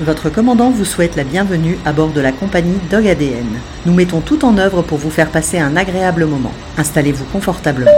[0.00, 3.44] Votre commandant vous souhaite la bienvenue à bord de la compagnie Dog ADN.
[3.84, 6.52] Nous mettons tout en œuvre pour vous faire passer un agréable moment.
[6.78, 7.90] Installez-vous confortablement.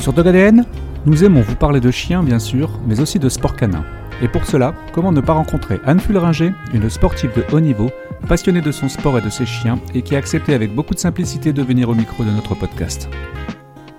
[0.00, 0.64] Sur Dog ADN,
[1.04, 3.84] nous aimons vous parler de chiens bien sûr, mais aussi de sport canin.
[4.20, 7.90] Et pour cela, comment ne pas rencontrer Anne Fulringer, une sportive de haut niveau,
[8.26, 10.98] passionnée de son sport et de ses chiens, et qui a accepté avec beaucoup de
[10.98, 13.08] simplicité de venir au micro de notre podcast.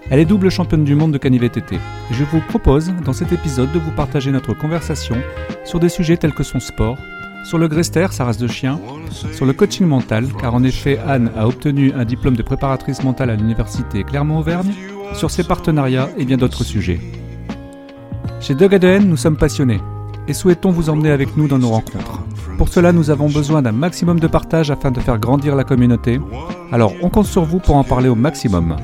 [0.10, 3.72] Elle est double championne du monde de cani-VTT, et je vous propose dans cet épisode
[3.72, 5.16] de vous partager notre conversation
[5.66, 6.98] sur des sujets tels que son sport,
[7.44, 8.80] sur le Grester, sa race de chien,
[9.34, 13.30] sur le coaching mental, car en effet Anne a obtenu un diplôme de préparatrice mentale
[13.30, 14.74] à l'université Clermont-Auvergne,
[15.14, 17.00] sur ses partenariats et bien d'autres sujets.
[18.40, 19.80] Chez Dog ADN, nous sommes passionnés
[20.28, 22.22] et souhaitons vous emmener avec nous dans nos rencontres.
[22.58, 26.20] Pour cela, nous avons besoin d'un maximum de partage afin de faire grandir la communauté.
[26.72, 28.76] Alors, on compte sur vous pour en parler au maximum.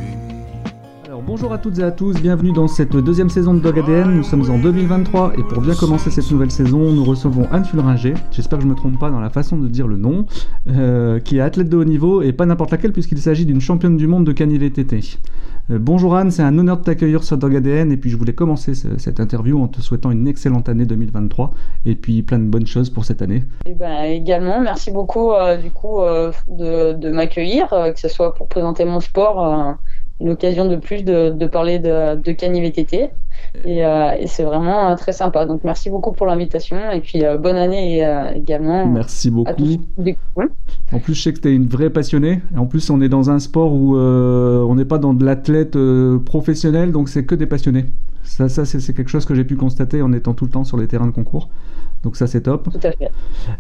[1.08, 4.16] Alors, bonjour à toutes et à tous, bienvenue dans cette deuxième saison de Dog ADN.
[4.16, 8.14] Nous sommes en 2023 et pour bien commencer cette nouvelle saison, nous recevons Anne Fulringer.
[8.32, 10.28] J'espère que je ne me trompe pas dans la façon de dire le nom,
[10.70, 13.98] euh, qui est athlète de haut niveau et pas n'importe laquelle puisqu'il s'agit d'une championne
[13.98, 15.18] du monde de cani VTT.
[15.72, 18.34] Euh, bonjour Anne, c'est un honneur de t'accueillir sur Dog ADN et puis je voulais
[18.34, 21.52] commencer ce- cette interview en te souhaitant une excellente année 2023
[21.86, 23.44] et puis plein de bonnes choses pour cette année.
[23.66, 28.48] Eh ben, également, merci beaucoup euh, du coup euh, de, m'accueillir, que ce soit pour
[28.50, 29.78] présenter mon sport,
[30.24, 33.10] une occasion de plus de, de parler de, de VTT.
[33.66, 35.46] Et, euh, et c'est vraiment euh, très sympa.
[35.46, 39.54] Donc merci beaucoup pour l'invitation et puis euh, bonne année également Merci à beaucoup.
[39.54, 39.80] tous.
[40.92, 42.42] En plus, je sais que tu es une vraie passionnée.
[42.56, 45.78] En plus, on est dans un sport où on n'est pas dans de l'athlète
[46.26, 47.86] professionnel, donc c'est que des passionnés.
[48.24, 50.78] Ça, ça c'est quelque chose que j'ai pu constater en étant tout le temps sur
[50.78, 51.50] les terrains de concours.
[52.04, 52.70] Donc ça, c'est top.
[52.72, 53.12] Tout à fait.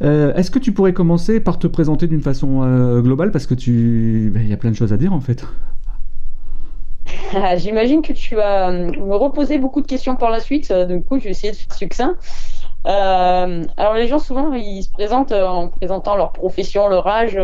[0.01, 3.31] Euh, Est-ce que tu pourrais commencer par te présenter d'une façon euh, globale?
[3.31, 4.31] Parce que tu...
[4.33, 5.45] ben, y a plein de choses à dire en fait.
[7.57, 10.71] J'imagine que tu vas euh, me reposer beaucoup de questions par la suite.
[10.71, 12.15] euh, Du coup, je vais essayer de faire succinct.
[12.87, 17.37] Euh, alors, les gens, souvent, ils se présentent en présentant leur profession, leur âge.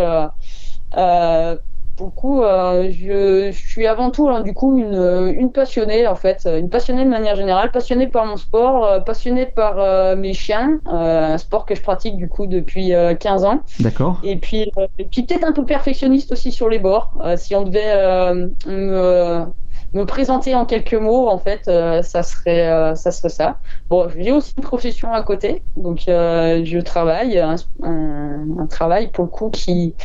[0.98, 1.58] Euh,
[1.96, 6.08] pour le coup, euh, je, je suis avant tout, hein, du coup, une, une passionnée,
[6.08, 6.48] en fait.
[6.48, 10.80] Une passionnée de manière générale, passionnée par mon sport, passionnée par mes chiens.
[10.86, 13.62] un sport que je pratique, du coup, depuis euh, 15 ans.
[13.80, 17.12] D'accord Et puis, et puis peut-être un peu perfectionniste aussi sur les bords.
[17.38, 18.34] Si on devait
[18.66, 19.46] me,
[19.94, 23.60] me présenter en quelques mots, en fait, euh, ça serait euh, ça serait ça.
[23.90, 29.12] Bon, j'ai aussi une profession à côté, donc euh, je travaille un, un, un travail
[29.12, 29.96] pour le coup qui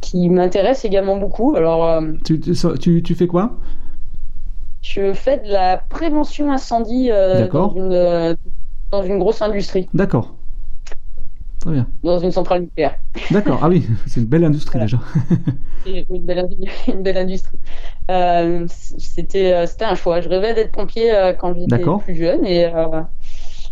[0.00, 1.56] qui m'intéresse également beaucoup.
[1.56, 3.58] Alors, tu, tu, tu- tu fais quoi?
[4.82, 8.36] je fais de la prévention incendie dans une
[8.92, 10.34] dans une grosse industrie, D'accord.
[11.64, 11.86] Très bien.
[12.02, 12.96] dans une centrale nucléaire.
[13.30, 13.60] D'accord.
[13.62, 14.84] Ah oui, c'est une belle industrie Voilà.
[14.84, 14.98] déjà.
[15.86, 16.46] C'est une belle,
[16.88, 17.58] une belle industrie.
[18.10, 20.20] Euh, c'était, euh, c'était un choix.
[20.20, 23.00] Je rêvais d'être pompier euh, quand j'étais plus jeune et, euh,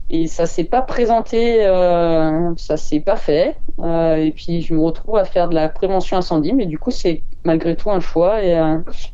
[0.09, 3.57] et ça s'est pas présenté, euh, ça s'est pas fait.
[3.79, 7.23] Et puis je me retrouve à faire de la prévention incendie, mais du coup c'est
[7.45, 8.59] malgré tout un choix et,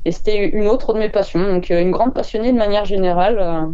[0.05, 1.41] et c'était une autre de mes passions.
[1.53, 3.69] Donc une grande passionnée de manière générale.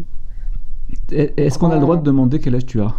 [1.11, 2.95] Est-ce qu'on a le droit de demander quel âge tu as?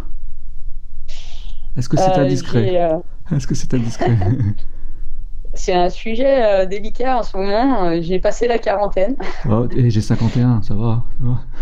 [1.76, 2.98] Est-ce que c'est euh, indiscret euh,
[3.36, 4.16] Est-ce que c'est indiscret
[5.54, 7.84] c'est un sujet euh, délicat en ce moment.
[7.86, 9.16] Euh, J'ai passé la quarantaine.
[9.48, 11.04] oh, et J'ai 51, ça va.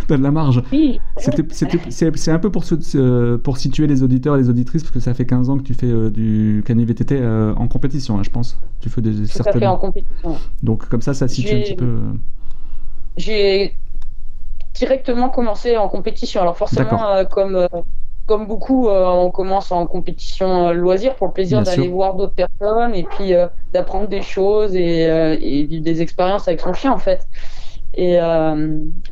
[0.09, 0.63] T'as de la marge.
[0.73, 2.65] Oui, C'est un peu pour,
[2.95, 5.75] euh, situer les auditeurs et les auditrices, parce que ça fait 15 ans que tu
[5.75, 8.59] fais euh, du cani VTT euh, en compétition, là, je pense.
[8.81, 9.67] Tu fais des tout à fait certaines.
[9.69, 10.37] en compétition.
[10.63, 11.85] Donc comme ça, ça situe un petit peu.
[11.85, 12.13] euh,
[13.17, 13.77] j'ai
[14.75, 16.41] directement commencé en compétition.
[16.41, 17.69] Alors forcément, euh, comme euh,
[18.27, 22.35] comme beaucoup, euh, on commence en compétition euh, loisir pour le plaisir d'aller voir d'autres
[22.35, 26.93] personnes et puis euh, d'apprendre des choses et, et vivre des expériences avec son chien
[26.93, 27.29] en fait.
[27.97, 28.19] Et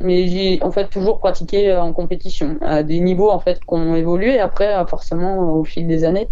[0.01, 3.95] mais j'ai en fait toujours pratiqué en compétition à des niveaux en fait qui ont
[3.95, 6.29] évolué après forcément au fil des années.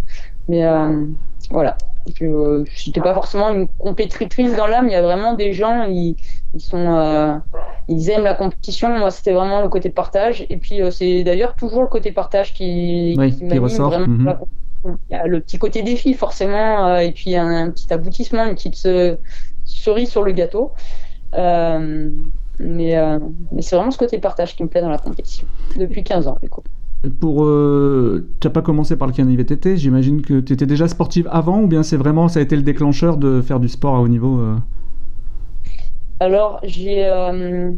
[0.49, 0.63] Mais
[1.49, 1.77] voilà,
[2.19, 4.87] je n'étais pas forcément une compétitrice dans l'âme.
[4.87, 6.15] Il y a vraiment des gens, ils,
[6.53, 7.35] ils sont, euh,
[7.87, 8.89] ils aiment la compétition.
[8.97, 10.45] Moi, c'était vraiment le côté partage.
[10.49, 13.89] Et puis, euh, c'est d'ailleurs toujours le côté partage qui, Oui, qui ressort.
[13.89, 14.97] vraiment Mhm.
[15.11, 18.45] Il y a le petit côté défi, forcément, euh, et puis un, un petit aboutissement,
[18.45, 18.75] une petite
[19.63, 20.71] cerise sur le gâteau.
[21.33, 22.95] Mais
[23.51, 25.47] mais c'est vraiment ce côté partage qui me plaît dans la compétition
[25.77, 26.37] depuis 15 ans.
[26.41, 26.63] Du coup.
[27.19, 30.87] Pour, euh, tu n'as pas commencé par le cani VTT, j'imagine que tu étais déjà
[30.87, 33.95] sportive avant, ou bien c'est vraiment, ça a été le déclencheur de faire du sport
[33.95, 34.55] à haut niveau euh?
[36.19, 37.05] Alors, j'ai.
[37.07, 37.71] euh,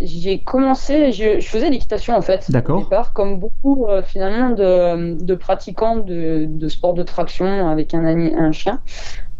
[0.00, 2.52] j'ai commencé, je, je faisais l'équitation en fait.
[2.52, 2.76] D'accord.
[2.78, 7.94] Au départ, comme beaucoup euh, finalement de, de pratiquants de, de sport de traction avec
[7.94, 8.82] un, un chien.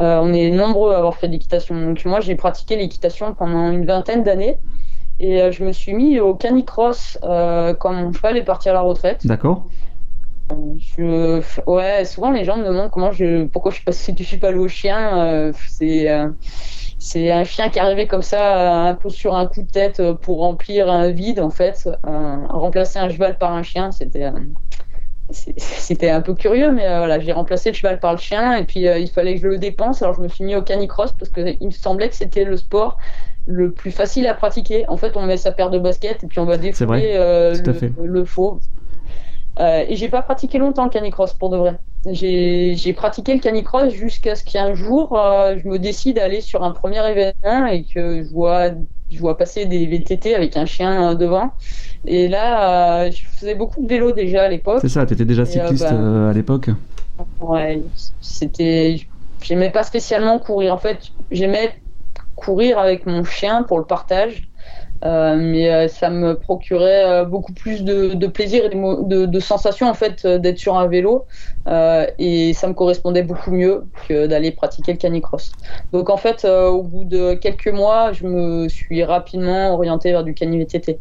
[0.01, 1.81] On est nombreux à avoir fait de l'équitation.
[1.81, 4.61] Donc moi, j'ai pratiqué l'équitation pendant une vingtaine d'années.
[5.22, 8.72] Et euh, je me suis mis au canicross euh, quand mon cheval est parti à
[8.72, 9.26] la retraite.
[9.26, 9.67] D'accord.
[10.78, 14.58] Je, ouais, souvent les gens me demandent comment je, pourquoi je suis passé du cheval
[14.58, 15.19] au chien.
[15.19, 16.31] Euh, c'est, euh,
[16.99, 20.14] c'est un chien qui arrivait comme ça, un peu sur un coup de tête euh,
[20.14, 21.88] pour remplir un vide en fait.
[22.06, 24.31] Euh, remplacer un cheval par un chien, c'était,
[25.31, 28.64] c'était un peu curieux, mais euh, voilà, j'ai remplacé le cheval par le chien et
[28.64, 30.02] puis euh, il fallait que je le dépense.
[30.02, 32.56] Alors je me suis mis au canicross parce que il me semblait que c'était le
[32.56, 32.96] sport
[33.47, 34.89] le plus facile à pratiquer.
[34.89, 38.07] En fait, on met sa paire de baskets et puis on va défouler euh, le,
[38.07, 38.61] le faux.
[39.59, 41.79] Euh, et j'ai pas pratiqué longtemps le canicross pour de vrai.
[42.07, 46.65] J'ai pratiqué le canicross jusqu'à ce qu'un jour euh, je me décide à aller sur
[46.65, 48.71] un premier événement et que je vois,
[49.11, 51.51] je vois passer des VTT avec un chien devant.
[52.07, 54.79] Et là, euh, je faisais beaucoup de vélo déjà à l'époque.
[54.81, 56.71] C'est ça, tu étais déjà Et, cycliste bah, à l'époque.
[57.41, 57.83] Ouais,
[58.23, 59.01] c'était.
[59.43, 60.73] J'aimais pas spécialement courir.
[60.73, 60.99] En fait,
[61.31, 61.75] j'aimais
[62.41, 64.51] courir avec mon chien pour le partage.
[65.03, 69.95] Euh, mais euh, ça me procurait euh, beaucoup plus de, plaisir et de, sensations en
[69.95, 71.27] fait d'être sur un vélo
[72.19, 75.53] et ça me correspondait beaucoup mieux que d'aller pratiquer le canicross.
[75.93, 80.35] Donc en fait au bout de quelques mois je me suis rapidement orienté vers du
[80.35, 81.01] cani VTT.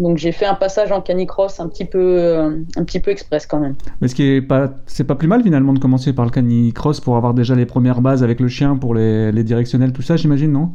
[0.00, 3.46] Donc j'ai fait un passage en canicross un petit peu euh, un petit peu express
[3.46, 3.74] quand même.
[4.00, 7.00] Mais ce qui est pas, c'est pas plus mal finalement de commencer par le canicross
[7.00, 10.16] pour avoir déjà les premières bases avec le chien pour les, les directionnels, tout ça,
[10.16, 10.70] j'imagine, non?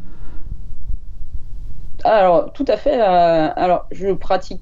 [2.06, 3.02] Alors, tout à fait.
[3.02, 4.62] euh, alors, je pratique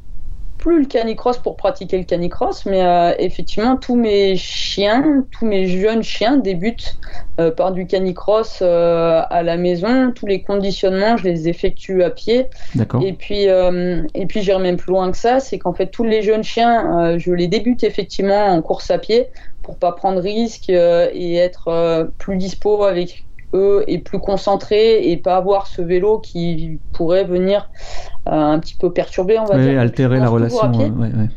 [0.68, 5.66] plus le canicross pour pratiquer le canicross, mais euh, effectivement, tous mes chiens, tous mes
[5.66, 6.98] jeunes chiens débutent
[7.40, 10.12] euh, par du canicross euh, à la maison.
[10.12, 12.48] Tous les conditionnements, je les effectue à pied.
[12.76, 13.02] D'accord.
[13.02, 16.22] Et puis, et puis j'irai même plus loin que ça, c'est qu'en fait tous les
[16.22, 19.28] jeunes chiens, je les débute effectivement en course à pied
[19.64, 23.24] pour pas prendre risque et être plus dispo avec
[23.54, 27.70] eux et plus concentré et pas avoir ce vélo qui pourrait venir
[28.30, 29.80] un petit peu perturber, on va Ouais, dire.
[29.80, 30.72] altérer la relation.
[30.74, 31.30] euh, ouais, ouais.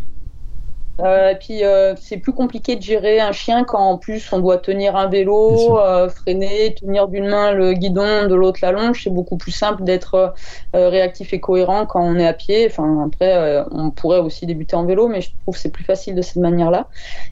[1.00, 4.38] Euh, et puis euh, c'est plus compliqué de gérer un chien quand en plus on
[4.38, 9.00] doit tenir un vélo, euh, freiner, tenir d'une main le guidon, de l'autre la longe.
[9.04, 10.34] C'est beaucoup plus simple d'être
[10.76, 12.66] euh, réactif et cohérent quand on est à pied.
[12.66, 15.84] Enfin après euh, on pourrait aussi débuter en vélo, mais je trouve que c'est plus
[15.84, 16.86] facile de cette manière-là.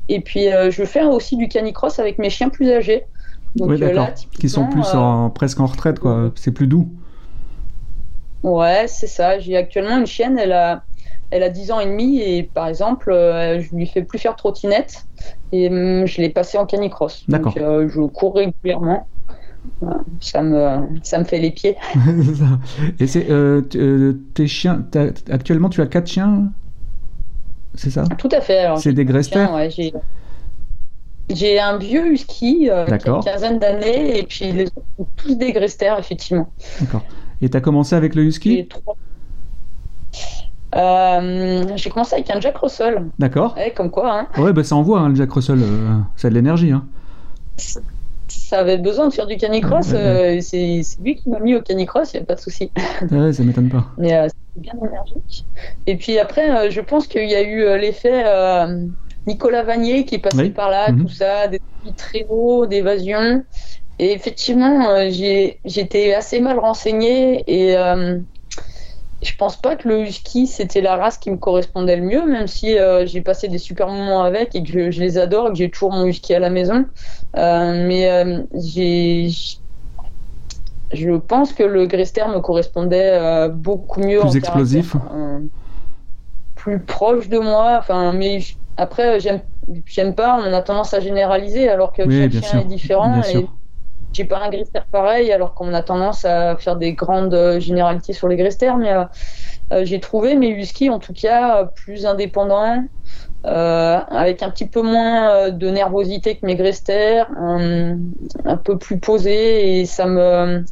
[0.08, 3.04] Et puis euh, je fais aussi du canicross avec mes chiens plus âgés.
[3.54, 4.08] Donc Oui, euh, d'accord.
[4.40, 6.30] Qui sont plus euh, en, presque en retraite, quoi.
[6.36, 6.88] C'est plus doux.
[8.42, 9.38] Ouais, c'est ça.
[9.38, 10.84] J'ai actuellement une chienne, elle a,
[11.30, 14.36] elle a 10 ans et demi et par exemple, euh, je lui fais plus faire
[14.36, 15.06] trottinette
[15.52, 17.24] et hum, je l'ai passée en canicross.
[17.28, 17.54] D'accord.
[17.54, 19.08] Donc euh, je cours régulièrement.
[20.20, 21.76] Ça me, ça me fait les pieds.
[23.00, 24.82] Et c'est euh, euh, tes chiens.
[24.90, 26.52] t'as- Actuellement, tu as quatre chiens?
[27.74, 28.04] C'est ça?
[28.18, 28.58] Tout à fait.
[28.60, 29.92] Alors, C'est des Grester Tiens, ouais, j'ai,
[31.30, 34.66] j'ai un vieux husky qui a une quinzaine d'années et puis les
[35.16, 36.52] tous des Grester effectivement.
[36.80, 37.02] D'accord.
[37.40, 38.68] Et t'as commencé avec le husky.
[40.76, 43.06] Euh, j'ai commencé avec un Jack Russell.
[43.18, 43.54] D'accord.
[43.56, 44.26] Ouais, comme quoi, hein.
[44.36, 45.60] Ouais, bah ça envoie, hein, le Jack Russell.
[45.62, 46.72] euh, ça a de l'énergie.
[46.72, 46.84] Hein.
[48.28, 49.88] ça avait besoin de faire du canicross.
[49.88, 52.40] Ouais, ouais, euh, c'est lui qui m'a mis au canicross, il n'y a pas de
[52.40, 52.70] souci.
[53.10, 53.86] Ouais, ça m'étonne pas.
[53.96, 55.46] Mais c'est bien énergique.
[55.86, 58.24] Et puis après, je pense qu'il y a eu l'effet
[59.26, 60.50] Nicolas Vanier qui est passé Oui.
[60.50, 61.02] par là, Mhm.
[61.06, 61.60] tout ça, des
[61.96, 63.42] traîneaux, d'évasion.
[63.98, 68.18] Et effectivement, euh, j'étais assez mal renseignée et euh,
[69.22, 72.46] je pense pas que le husky c'était la race qui me correspondait le mieux, même
[72.46, 75.50] si euh, j'ai passé des super moments avec et que je, je les adore et
[75.50, 76.86] que j'ai toujours mon husky à la maison.
[77.36, 79.28] Euh, mais j'ai
[80.92, 84.96] je pense que le Grester me correspondait beaucoup mieux Plus en explosif.
[86.54, 88.38] plus proche de moi enfin mais
[88.76, 92.60] après j'aime pas on a tendance à généraliser alors que Oui, sûr.
[92.60, 93.48] est différent Bien et sûr.
[94.12, 98.12] J'ai pas un Grester pareil alors qu'on a tendance à faire des grandes euh, généralités
[98.12, 99.04] sur les Grester mais euh,
[99.72, 102.84] euh, j'ai trouvé mes huskies en tout cas plus indépendants
[103.44, 107.96] avec un petit peu moins de nervosité que mes Grester, un,
[108.44, 110.64] un peu plus posé et ça me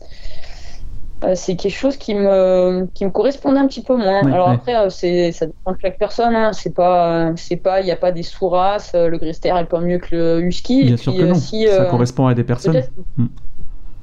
[1.24, 4.22] euh, c'est quelque chose qui me qui me correspondait un petit peu moins.
[4.22, 4.54] Ouais, Alors ouais.
[4.54, 6.34] après euh, c'est ça dépend de chaque personne.
[6.36, 6.52] Hein.
[6.52, 8.92] C'est pas euh, c'est pas il n'y a pas des sous-races.
[8.94, 10.84] Le Grester est pas mieux que le husky.
[10.84, 11.34] Bien Et sûr puis, que non.
[11.34, 12.82] si, Ça correspond à des personnes.
[13.16, 13.26] Mm.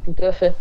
[0.06, 0.54] Tout à fait.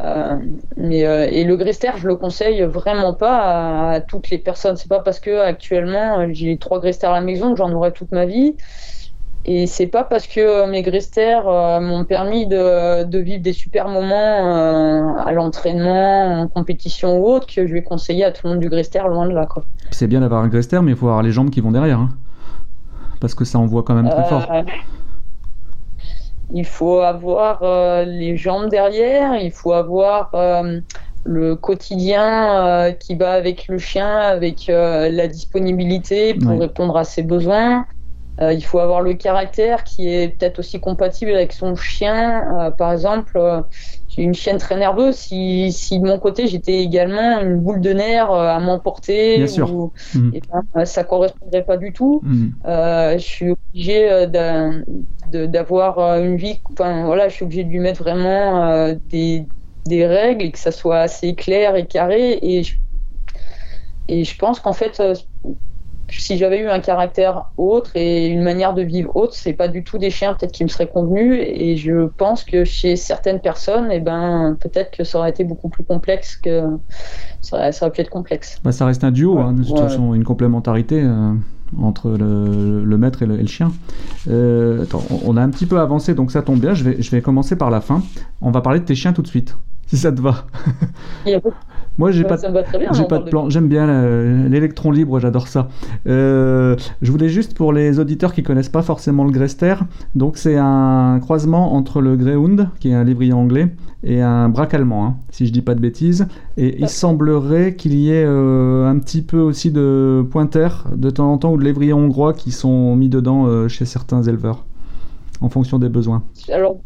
[0.00, 0.38] Euh,
[0.76, 4.76] mais euh, et le Grester, je le conseille vraiment pas à, à toutes les personnes.
[4.76, 8.10] C'est pas parce que actuellement j'ai trois Grester à la maison que j'en aurai toute
[8.12, 8.56] ma vie.
[9.44, 11.40] Et c'est pas parce que mes Grester
[11.80, 17.66] m'ont permis de, de, vivre des super moments à l'entraînement, en compétition ou autre, que
[17.66, 19.48] je vais conseiller à tout le monde du Grester loin de là.
[19.90, 21.98] C'est bien d'avoir un Grester, mais il faut avoir les jambes qui vont derrière.
[21.98, 22.10] Hein.
[23.20, 24.46] parce que ça envoie quand même très fort.
[26.54, 27.62] Il faut avoir
[28.04, 30.30] les jambes derrière, il faut avoir
[31.24, 37.04] le quotidien euh, qui va avec le chien, avec euh, la disponibilité pour répondre à
[37.04, 37.86] ses besoins.
[38.40, 42.72] Euh, il faut avoir le caractère qui est peut-être aussi compatible avec son chien.
[42.78, 43.38] par exemple,
[44.08, 45.16] j'ai une chienne très nerveuse.
[45.16, 49.92] Si, si de mon côté j'étais également une boule de nerfs à m'emporter, ou,
[50.74, 52.20] ben, ça correspondrait pas du tout.
[52.24, 52.52] Mhm.
[52.64, 54.26] je suis obligé
[55.30, 56.60] d'avoir une vie.
[56.72, 59.46] Enfin voilà, je suis obligé de lui mettre vraiment des
[59.86, 62.38] des règles et que ça soit assez clair et carré.
[62.42, 62.74] Et je,
[64.08, 65.14] et je pense qu'en fait, euh,
[66.20, 69.84] si j'avais eu un caractère autre et une manière de vivre autre, c'est pas du
[69.84, 71.38] tout des chiens peut-être qui me seraient convenus.
[71.40, 75.44] Et je pense que chez certaines personnes, et eh ben, peut-être que ça aurait été
[75.44, 76.62] beaucoup plus complexe que
[77.40, 78.58] ça aurait, ça aurait pu être complexe.
[78.64, 81.02] Bah, ça reste un duo, hein, de toute façon, une complémentarité.
[81.02, 81.32] Euh,
[81.80, 83.72] entre le, maître et le, chien.
[84.28, 86.74] Euh, attends, on a un petit peu avancé, donc ça tombe bien.
[86.74, 88.02] Je vais, je vais commencer par la fin.
[88.42, 90.46] On va parler de tes chiens tout de suite si ça te va.
[91.98, 92.36] Moi, j'ai pas,
[92.92, 93.50] j'ai pas de plan.
[93.50, 95.68] J'aime bien l'électron libre, j'adore ça.
[96.06, 99.74] Euh, je voulais juste pour les auditeurs qui connaissent pas forcément le Grester,
[100.14, 104.74] donc c'est un croisement entre le Greyhound, qui est un lévrier anglais, et un braque
[104.74, 106.26] allemand, hein, si je dis pas de bêtises.
[106.56, 111.32] Et il semblerait qu'il y ait euh, un petit peu aussi de pointer de temps
[111.32, 114.64] en temps ou de lévriers hongrois qui sont mis dedans euh, chez certains éleveurs,
[115.40, 116.22] en fonction des besoins.
[116.50, 116.76] Alors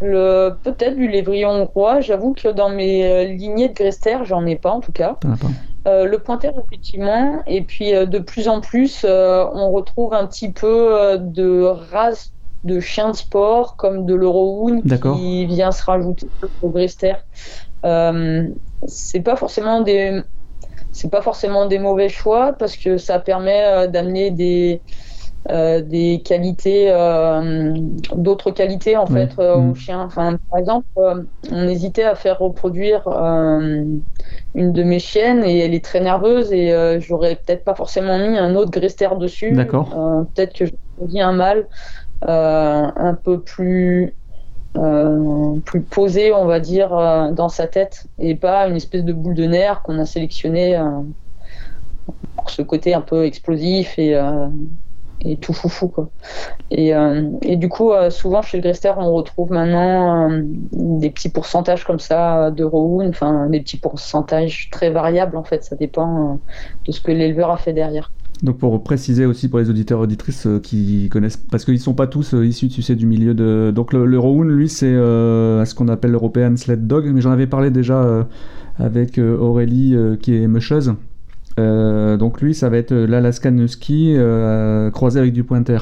[0.00, 2.00] peut-être du lévrier hongrois.
[2.00, 5.18] J'avoue que dans mes euh, lignées de Grester, j'en ai pas en tout cas.
[5.86, 7.42] Euh, le pointer, effectivement.
[7.46, 12.32] Et puis euh, de plus en plus, on retrouve un petit peu de race
[12.64, 16.26] de chiens de sport comme de l'Eurohound qui vient se rajouter
[16.62, 17.14] au Grester.
[17.82, 20.20] c'est pas forcément des
[20.92, 24.80] c'est pas forcément des mauvais choix parce que ça permet d'amener des
[25.48, 27.72] euh, des qualités, euh,
[28.16, 29.70] d'autres qualités en fait euh, mm.
[29.70, 30.02] aux chiens.
[30.02, 30.86] Enfin, par exemple,
[31.52, 33.06] on hésitait à faire reproduire
[34.54, 38.36] une de mes chiennes et elle est très nerveuse et j'aurais peut-être pas forcément mis
[38.36, 39.52] un autre Grester dessus.
[39.52, 39.90] D'accord.
[40.34, 41.66] peut-être que j'ai mis un mâle
[42.22, 44.14] un peu plus
[45.64, 46.90] plus posé, on va dire,
[47.32, 50.78] dans sa tête, et pas une espèce de boule de nerfs qu'on a sélectionné
[52.36, 54.16] pour ce côté un peu explosif et,
[55.20, 56.10] et tout foufou quoi.
[56.70, 60.42] Et, euh, et du coup, euh, souvent chez le Grester, on retrouve maintenant euh,
[60.72, 65.64] des petits pourcentages comme ça de Rowan, enfin des petits pourcentages très variables en fait,
[65.64, 66.38] ça dépend
[66.86, 68.10] de ce que l'éleveur a fait derrière.
[68.42, 72.06] Donc pour préciser aussi pour les auditeurs auditrices qui connaissent, parce qu'ils ne sont pas
[72.06, 73.72] tous issus, tu sais, du milieu de...
[73.74, 77.70] Donc le, le lui, c'est ce qu'on appelle l'European Sled Dog, mais j'en avais parlé
[77.70, 78.26] déjà
[78.78, 80.92] avec Aurélie qui est meucheuse.
[81.58, 85.78] Euh, donc lui, ça va être l'Alaskan Husky euh, croisé avec du pointer.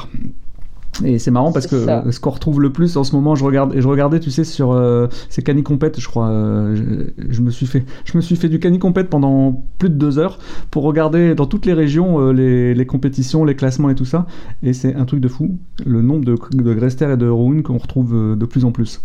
[1.05, 1.77] Et c'est marrant parce que
[2.13, 4.45] ce qu'on retrouve le plus en ce moment, je regarde et je regardais, tu sais,
[4.45, 8.61] sur euh, ces canicompètes, je crois, je, me suis fait, je me suis fait du
[8.61, 10.39] canicompète pendant plus de deux heures
[10.71, 14.27] pour regarder dans toutes les régions les, compétitions, les classements et tout ça.
[14.63, 17.79] Et c'est un truc de fou, le nombre de, de Grester et de Roon qu'on
[17.79, 19.03] retrouve de plus en plus.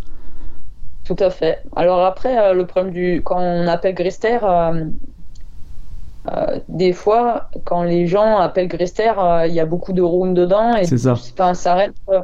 [1.06, 1.58] Tout à fait.
[1.76, 4.38] Alors après, le problème du quand on appelle Grester,
[6.28, 10.36] euh, des fois, quand les gens appellent Grester, euh, il y a beaucoup de round
[10.36, 11.16] dedans et ça.
[11.54, 12.20] ça reste, euh,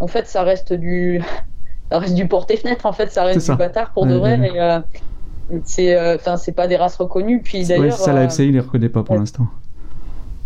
[0.00, 1.22] en fait, ça reste du,
[1.90, 2.86] ça reste du porte-fenêtre.
[2.86, 4.38] En fait, ça reste du bâtard pour de vrai.
[5.64, 7.40] c'est, enfin, c'est pas des races reconnues.
[7.40, 9.46] Puis d'ailleurs, ça, la FCI les reconnaît pas pour l'instant.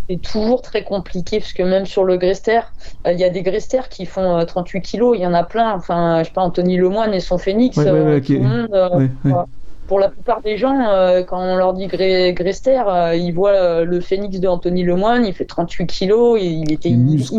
[0.09, 2.61] C'est toujours très compliqué parce que même sur le Grester,
[3.07, 5.17] il y a des Grester qui font 38 kilos.
[5.17, 5.73] Il y en a plein.
[5.75, 7.77] Enfin, je sais pas, Anthony Lemoine et son Phoenix.
[7.77, 9.47] tout le monde,
[9.93, 13.85] pour la plupart des gens, euh, quand on leur dit Grester, euh, ils voient euh,
[13.85, 17.31] le phénix de Anthony Lemoine, il fait 38 kilos, il était immense.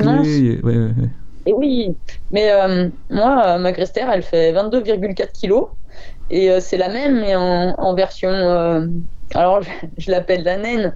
[1.48, 1.96] Et, oui,
[2.30, 2.52] mais
[3.10, 5.66] moi, ma Grester, elle fait 22,4 kilos,
[6.30, 8.30] et c'est la même, mais en, version.
[9.34, 9.62] alors,
[9.98, 10.94] je, l'appelle la naine,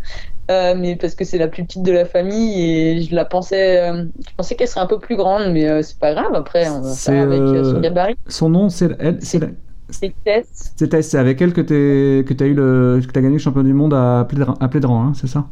[0.47, 4.35] mais parce que c'est la plus petite de la famille et je la pensais, je
[4.37, 6.35] pensais qu'elle serait un peu plus grande, mais c'est pas grave.
[6.35, 8.15] Après, on va faire avec son gabarit.
[8.27, 9.41] Son nom, c'est elle, c'est
[9.89, 10.73] c'est Tess.
[10.75, 13.93] C'est avec elle que tu as, eu le, que as gagné le champion du monde
[13.93, 14.25] à
[14.69, 15.45] Plédran, hein, c'est ça?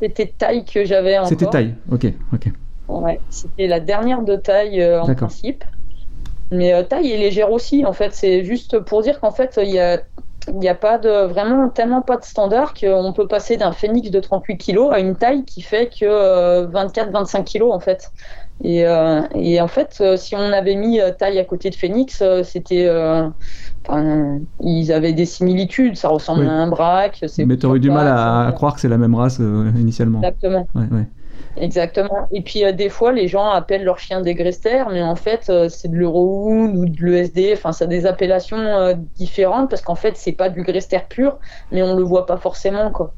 [0.00, 1.28] C'était taille que j'avais encore.
[1.28, 2.06] C'était taille, ok.
[2.32, 2.52] ok.
[2.88, 5.64] Ouais, c'était la dernière de taille euh, en principe.
[6.50, 8.12] Mais euh, taille est légère aussi, en fait.
[8.12, 10.00] C'est juste pour dire qu'en fait, il y a,
[10.60, 14.20] y a pas de, vraiment tellement pas de standard qu'on peut passer d'un phénix de
[14.20, 18.10] 38 kg à une taille qui fait que 24-25 euh, kg, en fait.
[18.64, 18.84] Et,
[19.34, 22.88] et en fait, si on avait mis taille à côté de Phoenix, c'était.
[24.60, 27.24] Ils avaient des similitudes, ça ressemble à un braque.
[27.38, 30.20] Mais tu aurais eu du mal à, croire que c'est la même race initialement.
[30.20, 30.68] Exactement.
[30.74, 31.06] Ouais, ouais.
[31.56, 32.28] Exactement.
[32.30, 35.50] Et puis euh, des fois, les gens appellent leur chien des Grester, mais en fait,
[35.50, 37.52] euh, c'est de l'Eurohound ou de l'ESD.
[37.52, 41.38] Enfin, ça a des appellations euh, différentes parce qu'en fait, c'est pas du Grester pur,
[41.70, 43.14] mais on le voit pas forcément, quoi.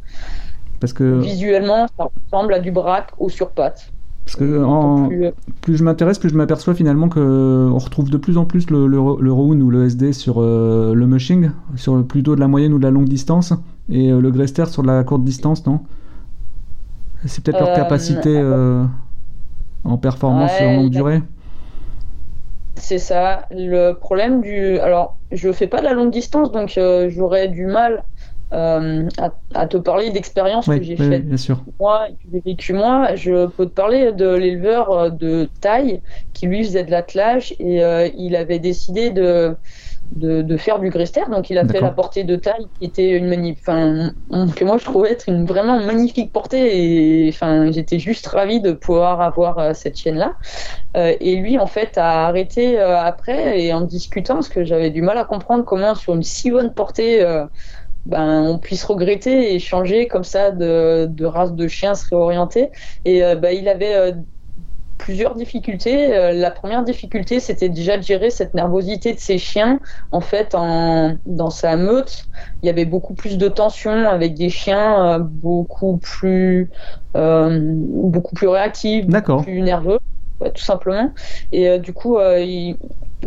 [0.81, 3.94] Parce que visuellement, ça ressemble à du braque ou sur pattes.
[4.25, 8.47] Parce que plus, je m'intéresse, plus je m'aperçois finalement que on retrouve de plus en
[8.47, 12.79] plus le, le, ou le SD sur le mushing, sur plutôt de la moyenne ou
[12.79, 13.53] de la longue distance,
[13.91, 15.81] et le Grester sur de la courte distance, non?
[17.27, 18.85] C'est peut-être leur euh, capacité euh,
[19.85, 21.23] en performance en longue durée
[22.77, 23.47] c'est ça.
[23.51, 24.79] Le problème du.
[24.81, 28.05] Alors, je fais pas de la longue distance, donc euh, j'aurais du mal
[28.51, 31.25] à, te parler d'expérience que j'ai faite
[31.81, 33.15] moi, que j'ai vécu moi.
[33.15, 36.01] Je peux te parler de l'éleveur de taille
[36.33, 37.83] qui lui faisait de l'attelage et
[38.17, 39.57] il avait décidé de
[40.13, 41.23] de, faire du Grester.
[41.31, 44.13] Donc il a fait la portée de taille qui était une manip, enfin,
[44.55, 47.25] que moi je trouvais être une vraiment magnifique portée.
[47.25, 50.35] Et enfin, j'étais juste ravi de pouvoir avoir euh, cette chaîne là.
[50.97, 54.91] Euh, et lui en fait a arrêté euh, après et en discutant parce que j'avais
[54.91, 57.25] du mal à comprendre comment sur une si bonne portée.
[58.07, 62.71] Ben, on puisse regretter et changer comme ça de, race de chien, se réorienter.
[63.05, 64.15] Et ben, il avait
[64.99, 66.17] plusieurs difficultés.
[66.17, 69.79] Euh, la première difficulté, c'était déjà de gérer cette nervosité de ses chiens.
[70.13, 72.27] En fait, en, dans sa meute,
[72.63, 76.71] il y avait beaucoup plus de tension avec des chiens euh, beaucoup plus,
[77.17, 79.07] euh, beaucoup plus réactifs,
[79.43, 79.99] plus nerveux
[80.51, 81.13] tout simplement.
[81.53, 82.77] Et euh, du coup, euh, il,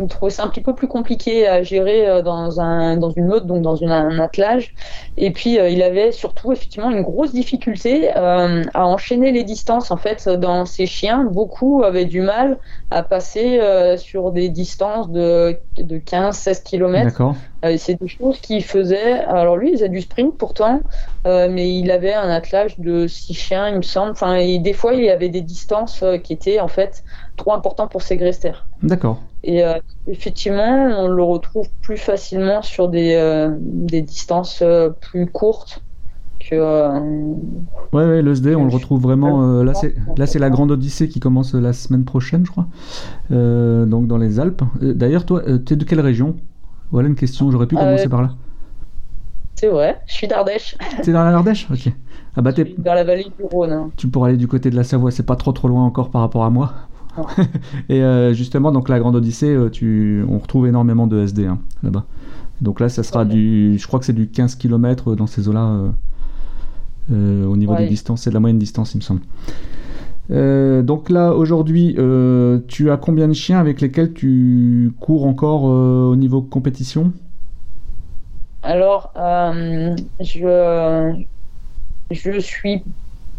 [0.06, 3.46] trouvait ça un petit peu plus compliqué à gérer euh, dans, un, dans une mode,
[3.46, 4.74] donc dans une, un attelage.
[5.16, 9.90] Et puis, il avait surtout effectivement une grosse difficulté à enchaîner les distances.
[9.90, 12.58] En fait, dans ses chiens, beaucoup avaient du mal
[12.90, 13.60] à passer
[13.96, 17.34] sur des distances de, de 15-16 km.
[17.76, 19.12] C'est des choses qu'il faisait.
[19.24, 20.82] Alors lui, il faisait du sprint pourtant,
[21.24, 24.12] mais il avait un attelage de 6 chiens, il me semble.
[24.12, 27.02] Enfin, et des fois, il y avait des distances qui étaient en fait
[27.36, 28.52] trop important pour ces Grester.
[28.82, 29.20] D'accord.
[29.44, 35.26] Et euh, effectivement, on le retrouve plus facilement sur des, euh, des distances euh, plus
[35.26, 35.82] courtes
[36.40, 36.56] que.
[37.92, 39.62] ouais, ouais, le SD, on le retrouve vraiment.
[39.62, 42.66] là, c'est là, c'est la grande Odyssée qui commence la semaine prochaine, je crois.
[43.30, 44.62] donc dans les Alpes.
[44.80, 46.36] D'ailleurs, toi, tu es de quelle région?
[46.90, 47.50] Voilà une question.
[47.50, 48.30] J'aurais pu commencer par là.
[49.56, 50.76] C'est vrai, je suis d'Ardèche.
[51.02, 51.92] T'es dans l'Ardèche Ok.
[52.36, 53.72] Ah bah, dans la vallée du Rhône.
[53.72, 53.90] Hein.
[53.96, 56.20] Tu pourrais aller du côté de la Savoie, c'est pas trop trop loin encore par
[56.20, 56.72] rapport à moi.
[57.88, 60.24] Et euh, justement, donc la Grande Odyssée, euh, tu...
[60.28, 62.04] on retrouve énormément de SD hein, là-bas.
[62.60, 63.78] Donc là, ça sera du.
[63.78, 65.92] Je crois que c'est du 15 km dans ces eaux-là.
[67.10, 69.20] Euh, au niveau des distances, c'est de la moyenne distance, il me semble.
[70.84, 71.96] donc là, aujourd'hui,
[72.66, 77.12] tu as combien de chiens avec lesquels tu cours encore au niveau compétition?
[78.62, 81.24] Alors, euh, je,
[82.10, 82.82] je suis,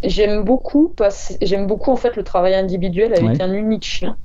[0.04, 0.94] j'aime beaucoup
[1.42, 4.18] j'aime beaucoup en fait le travail individuel avec un unique chien.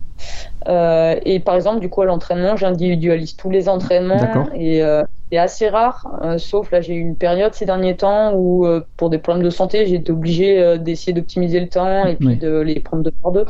[0.68, 5.38] Euh, et par exemple, du coup, à l'entraînement, j'individualise tous les entraînements et euh, c'est
[5.38, 9.18] assez rare, euh, sauf là, j'ai eu une période ces derniers temps où, pour des
[9.18, 13.02] problèmes de santé, j'ai été obligé d'essayer d'optimiser le temps et puis de les prendre
[13.02, 13.44] deux par deux.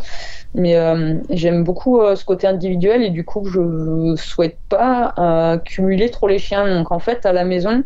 [0.54, 0.74] Mais
[1.30, 6.66] j'aime beaucoup ce côté individuel et du coup, je souhaite pas cumuler trop les chiens.
[6.78, 7.84] Donc en fait, à la maison,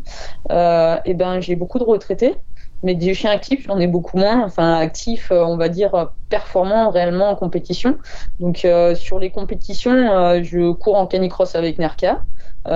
[0.51, 2.35] et ben, j'ai beaucoup de retraités
[2.83, 4.45] mais des chiens actifs, j'en ai beaucoup moins.
[4.45, 7.99] Enfin, actifs, euh, on va dire performants réellement en compétition.
[8.39, 12.23] Donc, euh, sur les compétitions, euh, je cours en canicross avec Nerka,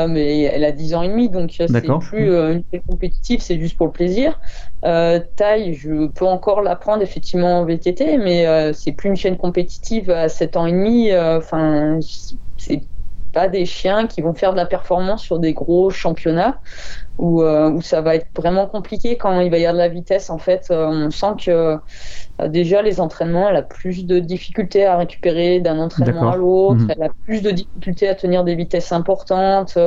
[0.08, 3.76] mais elle a 10 ans et demi, donc c'est plus une chaîne compétitive, c'est juste
[3.76, 4.40] pour le plaisir.
[4.82, 10.30] taille, je peux encore l'apprendre effectivement en VTT, mais c'est plus une chaîne compétitive à
[10.30, 11.14] 7 ans et demi.
[11.14, 11.98] Enfin,
[12.56, 12.82] c'est
[13.34, 16.60] pas des chiens qui vont faire de la performance sur des gros championnats
[17.18, 19.88] où, euh, où ça va être vraiment compliqué quand il va y avoir de la
[19.88, 20.30] vitesse.
[20.30, 24.86] En fait, euh, on sent que euh, déjà les entraînements, elle a plus de difficultés
[24.86, 26.92] à récupérer d'un entraînement à l'autre, mhm.
[26.96, 29.78] elle a plus de difficultés à tenir des vitesses importantes.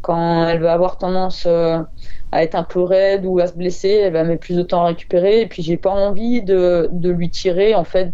[0.00, 4.12] quand elle va avoir tendance à être un peu raide ou à se blesser, elle
[4.14, 5.42] va mettre plus de temps à récupérer.
[5.42, 8.12] Et puis j'ai pas envie de, de lui tirer en fait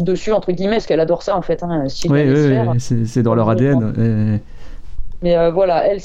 [0.00, 1.62] dessus entre guillemets parce qu'elle adore ça en fait.
[1.62, 4.40] Hein, oui, oui, c'est dans leur ADN.
[5.22, 6.00] Mais euh, voilà, elle,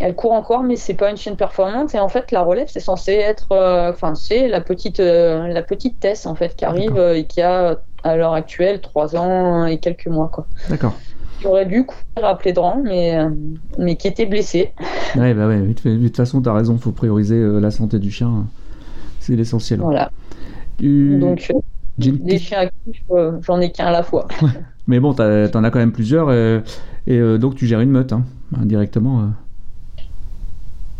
[0.00, 1.94] elle court encore, mais c'est pas une chaîne performante.
[1.94, 5.62] Et en fait, la relève, c'est censé être, euh, enfin, c'est la petite, euh, la
[5.62, 9.78] petite Tess en fait qui arrive et qui a à l'heure actuelle 3 ans et
[9.78, 10.46] quelques mois quoi.
[10.68, 10.94] D'accord.
[11.40, 13.18] Qui aurait dû courir à Plédran, mais
[13.78, 14.72] mais qui était blessé.
[15.16, 15.60] Ouais, bah ouais.
[15.60, 18.46] De toute façon, tu as raison, faut prioriser la santé du chien.
[19.20, 19.80] C'est l'essentiel.
[19.80, 20.10] Voilà.
[20.80, 21.50] Donc
[21.98, 23.02] Des chiens actifs,
[23.42, 24.26] j'en ai qu'un à la fois.
[24.86, 28.24] Mais bon, t'en as quand même plusieurs, et, donc tu gères une meute, hein,
[28.64, 29.30] directement.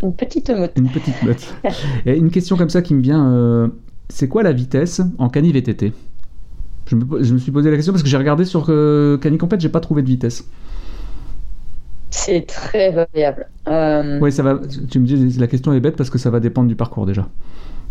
[0.02, 0.72] Une petite meute.
[0.76, 1.54] Une petite meute.
[2.06, 3.70] et une question comme ça qui me vient,
[4.08, 5.92] c'est quoi la vitesse en cani VTT
[6.86, 6.96] je
[7.32, 10.02] me, suis posé la question parce que j'ai regardé sur euh, Canicompet, j'ai pas trouvé
[10.02, 10.44] de vitesse.
[12.10, 13.48] C'est très variable.
[13.68, 14.18] Euh...
[14.20, 14.60] Oui, ça va.
[14.90, 17.28] Tu me dis la question est bête parce que ça va dépendre du parcours déjà.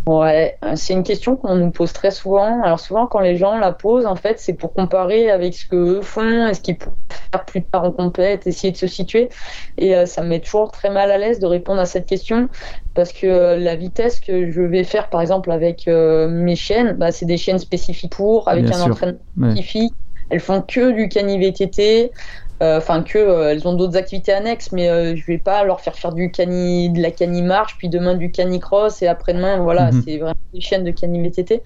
[0.06, 2.62] Ouais, euh, c'est une question qu'on nous pose très souvent.
[2.62, 6.02] Alors souvent quand les gens la posent, en fait, c'est pour comparer avec ce qu'eux
[6.02, 6.94] font et ce qu'ils peuvent
[7.32, 9.30] faire plus tard en compète, essayer de se situer.
[9.78, 12.50] Et euh, ça me met toujours très mal à l'aise de répondre à cette question
[12.96, 17.12] parce que euh, la vitesse que je vais faire, par exemple, avec mes chiennes, bah,
[17.12, 19.94] c'est des chiennes spécifiques pour, avec un entraînement spécifique.
[20.30, 22.12] Elles font que du cani VTT.
[22.63, 25.82] Euh, enfin que euh, elles ont d'autres activités annexes, mais euh, je vais pas leur
[25.82, 29.58] faire faire du cani, de la cani marche, puis demain du cani cross et après-demain,
[29.58, 30.04] voilà, mhm.
[30.04, 31.62] c'est vraiment des chaînes de cani VTT.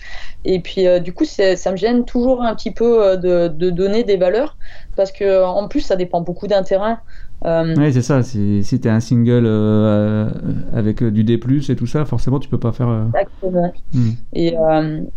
[0.46, 4.18] Et puis du coup, ça me gêne toujours un petit peu de, de donner des
[4.18, 4.58] valeurs
[4.96, 7.00] parce que en plus, ça dépend beaucoup d'un terrain.
[7.46, 8.24] Euh, oui, c'est ça.
[8.24, 10.30] Si, si tu es un single euh,
[10.74, 13.08] avec euh, du D, et tout ça, forcément, tu peux pas faire.
[13.08, 13.74] Exactement.
[13.94, 14.10] Hmm.
[14.34, 14.56] Et,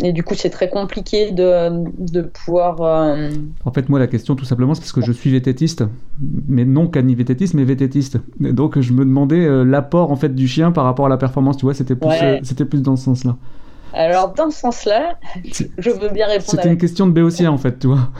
[0.00, 2.80] et, du coup, c'est très compliqué de, de pouvoir.
[3.64, 5.84] En fait, moi, la question, tout simplement, c'est parce que je suis vététiste,
[6.48, 8.18] mais non cani-vététiste, mais vététiste.
[8.38, 11.56] donc, je me demandais l'apport en fait du chien par rapport à la performance.
[11.56, 12.10] Tu vois, c'était plus,
[12.42, 13.36] c'était plus dans ce sens-là.
[13.92, 15.18] Alors, dans ce sens-là,
[15.78, 16.50] je veux bien répondre.
[16.50, 18.10] C'était une question de béotien, en fait, tu vois.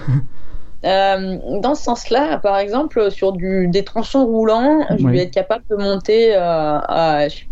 [0.85, 5.65] Euh, dans ce sens-là, par exemple, sur du, des tronçons roulants, je vais être capable
[5.71, 7.29] de monter euh, à.
[7.29, 7.45] Je,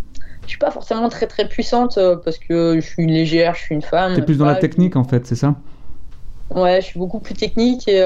[0.45, 3.75] ne suis pas forcément très très puissante euh, parce que je suis légère, je suis
[3.75, 4.14] une femme.
[4.14, 5.55] es plus dans la technique en fait, c'est ça?
[6.55, 7.99] Ouais, je suis beaucoup plus technique et,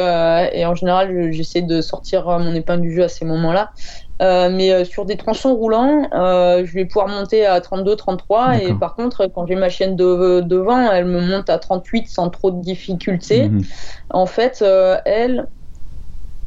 [0.52, 3.70] et en général, j'essaie de sortir mon épingle du jeu à ces moments-là.
[4.22, 8.58] Euh, mais euh, sur des tronçons roulants, euh, je vais pouvoir monter à 32, 33.
[8.58, 12.30] Et par contre, quand j'ai ma chaîne de, devant, elle me monte à 38 sans
[12.30, 13.48] trop de difficultés.
[13.48, 13.62] Mhm.
[14.10, 14.64] En fait,
[15.04, 15.48] elle,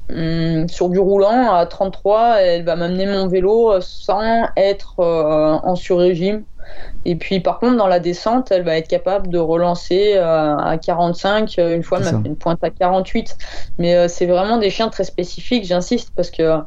[0.09, 6.45] hum, sur du roulant à 33, elle va m'amener mon vélo sans être en sur-régime.
[7.05, 11.57] Et puis par contre, dans la descente, elle va être capable de relancer à 45.
[11.57, 13.37] Une fois, elle m'a fait une pointe à 48.
[13.77, 16.61] Mais c'est vraiment des chiens très spécifiques, j'insiste, parce que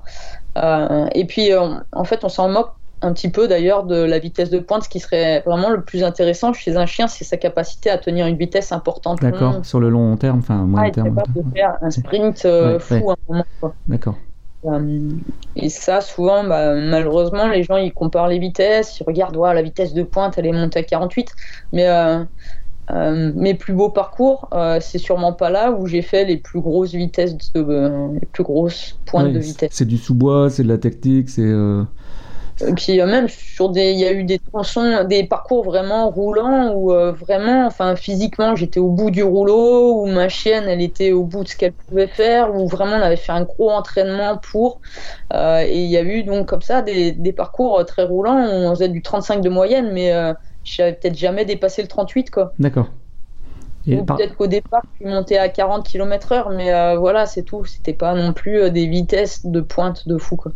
[0.59, 4.19] euh, et puis, euh, en fait, on s'en moque un petit peu d'ailleurs de la
[4.19, 4.85] vitesse de pointe.
[4.85, 8.27] Ce qui serait vraiment le plus intéressant chez un chien, c'est sa capacité à tenir
[8.27, 9.21] une vitesse importante.
[9.21, 11.17] D'accord, sur le long terme, enfin moyen terme.
[11.35, 13.75] de faire un sprint euh, fou à un moment.
[13.87, 14.17] D'accord.
[15.57, 19.94] Et ça, souvent, bah, malheureusement, les gens ils comparent les vitesses, ils regardent, la vitesse
[19.94, 21.33] de pointe, elle est montée à 48.
[21.73, 21.87] Mais
[22.90, 26.61] euh, mes plus beaux parcours, euh, c'est sûrement pas là où j'ai fait les plus
[26.61, 29.71] grosses vitesses, de, euh, les plus grosses pointes de vitesse.
[29.73, 31.53] C'est du sous-bois, c'est de la technique, c'est.
[32.77, 36.90] Puis même sur des, il y a eu des tronçons, des parcours vraiment roulants où
[36.90, 41.44] vraiment, enfin physiquement, j'étais au bout du rouleau, où ma chienne, elle était au bout
[41.44, 44.81] de ce qu'elle pouvait faire, où vraiment on avait fait un gros entraînement pour.
[45.33, 48.71] et il y a eu donc comme ça des, des parcours très roulants où on
[48.71, 50.12] faisait du 35 de moyenne, mais
[50.64, 52.53] j'avais peut-être jamais dépassé le 38 quoi.
[52.59, 52.88] D'accord.
[53.97, 57.64] Ou peut-être qu'au départ, je suis monté à 40 km/h, mais euh, voilà, c'est tout.
[57.64, 60.37] C'était pas non plus euh, des vitesses de pointe de fou.
[60.37, 60.53] Quoi.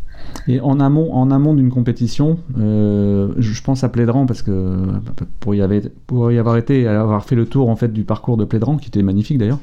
[0.49, 4.77] Et en amont, en amont d'une compétition, euh, je pense à Plédran parce que
[5.39, 5.63] pour y,
[6.07, 8.77] pour y avoir été et avoir fait le tour en fait du parcours de Plédran,
[8.77, 9.61] qui était magnifique d'ailleurs.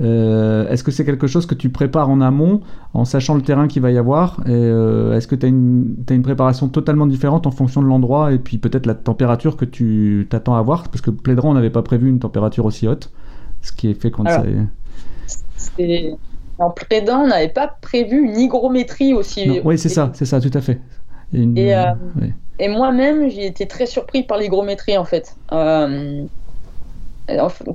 [0.00, 2.60] est-ce que c'est quelque chose que tu prépares en amont,
[2.94, 6.22] en sachant le terrain qu'il va y avoir Est-ce que tu as une, as une
[6.22, 10.54] préparation totalement différente en fonction de l'endroit et puis peut-être la température que tu t'attends
[10.54, 13.10] à avoir Parce que Plédran, on n'avait pas prévu une température aussi haute
[13.62, 14.44] ce qui est fait quand ça
[16.62, 19.60] En prédent, on n'avait pas prévu une hygrométrie aussi.
[19.64, 20.78] oui, c'est ça, c'est ça, tout à fait.
[21.34, 21.84] Et, euh,
[22.58, 25.34] et moi-même, j'ai été très surpris par l'hygrométrie en fait.
[25.52, 26.24] Euh,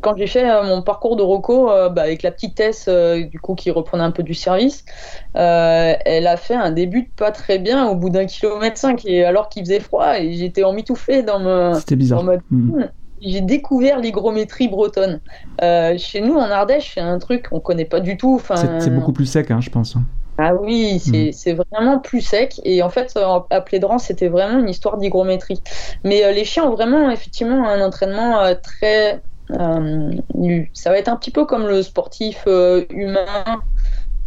[0.02, 3.56] quand j'ai fait euh, mon parcours de Rocco bah, avec la petite Tess du coup
[3.56, 4.86] qui reprenait un peu du service,
[5.34, 9.26] elle a fait un début de pas très bien au bout d'un kilomètre 5 et
[9.26, 11.73] alors qu'il faisait froid et j'étais emmitouflé dans me.
[11.80, 12.23] C'était bizarre.
[12.52, 12.86] Mm.
[13.21, 15.19] J'ai découvert l'hygrométrie bretonne.
[15.62, 18.41] Euh, chez nous, en Ardèche, c'est un truc qu'on connaît pas du tout.
[18.56, 19.95] C'est beaucoup plus sec, hein, je pense.
[20.38, 21.63] Ah oui, c'est mm.
[21.71, 22.62] vraiment plus sec.
[22.63, 23.17] Et en fait,
[23.49, 25.62] à Plédran, c'était vraiment une histoire d'hygrométrie.
[26.03, 29.21] Mais euh, les chiens ont vraiment, effectivement, un entraînement euh, très.
[29.49, 33.62] ça va être un petit peu comme le sportif humain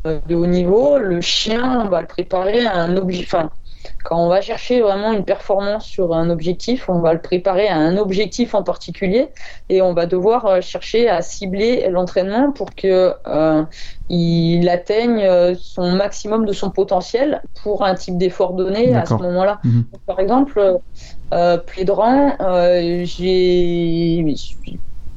[0.05, 0.99] de haut niveau.
[0.99, 3.23] Le chien, on va le préparer à un objet.
[3.25, 3.51] Enfin,
[4.05, 7.77] quand on va chercher vraiment une performance sur un objectif, on va le préparer à
[7.77, 9.29] un objectif en particulier
[9.69, 13.65] et on va devoir euh, chercher à cibler l'entraînement pour que euh,
[14.09, 19.15] il atteigne euh, son maximum de son potentiel pour un type d'effort donné à ce
[19.15, 19.61] moment-là.
[19.65, 19.85] Mhm.
[20.07, 20.79] Par exemple,
[21.33, 22.37] euh, Plédran,
[23.05, 24.25] j'ai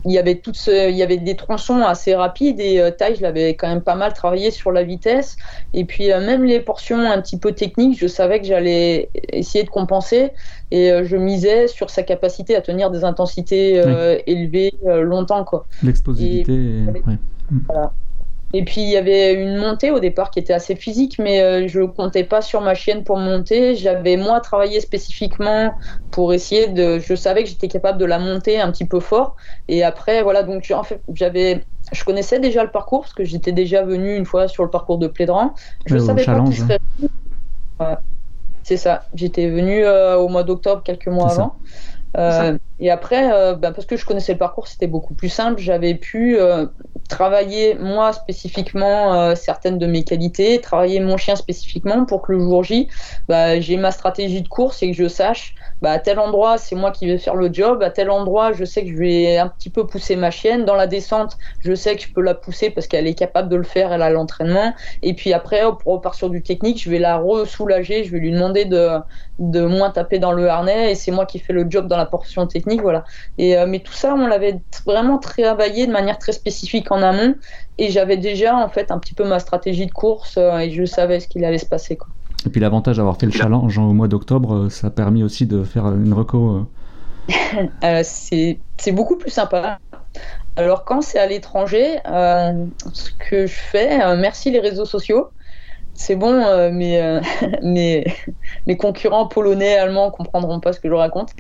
[0.06, 3.22] il y avait toutes il y avait des tronçons assez rapides et euh, taille je
[3.22, 5.38] l'avais quand même pas mal travaillé sur la vitesse.
[5.74, 9.64] Et puis euh, même les portions un petit peu techniques je savais que j'allais essayer
[9.64, 10.32] de compenser
[10.72, 13.82] et euh, je misais sur sa capacité à tenir des intensités
[14.28, 15.66] élevées longtemps quoi.
[15.84, 16.84] L'explosivité
[17.68, 17.94] voilà.
[18.56, 21.68] Et puis il y avait une montée au départ qui était assez physique, mais euh,
[21.68, 23.76] je ne comptais pas sur ma chienne pour monter.
[23.76, 25.74] J'avais moi travaillé spécifiquement
[26.12, 27.00] pour essayer de.
[27.00, 29.36] Je savais que j'étais capable de la monter un petit peu fort.
[29.68, 31.66] Et après, voilà, donc en fait, j'avais.
[31.92, 35.00] Je connaissais déjà le parcours parce que j'étais déjà venu une fois sur le parcours
[35.00, 35.54] de Plédran.
[35.88, 36.80] Je savais pas serait.
[38.64, 39.04] C'est ça.
[39.14, 41.56] J'étais venu euh, au mois d'octobre, quelques mois avant.
[42.18, 45.60] Euh, et après, euh, ben, parce que je connaissais le parcours, c'était beaucoup plus simple.
[45.60, 46.68] J'avais pu euh,
[47.10, 52.64] travailler moi spécifiquement certaines de mes qualités, travailler mon chien spécifiquement pour que le jour
[52.64, 52.88] J,
[53.28, 56.76] bah, j'ai ma stratégie de course et que je sache bah, à tel endroit c'est
[56.76, 59.50] moi qui vais faire le job, à tel endroit je sais que je vais un
[59.50, 62.70] petit peu pousser ma chienne, dans la descente je sais que je peux la pousser
[62.70, 66.18] parce qu'elle est capable de le faire, elle a l'entraînement, et puis après pour repartir
[66.18, 68.98] sur du technique, je vais la re-soulager, je vais lui demander de,
[69.40, 72.06] de moins taper dans le harnais et c'est moi qui fais le job dans la
[72.06, 73.04] portion technique, voilà.
[73.38, 77.36] Et, euh, mais tout ça on l'avait vraiment travaillé de manière très spécifique en amont
[77.78, 80.86] et j'avais déjà en fait un petit peu ma stratégie de course euh, et je
[80.86, 82.08] savais ce qu'il allait se passer quoi.
[82.46, 85.46] Et puis l'avantage d'avoir fait le challenge au mois d'octobre, euh, ça a permis aussi
[85.46, 86.68] de faire une reco.
[87.82, 88.04] Euh.
[88.04, 89.80] c'est beaucoup plus sympa.
[90.56, 95.30] Alors quand c'est à l'étranger, ce que je fais, merci les réseaux sociaux,
[95.96, 97.22] c'est bon, euh, mais euh,
[97.62, 98.06] mes,
[98.66, 101.32] mes, concurrents polonais, allemands comprendront pas ce que je raconte.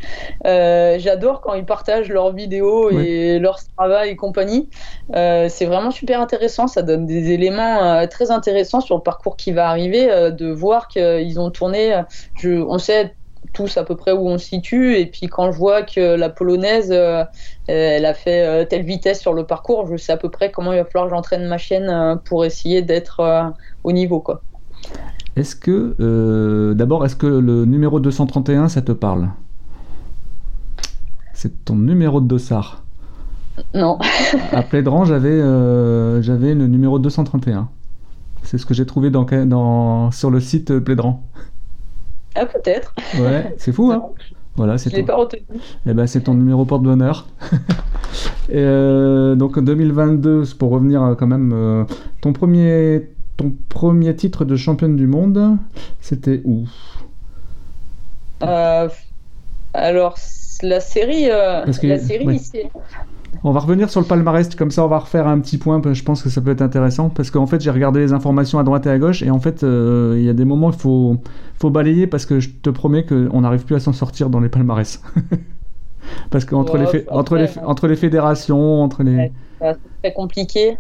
[0.45, 4.69] Euh, j'adore quand ils partagent leurs vidéos et leur travail et compagnie.
[5.13, 6.67] c'est vraiment super intéressant.
[6.67, 11.39] Ça donne des éléments très intéressants sur le parcours qui va arriver, de voir qu'ils
[11.39, 12.01] ont tourné.
[12.35, 13.15] Je, on sait
[13.51, 14.95] tous à peu près où on se situe.
[14.97, 16.91] Et puis quand je vois que la polonaise,
[17.67, 20.79] elle a fait telle vitesse sur le parcours, je sais à peu près comment il
[20.79, 23.53] va falloir que j'entraîne ma chienne pour essayer d'être
[23.84, 24.19] au niveau.
[24.19, 24.41] Quoi.
[25.36, 29.29] Est-ce que, euh, d'abord, est-ce que le numéro 231, ça te parle?
[31.34, 32.84] C'est ton numéro de dossard
[33.73, 33.97] Non.
[34.51, 37.69] à Plédran, j'avais, euh, j'avais le numéro 231.
[38.43, 41.23] C'est ce que j'ai trouvé dans, dans, sur le site Plédran.
[42.35, 42.93] Ah, peut-être.
[43.19, 44.03] Ouais, c'est fou, hein
[44.55, 45.43] voilà, c'est l'ai pas retenu.
[45.85, 47.27] Eh ben, c'est ton numéro porte-bonheur.
[48.53, 51.85] euh, donc 2022, pour revenir quand même,
[52.21, 55.57] ton premier ton premier titre de championne du monde,
[56.01, 56.65] c'était où?
[58.43, 58.89] Euh,
[59.73, 60.17] Alors,
[60.61, 62.39] la série, euh, la série
[63.43, 66.03] On va revenir sur le palmarès, comme ça on va refaire un petit point, je
[66.03, 68.85] pense que ça peut être intéressant, parce qu'en fait j'ai regardé les informations à droite
[68.85, 71.17] et à gauche, et en fait euh, il y a des moments il faut,
[71.59, 74.49] faut balayer, parce que je te promets qu'on n'arrive plus à s'en sortir dans les
[74.49, 75.01] palmarès.
[76.29, 79.31] parce qu'entre les, entre les, entre les fédérations, entre les...
[79.61, 80.77] c'est très compliqué.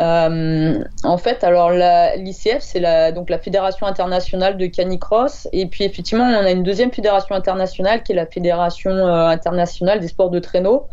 [0.00, 5.48] Euh, en fait, alors l'ICF, c'est la, donc la Fédération internationale de canicross.
[5.52, 10.00] Et puis, effectivement, on a une deuxième fédération internationale qui est la Fédération euh, internationale
[10.00, 10.88] des sports de traîneau.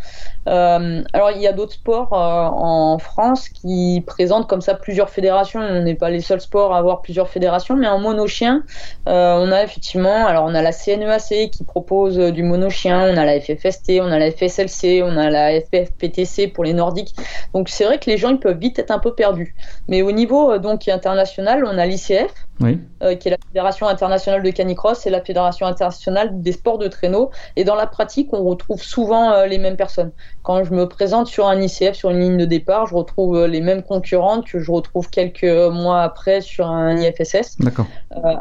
[0.50, 5.62] Euh, alors, il y a d'autres sports en France qui présentent comme ça plusieurs fédérations.
[5.62, 8.64] On n'est pas les seuls sports à avoir plusieurs fédérations, mais en monochien,
[9.06, 13.40] on a effectivement, alors on a la CNEAC qui propose du monochien, on a la
[13.40, 17.16] FFST, on a la FSLC, on a la FFPTC pour les nordiques.
[17.54, 19.56] Donc, c'est vrai que les gens ils peuvent vite être un peu perdu.
[19.88, 24.44] Mais au niveau euh, donc international, on a l'ICF, euh, qui est la Fédération internationale
[24.44, 27.32] de canicross, et la Fédération internationale des sports de traîneau.
[27.56, 30.12] Et dans la pratique, on retrouve souvent euh, les mêmes personnes.
[30.44, 33.62] Quand je me présente sur un ICF, sur une ligne de départ, je retrouve les
[33.62, 37.58] mêmes concurrentes que je retrouve quelques mois après sur un IFSS.
[37.60, 37.86] D'accord.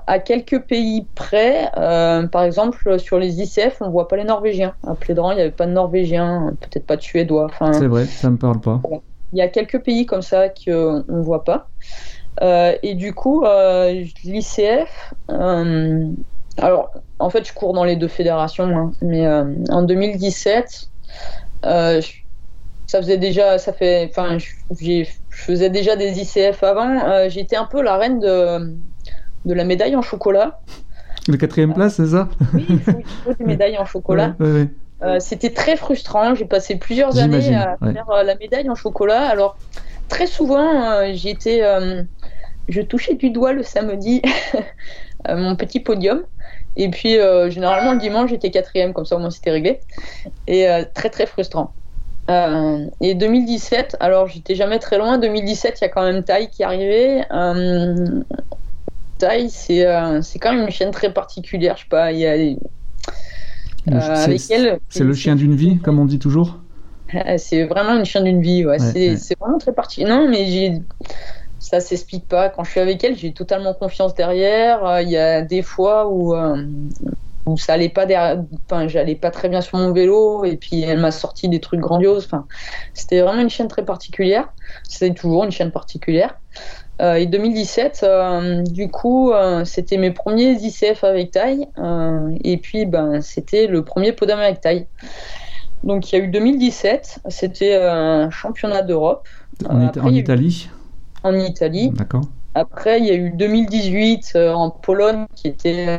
[0.07, 4.75] à quelques pays près, par exemple, sur les ICF, on voit pas les Norvégiens.
[4.87, 7.49] À Plédran, il n'y avait pas de Norvégiens, peut-être pas de Suédois.
[7.73, 8.81] C'est vrai, ça me parle pas.
[9.33, 11.69] Il y a quelques pays comme ça qu'on ne voit pas.
[12.43, 16.07] Euh, et du coup, euh, l'ICF, euh,
[16.57, 19.27] alors en fait, je cours dans les deux fédérations, hein, mais
[19.71, 20.89] en 2017,
[21.63, 27.29] ça faisait déjà, ça fait, enfin, je faisais déjà des ICF avant.
[27.29, 28.75] J'étais un peu la reine de,
[29.45, 30.61] de la médaille en chocolat.
[31.29, 32.29] Le quatrième place, c'est ça?
[32.55, 34.35] Oui, il faut, des médailles en chocolat.
[35.03, 36.35] Euh, c'était très frustrant.
[36.35, 39.29] J'ai passé plusieurs années à faire euh, la médaille en chocolat.
[39.29, 39.57] Alors,
[40.09, 41.63] très souvent, euh, j'étais,
[42.69, 44.23] je touchais du doigt le samedi
[45.29, 46.23] mon petit podium.
[46.79, 47.17] Et puis,
[47.49, 49.81] généralement, le dimanche, j'étais quatrième, comme ça, au moins, c'était réglé.
[50.47, 51.73] Et très, très frustrant.
[52.29, 55.19] et 2017, alors, j'étais jamais très loin.
[55.19, 57.23] 2017, il y a quand même Taille qui est arrivé.
[59.19, 59.87] Taille, c'est
[60.23, 61.77] c'est quand même une chaîne très particulière.
[61.77, 62.37] Je sais pas, il y a
[63.93, 64.37] euh,
[64.89, 66.59] c'est le chien d'une vie, comme on dit toujours?
[67.39, 68.67] C'est vraiment une chienne d'une vie.
[68.67, 68.79] Ouais.
[68.79, 70.09] c'est vraiment très particulier.
[70.09, 70.83] Non, mais j'ai
[71.59, 72.49] ça s'explique pas.
[72.49, 74.85] Quand je suis avec elle, j'ai totalement confiance derrière.
[74.85, 76.65] Euh, il y a des fois où, euh,
[77.47, 80.83] où ça allait pas derrière, enfin, j'allais pas très bien sur mon vélo et puis
[80.83, 82.25] elle m'a sorti des trucs grandioses.
[82.27, 82.47] Enfin,
[82.95, 84.53] c'était vraiment une chaîne très particulière.
[84.85, 86.39] C'est toujours une chaîne particulière.
[87.01, 88.05] Euh, et 2017,
[88.71, 89.33] du coup,
[89.65, 91.67] c'était mes premiers ICF avec taille.
[92.45, 94.87] et puis, ben, c'était le premier podium avec taille.
[95.85, 99.29] Donc, il y a eu 2017, c'était un championnat d'Europe.
[99.69, 100.69] En, en Italie
[101.29, 101.91] en Italie.
[101.91, 102.23] D'accord.
[102.55, 105.99] Après, il y a eu 2018 euh, en Pologne qui était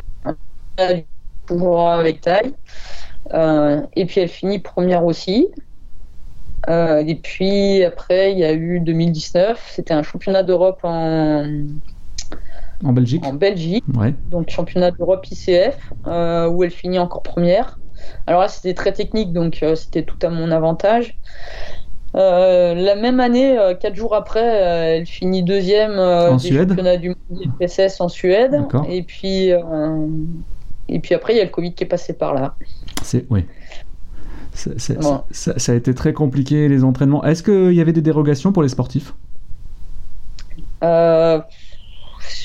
[1.46, 2.52] toujours avec taille.
[3.32, 5.48] Euh, et puis elle finit première aussi.
[6.68, 11.46] Euh, et puis après, il y a eu 2019, c'était un championnat d'Europe en,
[12.84, 13.24] en Belgique.
[13.24, 13.84] En Belgique.
[13.94, 14.14] Ouais.
[14.30, 17.78] Donc championnat d'Europe ICF, où elle finit encore première.
[18.26, 21.18] Alors là, c'était très technique, donc c'était tout à mon avantage.
[22.16, 26.70] Euh, la même année, euh, quatre jours après, euh, elle finit deuxième en des Suède
[26.70, 27.18] championnats du monde
[27.58, 28.60] PSS en Suède.
[28.88, 29.50] Et puis,
[30.88, 32.54] et puis après, il y a le Covid qui est passé par là.
[33.02, 33.44] C'est oui.
[34.52, 37.24] ça, a été très compliqué les entraînements.
[37.24, 39.14] Est-ce qu'il y avait des dérogations pour les sportifs?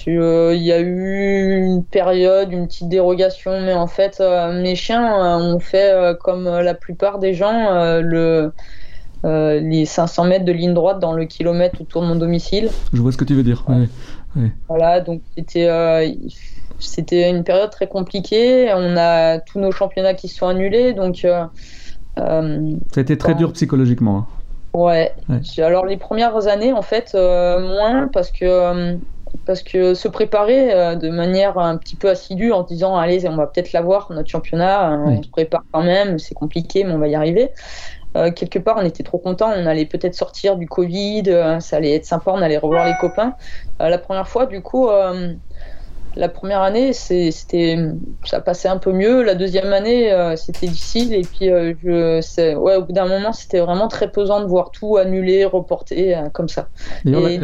[0.07, 4.21] Il y a eu une période, une petite dérogation, mais en fait,
[4.53, 8.51] mes chiens ont fait comme la plupart des gens le
[9.25, 12.69] euh, les 500 mètres de ligne droite dans le kilomètre autour de mon domicile.
[12.93, 13.65] Je vois ce que tu veux dire.
[14.67, 16.07] Voilà, donc c'était euh,
[16.77, 18.71] c'était une période très compliquée.
[18.75, 21.25] On a tous nos championnats qui se sont annulés, donc.
[21.25, 21.45] Euh,
[22.17, 24.17] ça a été très dur psychologiquement.
[24.17, 24.27] Hein.
[24.73, 25.13] Ouais.
[25.57, 28.97] Alors les premières années, en fait, moins parce que
[29.45, 33.47] parce que se préparer de manière un petit peu assidue en disant allez on va
[33.47, 37.15] peut-être l'avoir notre championnat, on se prépare quand même, c'est compliqué mais on va y
[37.15, 37.51] arriver.
[38.15, 39.51] Euh, quelque part, on était trop content.
[39.55, 42.95] On allait peut-être sortir du Covid, euh, ça allait être sympa, on allait revoir les
[42.99, 43.33] copains.
[43.81, 44.87] Euh, la première fois, du coup,
[46.17, 47.77] la première année, c'était,
[48.23, 49.21] ça passait un peu mieux.
[49.21, 51.13] La deuxième année, c'était difficile.
[51.13, 54.95] Et puis, je, ouais, au bout d'un moment, c'était vraiment très pesant de voir tout
[54.95, 56.69] annulé, reporté, comme ça.
[57.05, 57.43] Et, donc, il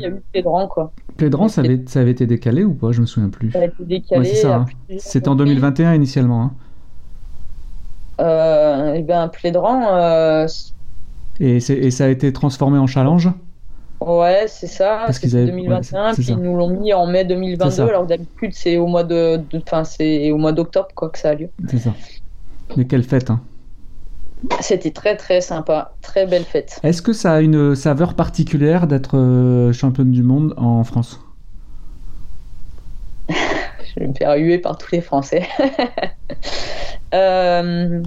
[0.00, 0.92] y a eu Plédran, quoi.
[1.16, 2.90] Plédran, ça avait, ça avait été décalé ou pas?
[2.90, 3.52] Je me souviens plus.
[3.52, 4.46] Ça a été décalé.
[4.46, 4.66] Hein.
[4.98, 6.42] C'était en 2021 initialement.
[6.42, 6.52] Hein.
[8.20, 9.96] Euh, et bien Plédran.
[9.96, 10.46] Euh,
[11.40, 13.30] et, et, ça a été transformé en challenge?
[14.00, 15.02] Ouais, c'est ça.
[15.06, 18.76] Parce qu'ils avaient 2021, puis ils nous l'ont mis en mai 2022, alors d'habitude c'est
[18.76, 21.48] au mois de, enfin c'est au mois d'octobre quoi que ça a lieu.
[21.68, 21.94] C'est ça.
[22.76, 23.40] Mais quelle fête hein.
[24.60, 26.78] C'était très très sympa, très belle fête.
[26.84, 31.20] Est-ce que ça a une saveur particulière d'être euh, championne du monde en France?
[33.98, 35.48] Je vais me faire huer par tous les Français.
[37.14, 38.02] Euh,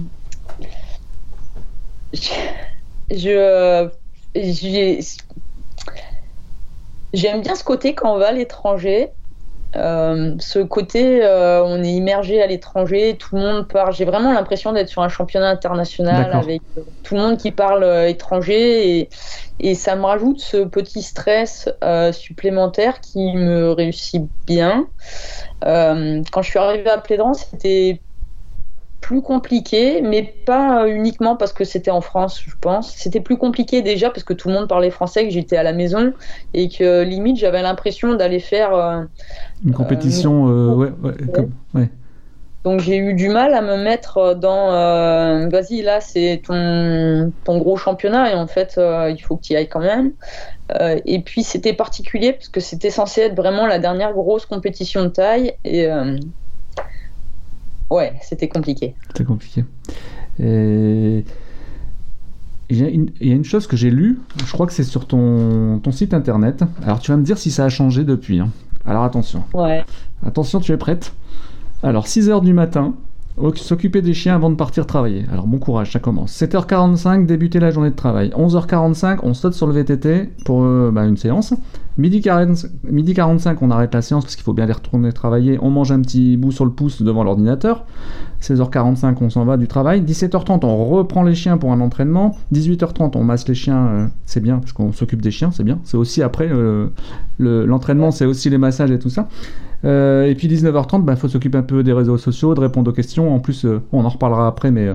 [3.10, 3.88] je,
[7.12, 9.10] j'aime bien ce côté quand on va à l'étranger.
[9.74, 13.92] Euh, ce côté, euh, on est immergé à l'étranger, tout le monde parle.
[13.92, 16.62] J'ai vraiment l'impression d'être sur un championnat international avec
[17.02, 19.08] tout le monde qui parle étranger et,
[19.58, 21.68] et, ça me rajoute ce petit stress
[22.12, 24.86] supplémentaire qui me réussit bien.
[25.64, 28.00] Quand je suis arrivée à Plédran, c'était
[29.02, 32.94] plus compliqué, mais pas uniquement parce que c'était en France, je pense.
[32.96, 35.72] C'était plus compliqué déjà parce que tout le monde parlait français, que j'étais à la
[35.72, 36.14] maison
[36.54, 39.02] et que limite j'avais l'impression d'aller faire euh,
[39.64, 40.48] une compétition.
[40.48, 40.92] Euh, ouais,
[41.74, 41.90] ouais,
[42.64, 47.58] Donc j'ai eu du mal à me mettre dans euh, vas-y là c'est ton, ton
[47.58, 50.12] gros championnat et en fait il faut que tu y ailles quand même.
[51.04, 55.08] et puis c'était particulier parce que c'était censé être vraiment la dernière grosse compétition de
[55.08, 55.88] taille et
[57.92, 58.94] Ouais, c'était compliqué.
[59.08, 59.66] C'était compliqué.
[60.38, 61.24] Il
[62.78, 66.14] y, a une, chose que j'ai lue, je crois que c'est sur ton, ton, site
[66.14, 66.64] internet.
[66.82, 68.40] Alors tu vas me dire si ça a changé depuis.
[68.40, 68.48] Hein.
[68.86, 69.44] Alors attention.
[69.52, 69.84] Ouais.
[70.24, 71.12] Attention, tu es prête
[71.82, 72.94] Alors 6 h du matin,
[73.56, 75.24] S'occuper des chiens avant de partir travailler.
[75.32, 76.32] Alors bon courage, ça commence.
[76.40, 78.30] 7h45, débuter la journée de travail.
[78.36, 81.54] 11h45, on saute sur le VTT pour euh, bah, une séance.
[81.98, 85.58] Midi, 45, on arrête la séance parce qu'il faut bien aller retourner travailler.
[85.62, 87.84] On mange un petit bout sur le pouce devant l'ordinateur.
[88.42, 90.02] 16h45, on s'en va du travail.
[90.02, 92.36] 17h30, on reprend les chiens pour un entraînement.
[92.52, 93.86] 18h30, on masse les chiens.
[93.86, 95.78] Euh, c'est bien parce qu'on s'occupe des chiens, c'est bien.
[95.84, 96.88] C'est aussi après euh,
[97.38, 99.28] l'entraînement, c'est aussi les massages et tout ça.
[99.84, 102.90] Euh, et puis 19h30, il bah, faut s'occuper un peu des réseaux sociaux, de répondre
[102.90, 103.34] aux questions.
[103.34, 104.88] En plus, euh, on en reparlera après, mais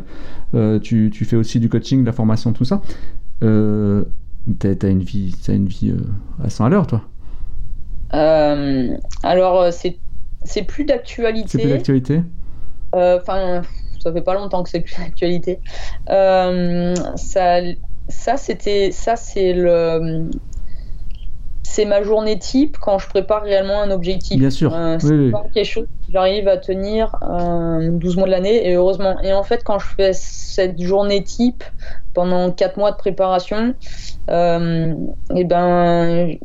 [0.56, 2.82] euh, tu, tu, fais aussi du coaching, de la formation, tout ça.
[3.42, 3.48] t'as,
[4.82, 5.94] as une vie, as une vie
[6.44, 7.02] à 100 à l'heure, toi
[9.24, 9.98] Alors, c'est,
[10.44, 11.50] c'est plus d'actualité.
[11.50, 12.22] C'est plus d'actualité
[12.94, 13.62] Enfin,
[14.00, 15.60] ça fait pas longtemps que c'est plus d'actualité.
[16.08, 17.60] ça,
[18.08, 20.30] ça c'était, ça c'est le,
[21.70, 24.39] c'est ma journée type quand je prépare réellement un objectif.
[24.39, 24.72] Bien sûr.
[24.99, 29.20] c'est quelque chose que j'arrive à tenir 12 mois de l'année et heureusement.
[29.22, 31.63] Et en fait, quand je fais cette journée type
[32.13, 33.76] pendant 4 mois de préparation,
[34.30, 36.38] et ben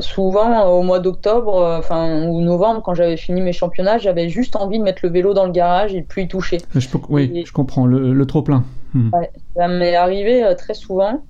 [0.00, 4.56] souvent au mois d'octobre euh, enfin ou novembre quand j'avais fini mes championnats j'avais juste
[4.56, 7.52] envie de mettre le vélo dans le garage et plus y toucher je oui je
[7.52, 9.10] comprends le, trop plein hmm.
[9.56, 11.22] ça m'est arrivé euh, très souvent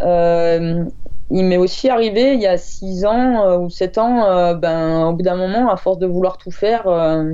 [0.00, 0.84] euh,
[1.32, 5.22] il m'est aussi arrivé il y a 6 ans ou 7 ans ben au bout
[5.22, 6.82] d'un moment à force de vouloir tout faire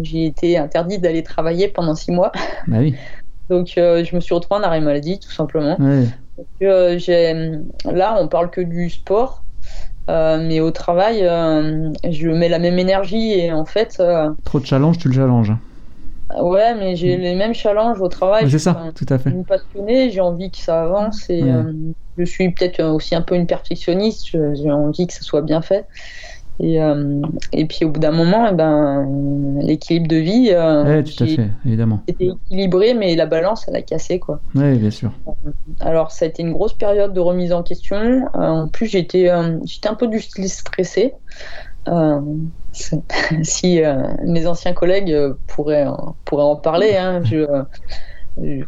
[0.02, 2.32] j'ai été interdite d'aller travailler pendant 6 mois
[2.66, 2.94] bah oui.
[3.50, 5.76] donc je me suis retrouvée en arrêt maladie tout simplement
[6.60, 9.42] là on parle que du sport
[10.08, 13.98] euh, mais au travail, euh, je mets la même énergie et en fait.
[14.00, 15.52] Euh, Trop de challenge, tu le challenges.
[16.36, 17.20] Ouais, mais j'ai mm.
[17.20, 18.50] les mêmes challenges au travail.
[18.50, 19.30] C'est ça, tout à fait.
[19.30, 21.42] Je suis passionnée, j'ai envie que ça avance et
[22.16, 24.30] je suis peut-être aussi un peu une perfectionniste.
[24.32, 25.86] J'ai envie que ça soit bien fait.
[26.60, 27.20] Et, euh,
[27.52, 29.06] et puis au bout d'un moment, eh ben,
[29.62, 32.02] l'équilibre de vie euh, tout à fait, évidemment.
[32.08, 34.18] était équilibré, mais la balance, elle a cassé.
[34.18, 34.40] Quoi.
[34.56, 35.12] Oui, bien sûr.
[35.78, 37.96] Alors ça a été une grosse période de remise en question.
[37.96, 39.30] Euh, en plus, j'étais
[39.64, 41.14] j'étais un peu du style stressé.
[43.42, 43.80] si
[44.24, 45.16] mes anciens collègues
[45.46, 45.86] pourraient,
[46.24, 47.46] pourraient en parler, hein, je,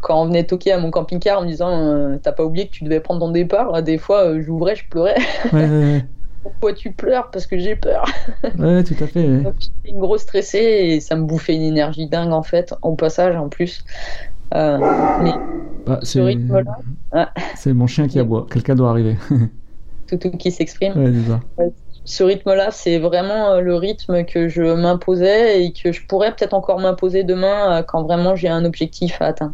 [0.01, 2.83] quand on venait toquer à mon camping-car en me disant T'as pas oublié que tu
[2.83, 5.17] devais prendre ton départ, des fois j'ouvrais, je pleurais.
[5.53, 6.05] Ouais, ouais,
[6.43, 7.29] pourquoi tu pleures?
[7.31, 8.05] Parce que j'ai peur.
[8.57, 9.43] ouais, tout à fait.
[9.59, 13.35] j'étais une grosse stressée et ça me bouffait une énergie dingue en fait, au passage
[13.35, 13.83] en plus.
[14.53, 14.77] Euh,
[15.21, 15.31] mais
[15.85, 17.31] bah, ce rythme-là.
[17.55, 18.47] C'est mon chien qui aboie.
[18.51, 19.17] Quelqu'un doit arriver.
[20.07, 20.93] tout, tout qui s'exprime.
[20.97, 21.71] Ouais,
[22.03, 26.53] ce rythme-là, c'est vraiment euh, le rythme que je m'imposais et que je pourrais peut-être
[26.53, 29.53] encore m'imposer demain euh, quand vraiment j'ai un objectif à atteindre.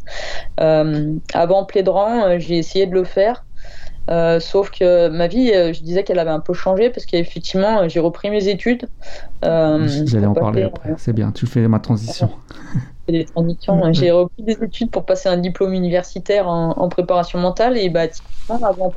[1.34, 3.43] avant Plédran, j'ai essayé de le faire.
[4.10, 7.82] Euh, sauf que ma vie, euh, je disais qu'elle avait un peu changé parce qu'effectivement,
[7.82, 8.88] euh, j'ai repris mes études.
[9.43, 10.93] Euh, J'allais en parler après.
[10.98, 12.30] C'est bien, tu fais ma transition.
[13.08, 13.93] Des transitions.
[13.93, 18.02] j'ai repris des études pour passer un diplôme universitaire en, préparation mentale et bah,
[18.50, 18.93] avant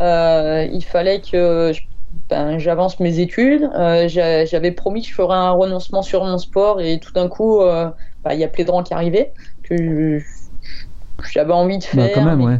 [0.00, 1.72] euh, il fallait que
[2.28, 3.70] ben, j'avance mes études.
[4.06, 8.38] J'avais promis que je ferais un renoncement sur mon sport et tout d'un coup, il
[8.38, 9.32] y a Plédran qui arrivait
[9.62, 10.20] que
[11.32, 12.14] j'avais envie de bah, faire.
[12.14, 12.58] quand même, ouais.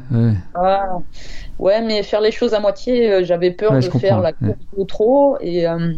[1.59, 1.83] Ouais.
[1.83, 5.37] mais faire les choses à moitié, euh, j'avais peur de faire la course ou trop
[5.41, 5.95] et, euh,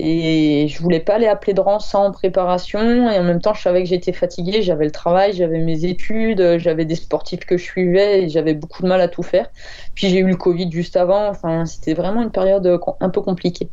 [0.00, 3.62] et je voulais pas aller appeler de rang sans préparation et en même temps je
[3.62, 7.64] savais que j'étais fatiguée, j'avais le travail, j'avais mes études, j'avais des sportifs que je
[7.64, 9.48] suivais et j'avais beaucoup de mal à tout faire.
[9.94, 13.70] Puis j'ai eu le Covid juste avant, enfin c'était vraiment une période un peu compliquée.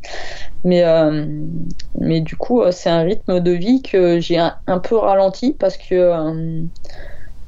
[0.64, 1.26] Mais, euh,
[2.00, 5.76] mais du coup c'est un rythme de vie que j'ai un, un, peu ralenti parce
[5.76, 6.12] que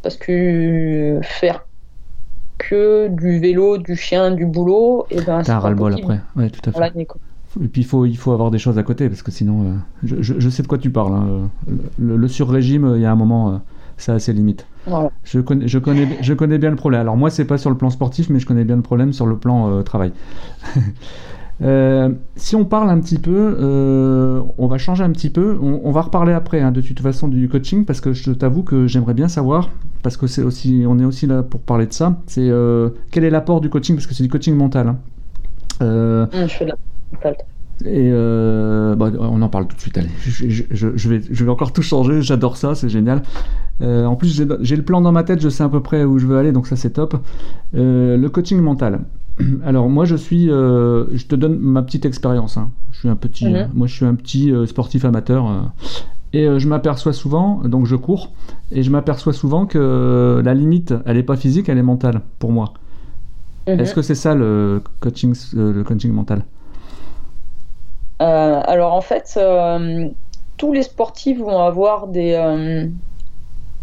[0.02, 1.64] parce que faire
[2.58, 6.20] que du vélo, du chien, du boulot, et eh ben c'est un ras-le-bol après.
[6.36, 7.06] Ouais, tout à fait.
[7.62, 9.74] Et puis il faut, il faut avoir des choses à côté parce que sinon, euh,
[10.20, 11.14] je, je, sais de quoi tu parles.
[11.14, 11.50] Hein.
[11.98, 13.56] Le, le sur-régime, il y a un moment, euh,
[13.96, 14.66] ça a ses limites.
[15.24, 17.00] Je, connais, je, connais, je connais bien le problème.
[17.00, 19.26] Alors moi, c'est pas sur le plan sportif, mais je connais bien le problème sur
[19.26, 20.12] le plan euh, travail.
[21.60, 25.58] Euh, si on parle un petit peu, euh, on va changer un petit peu.
[25.60, 28.86] On, va reparler après, hein, de toute façon, du coaching, parce que je t'avoue que
[28.86, 29.70] j'aimerais bien savoir,
[30.02, 32.20] parce que c'est aussi, on est aussi là pour parler de ça.
[32.26, 34.88] C'est euh, quel est l'apport du coaching, parce que c'est du coaching mental.
[34.88, 34.98] Hein.
[35.80, 36.76] Mmh, je fais de la
[37.84, 39.98] et bah, on en parle tout de suite.
[39.98, 42.22] Allez, je, vais, je vais encore tout changer.
[42.22, 43.22] J'adore ça, c'est génial.
[43.80, 45.40] en plus, j'ai le plan dans ma tête.
[45.40, 47.16] Je sais à peu près où je veux aller, donc ça c'est top.
[47.72, 49.00] le coaching mental.
[49.64, 52.56] Alors moi je suis, euh, je te donne ma petite expérience.
[52.56, 52.70] Hein.
[52.92, 53.70] Je suis un petit, mhm.
[53.74, 55.60] moi je suis un petit euh, sportif amateur euh,
[56.32, 58.32] et je m'aperçois souvent, donc je cours
[58.70, 62.52] et je m'aperçois souvent que la limite, elle n'est pas physique, elle est mentale pour
[62.52, 62.74] moi.
[63.66, 63.80] Mhm.
[63.80, 66.44] Est-ce que c'est ça le coaching, le coaching mental?
[68.18, 69.38] Alors en fait,
[70.56, 72.36] tous les sportifs vont avoir des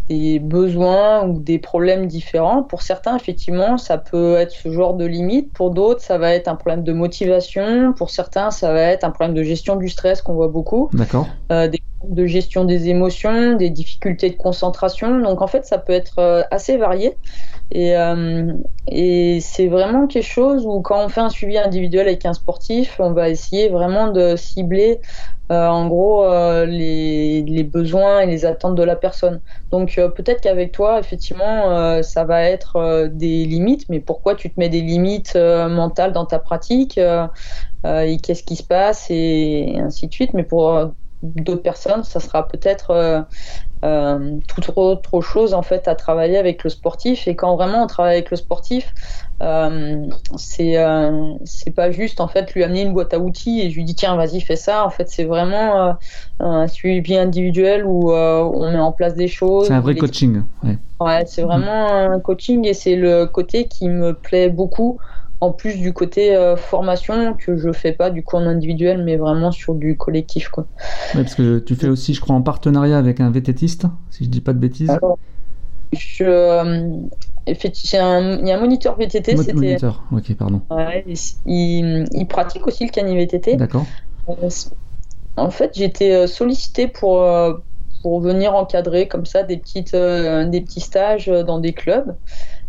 [0.08, 2.62] des besoins ou des problèmes différents.
[2.62, 5.52] Pour certains, effectivement, ça peut être ce genre de limite.
[5.52, 7.92] Pour d'autres, ça va être un problème de motivation.
[7.92, 10.90] Pour certains, ça va être un problème de gestion du stress qu'on voit beaucoup.
[10.92, 11.26] D'accord.
[11.50, 15.20] Euh, des de gestion des émotions, des difficultés de concentration.
[15.20, 17.16] Donc en fait, ça peut être euh, assez varié.
[17.72, 18.52] Et, euh,
[18.88, 22.96] et c'est vraiment quelque chose où quand on fait un suivi individuel avec un sportif,
[23.00, 25.00] on va essayer vraiment de cibler
[25.50, 26.24] euh, en gros
[26.64, 29.40] les, besoins et les attentes de la personne.
[29.72, 34.68] Donc peut-être qu'avec toi, effectivement, ça va être des limites, mais pourquoi tu te mets
[34.68, 40.34] des limites mentales dans ta pratique et qu'est-ce qui se passe et ainsi de suite.
[40.34, 40.92] Mais pour
[41.22, 43.26] d'autres personnes, ça sera peut-être
[43.84, 47.28] euh, toute autre chose en fait à travailler avec le sportif.
[47.28, 48.94] Et quand vraiment on travaille avec le sportif,
[49.42, 50.06] euh,
[50.36, 53.76] c'est euh, c'est pas juste en fait lui amener une boîte à outils et je
[53.76, 54.84] lui dis tiens vas-y fais ça.
[54.84, 55.96] En fait c'est vraiment
[56.40, 59.66] un suivi individuel où on met en place des choses.
[59.66, 60.42] C'est un vrai coaching.
[60.64, 64.98] Ouais, ouais c'est vraiment un coaching et c'est le côté qui me plaît beaucoup
[65.40, 69.16] en plus du côté euh, formation que je fais pas du coup en individuel mais
[69.16, 70.66] vraiment sur du collectif quoi.
[71.12, 74.40] parce que tu fais aussi je crois en partenariat avec un VTTiste si je dis
[74.40, 74.98] pas de bêtises.
[75.92, 76.90] je euh,
[77.48, 79.36] il y a un moniteur VTT.
[79.36, 80.62] moniteur, ok pardon.
[81.46, 83.54] il, pratique aussi le cani VTT.
[83.56, 83.86] D'accord.
[84.28, 84.48] Euh,
[85.36, 87.24] en fait j'étais sollicité pour
[88.02, 92.16] pour venir encadrer comme ça des petites des petits stages dans des clubs.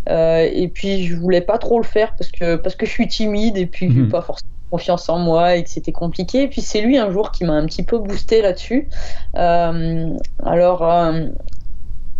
[0.09, 3.07] Euh, et puis je voulais pas trop le faire parce que parce que je suis
[3.07, 4.09] timide et puis mhm.
[4.09, 6.43] pas forcément confiance en moi et que c'était compliqué.
[6.43, 8.89] Et puis c'est lui un jour qui m'a un petit peu boosté là-dessus.
[9.35, 10.09] Euh,
[10.43, 11.27] alors euh,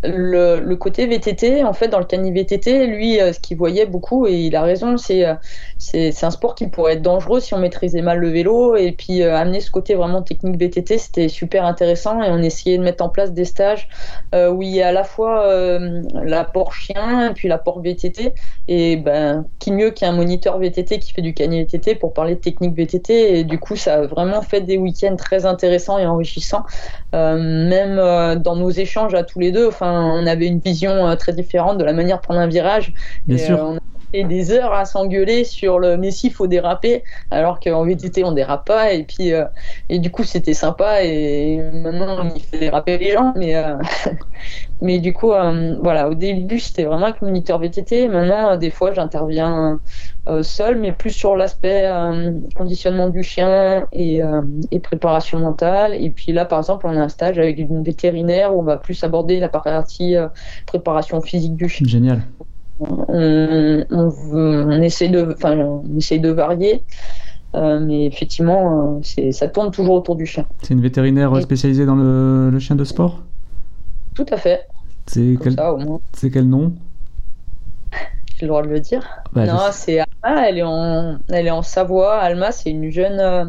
[0.04, 4.28] le, côté VTT, en fait, dans le cani VTT, lui, euh, ce qu'il voyait beaucoup,
[4.28, 5.34] et il a raison, euh,
[5.78, 8.76] c'est c'est un sport qui pourrait être dangereux si on maîtrisait mal le vélo.
[8.76, 12.22] Et puis, euh, amener ce côté vraiment technique VTT, c'était super intéressant.
[12.22, 13.88] Et on essayait de mettre en place des stages
[14.34, 15.48] où il y a à la fois
[16.14, 18.34] l'apport chien et puis l'apport VTT.
[18.68, 22.40] Et ben, qui mieux qu'un moniteur VTT qui fait du cani VTT pour parler de
[22.40, 23.40] technique VTT.
[23.40, 26.64] Et du coup, ça a vraiment fait des week-ends très intéressants et enrichissants,
[27.14, 27.96] même
[28.42, 29.68] dans nos échanges à tous les deux.
[29.68, 32.94] Enfin, on avait une vision euh, très différente de la manière de prendre un virage.
[33.26, 33.60] Bien sûr.
[33.60, 33.80] Euh, on a
[34.12, 38.32] fait des heures à s'engueuler sur le mais si faut déraper alors qu'en VTT on
[38.32, 39.46] dérape pas et puis euh,
[39.90, 43.56] et du coup c'était sympa et maintenant il fait déraper les gens mais
[44.82, 45.32] mais du coup
[45.82, 49.80] voilà au début c'était vraiment avec moniteur VTT maintenant des fois j'interviens
[50.28, 54.42] euh, seul, mais plus sur l'aspect euh, conditionnement du chien et, euh,
[54.72, 55.94] et, préparation mentale.
[55.94, 58.76] Et puis là, par exemple, on a un stage avec une vétérinaire où on va
[58.76, 60.16] plus aborder la partie
[60.66, 61.88] préparation physique du chien.
[61.88, 62.24] Génial.
[62.80, 66.84] On, on, essaie de, enfin, on essaie de varier.
[67.54, 69.02] mais effectivement,
[69.32, 70.46] ça tourne toujours autour du chien.
[70.62, 73.24] C'est une vétérinaire spécialisée dans le, le, chien de sport?
[74.14, 74.68] Tout à fait.
[75.08, 75.56] C'est quel,
[76.32, 76.74] quel nom?
[78.38, 79.02] J'ai le droit de le dire?
[79.34, 82.18] Bah, non, c'est Alma, elle est en, elle est en Savoie.
[82.18, 83.46] Alma, c'est une jeune, euh,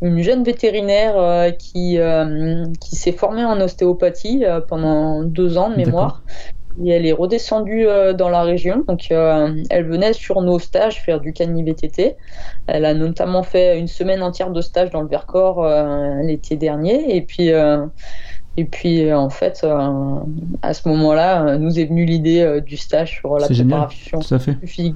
[0.00, 5.76] une jeune vétérinaire euh, qui, euh, qui s'est formée en ostéopathie pendant deux ans de
[5.76, 6.22] mémoire.
[6.84, 8.84] Et elle est redescendue dans la région.
[8.86, 12.16] Donc, elle venait sur nos stages faire du cani VTT.
[12.66, 15.66] Elle a notamment fait une semaine entière de stage dans le Vercors
[16.22, 17.16] l'été dernier.
[17.16, 17.52] Et puis,
[18.58, 20.20] et puis, euh, en fait, euh,
[20.62, 24.20] à ce moment-là, euh, nous est venue l'idée du stage sur la préparation
[24.64, 24.94] physique.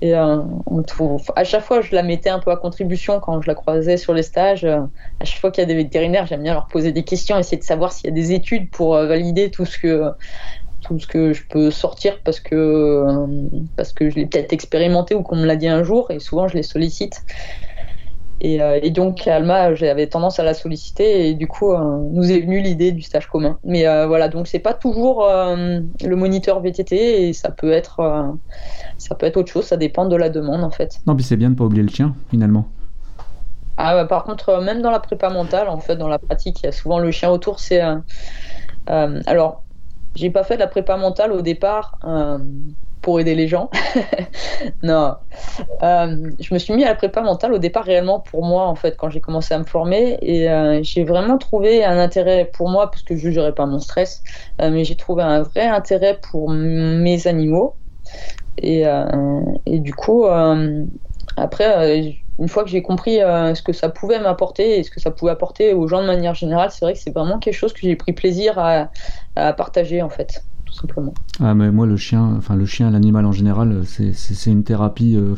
[0.00, 3.46] Et on trouve, à chaque fois, je la mettais un peu à contribution quand je
[3.46, 4.64] la croisais sur les stages.
[4.64, 4.88] à
[5.24, 7.62] chaque fois qu'il y a des vétérinaires, j'aime bien leur poser des questions, essayer de
[7.62, 10.10] savoir s'il y a des études pour valider tout ce que
[10.92, 13.04] tout ce que je peux sortir parce que
[13.76, 16.48] parce que je l'ai peut-être expérimenté ou qu'on me l'a dit un jour et souvent
[16.48, 17.22] je les sollicite
[18.44, 22.40] euh, et, donc Alma, j'avais tendance à la solliciter et du coup euh, nous est
[22.40, 23.58] venue l'idée du stage commun.
[23.64, 28.34] Mais euh, voilà, donc c'est pas toujours le moniteur VTT et ça peut être
[28.98, 31.00] ça peut être autre chose, ça dépend de la demande en fait.
[31.06, 32.68] Non, puis c'est bien de pas oublier le chien finalement.
[33.76, 36.66] Ah, bah, par contre, même dans la prépa mentale, en fait, dans la pratique, il
[36.66, 37.58] y a souvent le chien autour.
[37.58, 37.80] C'est
[38.86, 39.61] alors,
[40.14, 41.98] j'ai pas fait de la prépa mentale au départ
[43.02, 43.68] pour aider les gens.
[44.82, 45.16] non.
[45.82, 48.76] Euh, je me suis mis à la prépa mentale au départ réellement pour moi, en
[48.76, 50.18] fait, quand j'ai commencé à me former.
[50.22, 53.80] Et euh, j'ai vraiment trouvé un intérêt pour moi, parce que je gérais pas mon
[53.80, 54.22] stress,
[54.60, 57.76] euh, mais j'ai trouvé un vrai intérêt pour mes animaux.
[58.58, 58.84] Et,
[59.66, 60.26] et du coup,
[61.36, 65.10] après, une fois que j'ai compris ce que ça pouvait m'apporter et ce que ça
[65.10, 67.80] pouvait apporter aux gens de manière générale, c'est vrai que c'est vraiment quelque chose que
[67.82, 68.90] j'ai pris plaisir à,
[69.36, 71.12] à partager, en fait simplement.
[71.40, 75.36] Ah, mais moi, le chien, enfin, le chien, l'animal en général, c'est une thérapie, euh,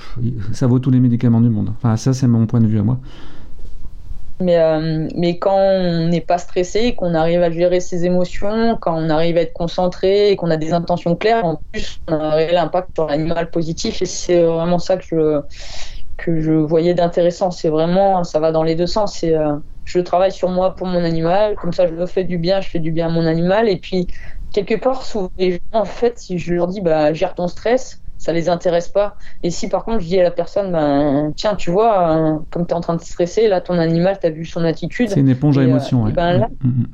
[0.53, 1.72] ça vaut tous les médicaments du monde.
[1.76, 2.99] Enfin, ça, c'est mon point de vue à moi.
[4.40, 8.97] Mais, euh, mais quand on n'est pas stressé, qu'on arrive à gérer ses émotions, quand
[8.97, 12.36] on arrive à être concentré et qu'on a des intentions claires, en plus, on a
[12.36, 14.03] un l'impact sur l'animal positif.
[14.03, 15.40] Et c'est vraiment ça que je,
[16.17, 17.51] que je voyais d'intéressant.
[17.51, 19.17] C'est vraiment, ça va dans les deux sens.
[19.19, 22.39] C'est, euh, je travaille sur moi pour mon animal, comme ça je me fais du
[22.39, 23.69] bien, je fais du bien à mon animal.
[23.69, 24.07] Et puis,
[24.53, 28.01] quelque part, souvent, les gens, en fait, si je leur dis, bah, gère ton stress,
[28.25, 29.17] ça les intéresse pas.
[29.43, 32.67] Et si par contre, je dis à la personne, ben, tiens, tu vois, euh, comme
[32.67, 35.11] tu es en train de stresser, là, ton animal, tu as vu son attitude.
[35.11, 36.05] C'est une éponge à euh, émotion.
[36.05, 36.87] Ben mm, mm.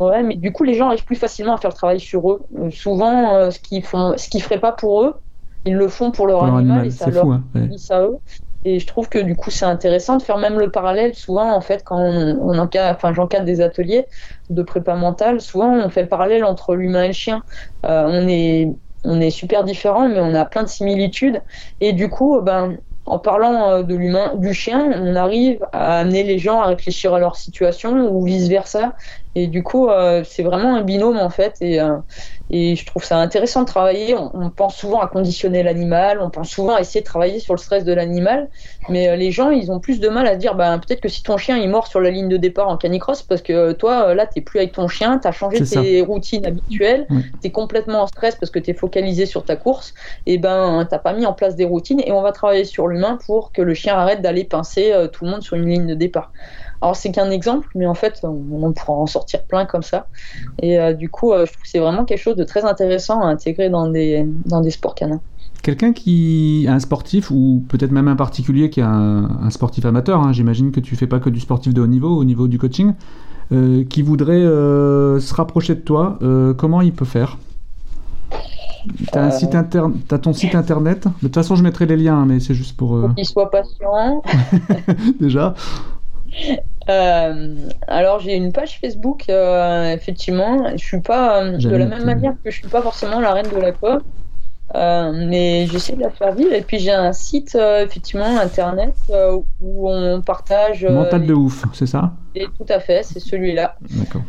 [0.00, 0.22] ouais.
[0.24, 2.42] mais du coup, les gens arrivent plus facilement à faire le travail sur eux.
[2.58, 5.14] Euh, souvent, ce qu'ils font, ce qu'ils feraient pas pour eux,
[5.64, 7.42] ils le font pour leur, animal, et ça leur fou, hein,
[7.90, 8.16] à eux.
[8.64, 11.14] Et je trouve que du coup, c'est intéressant de faire même le parallèle.
[11.14, 14.06] Souvent, en fait, quand on, encadre, enfin, j'encadre des ateliers
[14.50, 17.42] de prépa mentale, souvent on fait le parallèle entre l'humain et le chien.
[17.84, 18.68] Euh, on est
[19.04, 21.42] on est super différents, mais on a plein de similitudes.
[21.80, 26.22] Et du coup, ben, en parlant euh, de l'humain, du chien, on arrive à amener
[26.22, 28.94] les gens à réfléchir à leur situation ou vice versa.
[29.34, 31.56] Et du coup, euh, c'est vraiment un binôme en fait.
[31.60, 31.96] Et, euh,
[32.50, 34.14] et je trouve ça intéressant de travailler.
[34.14, 37.58] On, pense souvent à conditionner l'animal, on pense souvent à essayer de travailler sur le
[37.58, 38.50] stress de l'animal.
[38.88, 41.22] Mais les gens, ils ont plus de mal à se dire bah, peut-être que si
[41.22, 44.26] ton chien il mord sur la ligne de départ en canicross, parce que toi, là,
[44.26, 47.06] tu plus avec ton chien, tu as changé tes routines habituelles,
[47.40, 49.94] tu es complètement en stress parce que tu es focalisé sur ta course,
[50.26, 52.00] et ben, tu pas mis en place des routines.
[52.04, 55.30] Et on va travailler sur l'humain pour que le chien arrête d'aller pincer tout le
[55.30, 56.32] monde sur une ligne de départ.
[56.84, 60.06] Alors c'est qu'un exemple, mais en fait on, pourra en sortir plein comme ça.
[60.60, 63.22] Et euh, du coup, euh, je trouve que c'est vraiment quelque chose de très intéressant
[63.22, 65.22] à intégrer dans des, dans des sports canins.
[65.62, 70.34] Quelqu'un qui un sportif, ou peut-être même un particulier qui est un, sportif amateur, hein,
[70.34, 72.92] j'imagine que tu fais pas que du sportif de haut niveau, au niveau du coaching,
[73.52, 76.18] euh, qui voudrait se rapprocher de toi,
[76.58, 77.38] comment il peut faire?
[79.10, 81.06] T'as un site interne, as ton site internet.
[81.06, 82.96] De toute façon, je mettrai les liens, hein, mais c'est juste pour.
[82.96, 83.08] Euh...
[83.16, 84.22] Qu'il soit patient.
[85.18, 85.54] Déjà.
[86.88, 87.54] Euh,
[87.86, 90.70] alors j'ai une page Facebook, euh, effectivement.
[90.76, 93.48] Je suis pas euh, de la même manière que je suis pas forcément la reine
[93.48, 94.02] de la pop,
[94.74, 96.52] mais j'essaie de la faire vivre.
[96.52, 98.94] Et puis j'ai un site effectivement internet
[99.60, 100.84] où on partage.
[100.84, 102.12] Mental de ouf, c'est ça?
[102.34, 103.76] Et Tout à fait, c'est celui-là.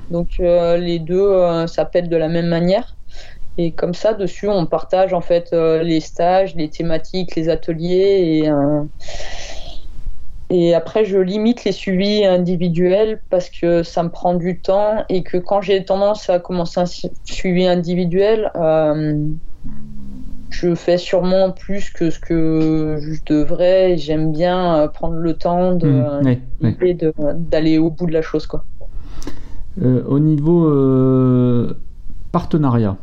[0.10, 2.96] Donc les deux s'appellent de la même manière.
[3.58, 8.50] Et comme ça, dessus, on partage en fait les stages, les thématiques, les ateliers et
[10.50, 15.24] et après, je limite les suivis individuels parce que ça me prend du temps et
[15.24, 19.26] que quand j'ai tendance à commencer un suivi individuel, euh,
[20.52, 23.98] je fais sûrement plus que ce que je devrais.
[23.98, 28.46] J'aime bien euh, prendre le temps de, mmh, d'aller au bout de la chose.
[28.46, 28.64] Quoi.
[29.82, 30.72] Euh, au niveau
[32.32, 32.98] partenariat,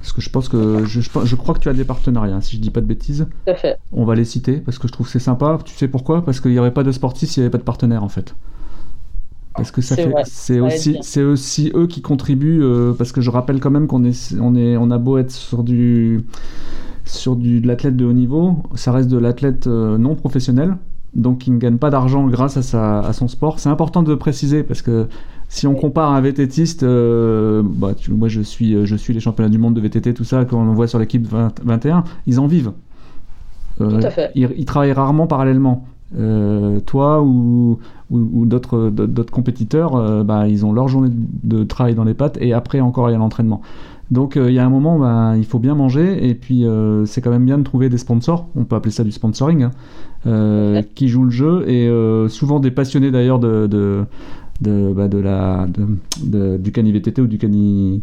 [0.00, 2.56] parce que je pense que je, je, crois que tu as des partenariats, hein, si
[2.56, 3.26] je dis pas de bêtises.
[3.44, 3.78] Tout à fait.
[3.92, 5.58] On va les citer parce que je trouve que c'est sympa.
[5.64, 6.24] Tu sais pourquoi?
[6.24, 8.34] Parce qu'il n'y aurait pas de sportifs s'il n'y avait pas de partenaires en fait.
[9.54, 12.62] Parce que ça fait, c'est aussi, c'est aussi eux qui contribuent.
[12.62, 15.32] Euh, parce que je rappelle quand même qu'on est, on est, on a beau être
[15.32, 16.24] sur du,
[17.04, 20.76] sur du de l'athlète de haut niveau, ça reste de l'athlète euh, non professionnel,
[21.14, 23.58] donc il ne gagne pas d'argent grâce à, sa, à son sport.
[23.58, 25.08] C'est important de préciser parce que
[25.50, 29.50] si on compare un VTTiste, euh, bah, moi je suis, euh, je suis les championnats
[29.50, 31.26] du monde de VTT, tout ça, qu'on voit sur l'équipe
[31.64, 32.70] 21, ils en vivent.
[33.80, 34.30] Euh, tout à fait.
[34.36, 35.86] Ils, travaillent rarement parallèlement.
[36.86, 37.80] toi ou,
[38.10, 42.80] ou, d'autres compétiteurs, bah, ils ont leur journée de, travail dans les pattes et après
[42.80, 43.60] encore il y a l'entraînement.
[44.12, 46.64] Donc il y a un moment, bah, il faut bien manger et puis
[47.06, 49.68] c'est quand même bien de trouver des sponsors, on peut appeler ça du sponsoring,
[50.24, 51.90] hein, qui jouent le jeu et
[52.28, 54.04] souvent des passionnés d'ailleurs de, de,
[54.60, 55.66] bah, de la,
[56.58, 58.02] du cani VTT ou du cani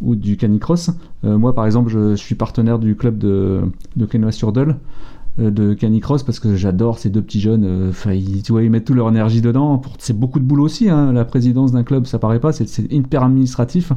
[0.00, 0.90] ou du canicross.
[1.24, 3.60] Euh, moi, par exemple, je, suis partenaire du club de,
[3.96, 4.76] de Canoë-sur-Dole
[5.38, 7.64] euh, de canicross parce que j'adore ces deux petits jeunes.
[7.64, 9.80] Euh, ils, tu vois, ils mettent toute leur énergie dedans.
[9.98, 10.88] C'est beaucoup de boulot aussi.
[10.88, 11.12] Hein.
[11.12, 12.52] La présidence d'un club, ça paraît pas.
[12.52, 13.92] C'est hyper administratif.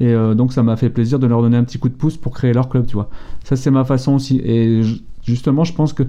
[0.00, 2.32] Et donc, ça m'a fait plaisir de leur donner un petit coup de pouce pour
[2.32, 2.86] créer leur club.
[2.86, 3.10] Tu vois,
[3.44, 4.40] ça c'est ma façon aussi.
[4.44, 4.82] Et
[5.24, 6.04] justement, je pense que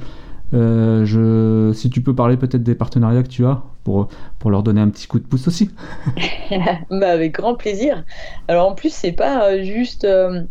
[0.53, 4.07] euh, si tu peux parler peut-être des partenariats que tu as pour,
[4.39, 5.69] pour leur donner un petit coup de pouce aussi.
[6.89, 8.03] bah avec grand plaisir.
[8.47, 10.43] Alors en plus c'est pas euh, juste euh,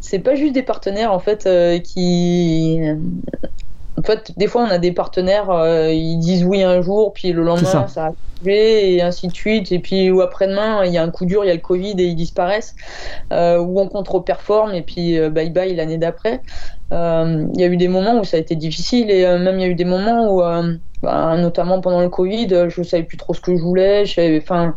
[0.00, 1.48] c'est pas juste des partenaires en fait
[1.82, 2.80] qui
[3.98, 5.48] en fait, des fois, on a des partenaires,
[5.90, 7.88] ils disent oui un jour, puis le lendemain, ça.
[7.88, 8.04] ça.
[8.06, 9.72] a arrivé, et ainsi de suite.
[9.72, 11.94] Et puis, ou après-demain, il y a un coup dur, il y a le Covid
[11.98, 12.74] et ils disparaissent.
[13.30, 16.40] ou on contre-performe, et puis bye bye l'année d'après.
[16.92, 19.58] Euh, il y a eu des moments où ça a été difficile et euh, même
[19.58, 23.02] il y a eu des moments où, euh, bah, notamment pendant le Covid, je savais
[23.02, 24.04] plus trop ce que je voulais.
[24.38, 24.74] Enfin,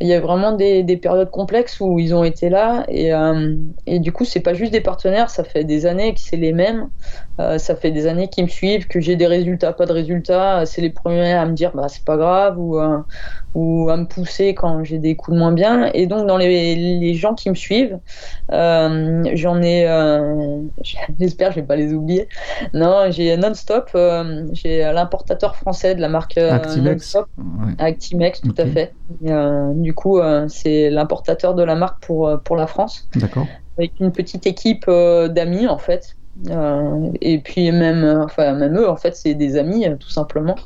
[0.00, 3.12] il y a vraiment des, des, périodes complexes où ils ont été là et,
[3.86, 6.52] et du coup c'est pas juste des partenaires ça fait des années que c'est les
[6.52, 6.88] mêmes
[7.38, 10.80] ça fait des années qu'ils me suivent que j'ai des résultats pas de résultats c'est
[10.80, 12.78] les premiers à me dire bah c'est pas grave ou
[13.54, 15.90] ou à me pousser quand j'ai des coups de moins bien.
[15.94, 17.98] Et donc, dans les, les gens qui me suivent,
[18.52, 20.60] euh, j'en ai, euh,
[21.20, 22.28] j'espère que je vais pas les oublier.
[22.72, 27.16] Non, j'ai Non-Stop, euh, j'ai l'importateur français de la marque Actimex.
[27.78, 28.92] Actimex, tout à fait.
[29.20, 33.08] du coup, c'est l'importateur de la marque pour, pour la France.
[33.14, 33.46] D'accord.
[33.78, 36.16] Avec une petite équipe d'amis, en fait,
[36.50, 40.56] euh, et puis même, enfin même eux, en fait, c'est des amis, tout simplement.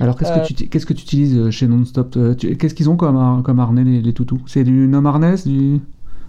[0.00, 3.60] Alors qu'est-ce que tu qu'est-ce que tu utilises chez Nonstop Qu'est-ce qu'ils ont comme comme
[3.60, 4.40] harnais les, les toutous?
[4.46, 5.80] C'est du nom harness du?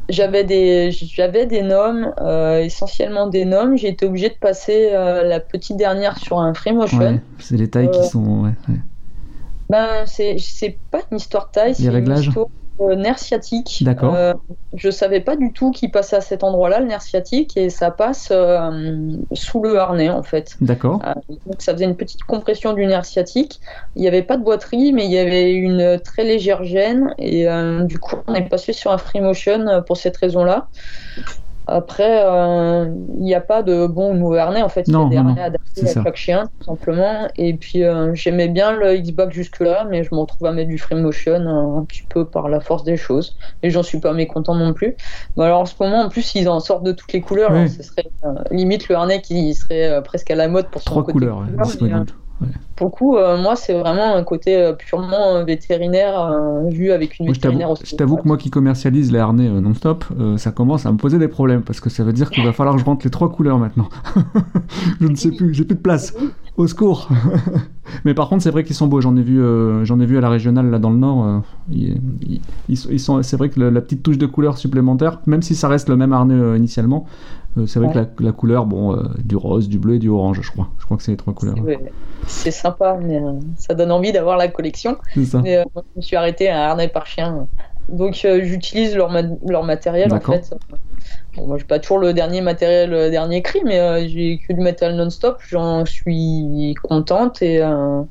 [0.10, 3.76] J'avais des, j'avais des noms, euh, essentiellement des noms.
[3.78, 6.98] J'ai été obligé de passer euh, la petite dernière sur un free motion.
[6.98, 8.24] Ouais, c'est les tailles qui Euh, sont.
[8.42, 8.80] Ouais, ouais.
[9.70, 12.48] Ben, c'est, c'est pas une histoire de taille, c'est une réglages histoire
[12.82, 13.80] euh, nerf sciatique.
[13.82, 14.16] D'accord.
[14.16, 14.34] Euh,
[14.74, 17.92] je savais pas du tout qu'il passait à cet endroit-là, le nerf sciatique, et ça
[17.92, 20.56] passe euh, sous le harnais en fait.
[20.62, 21.02] D'accord.
[21.06, 21.14] Euh,
[21.46, 23.60] donc ça faisait une petite compression du nerf sciatique.
[23.96, 27.14] Il n'y avait pas de boiterie, mais il y avait une très légère gêne.
[27.18, 27.48] Et
[27.84, 30.68] du coup, on est passé sur un free motion pour cette raison-là.
[31.70, 34.62] Après, euh, il n'y a pas de bon ou de mauvais harnais.
[34.62, 36.04] En fait, il y a des harnais adaptés à ça.
[36.04, 37.28] chaque chien, tout simplement.
[37.38, 40.78] Et puis, euh, j'aimais bien le X-Back jusque-là, mais je me retrouve à mettre du
[40.78, 43.38] free motion euh, un petit peu par la force des choses.
[43.64, 44.96] Et j'en suis pas mécontent non plus.
[45.38, 47.52] Mais alors, en ce moment, en plus, ils en sortent de toutes les couleurs.
[47.52, 47.60] Oui.
[47.60, 50.82] Alors, ce serait euh, limite le harnais qui serait euh, presque à la mode pour
[50.82, 52.06] son Trois côté couleurs ouais, couleur,
[52.42, 52.52] mais, euh.
[52.80, 56.92] Pour le coup, euh, moi, c'est vraiment un côté euh, purement euh, vétérinaire, euh, vu
[56.92, 57.84] avec une Moi, je t'avoue, vétérinaire aussi.
[57.86, 60.06] je t'avoue que moi qui commercialise les harnais non-stop,
[60.38, 62.76] ça commence à me poser des problèmes parce que ça veut dire qu'il va falloir
[62.76, 63.90] que je rentre les trois couleurs maintenant.
[65.02, 66.16] je ne sais plus, j'ai plus de place.
[66.56, 67.10] Au secours.
[68.06, 69.02] Mais par contre, c'est vrai qu'ils sont beaux.
[69.02, 69.42] J'en ai vu,
[69.84, 71.42] j'en ai vu à la régionale là dans le nord.
[71.72, 72.00] ils,
[72.70, 75.68] ils- sont- c'est vrai que le- la petite touche de couleur supplémentaire, même si ça
[75.68, 77.06] reste le même harnais initialement,
[77.66, 77.94] c'est vrai Ouais.
[77.94, 80.70] que la, la couleur, bon, du rose, du bleu et du orange, je crois.
[80.80, 81.56] Je crois que c'est les trois couleurs.
[82.28, 84.98] C'est sympa, mais euh, ça donne envie d'avoir la collection.
[85.26, 85.42] Ça.
[85.42, 87.48] Mais euh, je me suis arrêté à harnais par chien.
[87.90, 90.54] Donc, euh, j'utilise leur, ma- leur matériel, en fait.
[91.36, 94.54] Bon, moi, j'ai pas toujours le dernier matériel, le dernier cri, mais euh, j'ai que
[94.54, 95.38] du matériel non-stop.
[95.50, 98.02] J'en suis contente et, euh,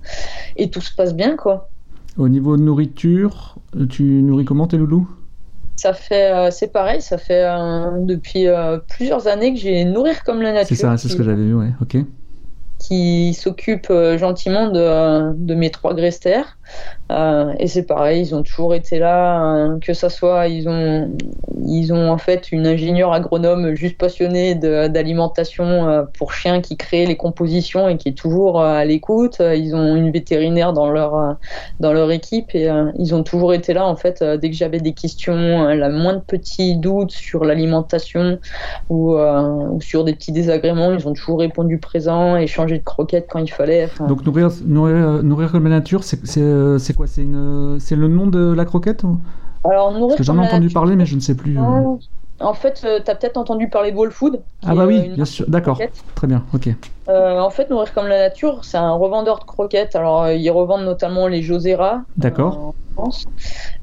[0.57, 1.69] et tout se passe bien, quoi.
[2.17, 5.09] Au niveau de nourriture, euh, tu nourris comment tes loulous?
[5.77, 10.25] Ça fait, euh, c'est pareil, ça fait euh, depuis euh, plusieurs années que j'ai Nourrir
[10.25, 10.77] comme la nature.
[10.77, 11.71] C'est ça, c'est ce que j'avais vu, ouais.
[11.81, 11.99] Ok.
[12.79, 16.59] Qui s'occupe euh, gentiment de, de mes trois gresters.
[17.11, 21.11] Euh, et c'est pareil, ils ont toujours été là, euh, que ça soit, ils ont,
[21.64, 27.07] ils ont en fait une ingénieure agronome juste passionnée d'alimentation euh, pour chiens qui crée
[27.07, 29.41] les compositions et qui est toujours euh, à l'écoute.
[29.41, 31.37] Ils ont une vétérinaire dans leur,
[31.81, 34.93] dans leur équipe et ils ont toujours été là en fait dès que j'avais des
[34.93, 38.39] questions, la moindre petit doute sur l'alimentation
[38.91, 43.39] ou, ou sur des petits désagréments, ils ont toujours répondu présent, échangé de croquettes quand
[43.39, 43.87] il fallait.
[43.87, 47.07] Enfin, Donc nourrir, nourrir, euh, nourrir comme la nature, c'est euh, quoi?
[47.07, 49.16] C'est le nom de la croquette ou-
[49.64, 51.35] alors nourrir Parce que j'en ai comme la entendu nature- parler, mais je ne sais
[51.35, 51.57] plus.
[51.59, 51.62] euh.
[51.62, 51.99] Non.
[52.41, 54.41] En fait, tu as peut-être entendu parler de Wall Food.
[54.64, 55.45] Ah bah oui, euh, bien sûr.
[55.49, 55.75] D'accord.
[55.79, 56.05] croquette.
[56.14, 56.45] Très bien.
[56.55, 56.69] Ok.
[57.09, 59.97] Euh, en fait, Nourrir comme la nature, c'est un revendeur de croquettes.
[59.97, 62.03] Alors, euh, ils revendent notamment les Josera.
[62.16, 62.75] D'accord.
[63.01, 63.03] euh.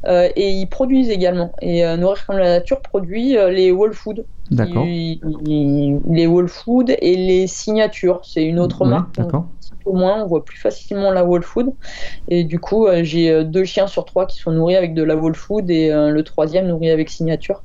[0.07, 1.51] Euh, et ils produisent également.
[1.61, 4.23] Et euh, Nourrir comme la nature produit euh, les Wall Food.
[4.51, 8.21] Ils- les Wall Food et les signatures.
[8.23, 9.15] C'est une autre Ouais, marque.
[9.17, 9.47] D'accord.
[9.85, 11.71] au moins, on voit plus facilement la wall food.
[12.27, 15.03] Et du coup, euh, j'ai euh, deux chiens sur trois qui sont nourris avec de
[15.03, 17.63] la wall food et euh, le troisième nourri avec signature.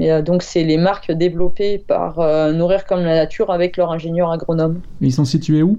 [0.00, 2.18] Euh, donc, c'est les marques développées par
[2.52, 4.80] Nourrir comme la nature avec leur ingénieur agronome.
[5.00, 5.78] Et ils sont situés où?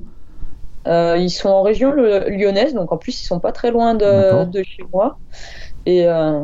[0.88, 4.64] Euh, ils sont en région lyonnaise, donc en plus, ils sont pas très loin de
[4.64, 5.18] chez moi.
[5.86, 6.40] Et, euh,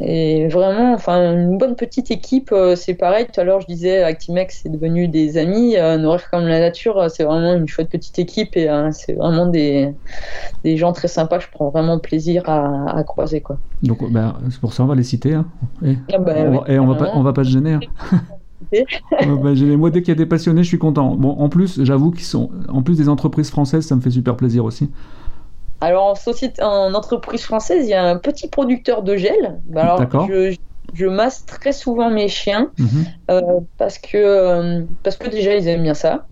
[0.00, 2.50] et vraiment, enfin, une bonne petite équipe.
[2.52, 3.26] euh, c'est pareil.
[3.32, 5.76] Tout à l'heure, je disais, Actimex, c'est devenu des amis.
[5.76, 9.46] Euh, Nourrir comme la nature, euh, c'est vraiment une chouette petite équipe et c'est vraiment
[9.46, 9.92] des,
[10.62, 11.40] des gens très sympas.
[11.40, 13.58] Je prends vraiment plaisir à, à croiser, quoi.
[13.82, 15.34] Donc bah, c'est pour ça on va les citer.
[15.34, 15.46] Hein.
[15.84, 17.20] Et, Ah bah, on, va, ouais, et on va pas, carrément.
[17.20, 17.72] on va pas se gêner.
[17.74, 17.80] hein.
[19.22, 19.76] on va pas se gêner.
[19.76, 21.16] Moi dès qu'il y a des passionnés, je suis content.
[21.16, 24.36] Bon, en plus, j'avoue qu'ils sont, en plus des entreprises françaises, ça me fait super
[24.36, 24.90] plaisir aussi.
[25.80, 29.60] Alors, en, société, en entreprise française, il y a un petit producteur de gel.
[29.66, 30.56] Bah, Alors, je,
[30.94, 32.72] je masse très souvent mes chiens.
[32.78, 33.04] Mhm.
[33.30, 36.26] Euh, parce que euh, parce que déjà ils aiment bien ça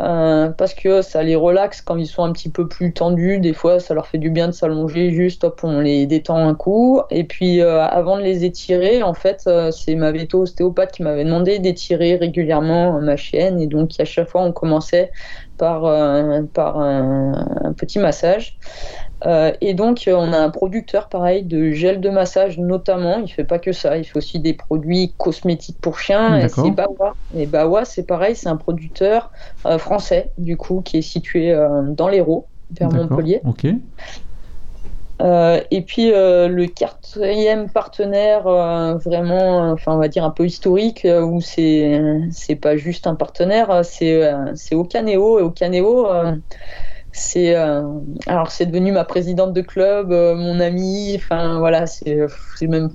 [0.00, 3.38] Euh, parce que ça les relaxe quand ils sont un petit peu plus tendus.
[3.38, 6.54] Des fois ça leur fait du bien de s'allonger juste hop on les détend un
[6.54, 7.00] coup.
[7.10, 11.02] Et puis euh, avant de les étirer en fait euh, c'est ma veto ostéopathe qui
[11.02, 13.60] m'avait demandé d'étirer régulièrement ma chienne.
[13.60, 15.10] Et donc à chaque fois on commençait
[15.58, 18.58] par un petit massage
[19.24, 23.18] euh, et donc, euh, on a un producteur pareil de gel de massage notamment.
[23.18, 26.38] Il fait pas que ça, il fait aussi des produits cosmétiques pour chiens.
[26.38, 27.14] Et c'est Bawa.
[27.36, 29.30] Et Bawa, c'est pareil, c'est un producteur
[29.66, 32.90] euh, français du coup qui est situé euh, dans l'Hérault, vers.
[32.90, 33.40] Montpellier.
[33.44, 33.66] Ok.
[35.70, 42.02] Et puis le quatrième partenaire vraiment, enfin on va dire un peu historique, où c'est
[42.32, 44.20] c'est pas juste un partenaire, c'est
[44.56, 46.08] c'est Ocaneo et Ocaneo.
[47.12, 47.82] C'est euh,
[48.26, 52.18] alors c'est devenu ma présidente de club, euh, mon ami, enfin voilà, c'est
[52.56, 52.90] c'est même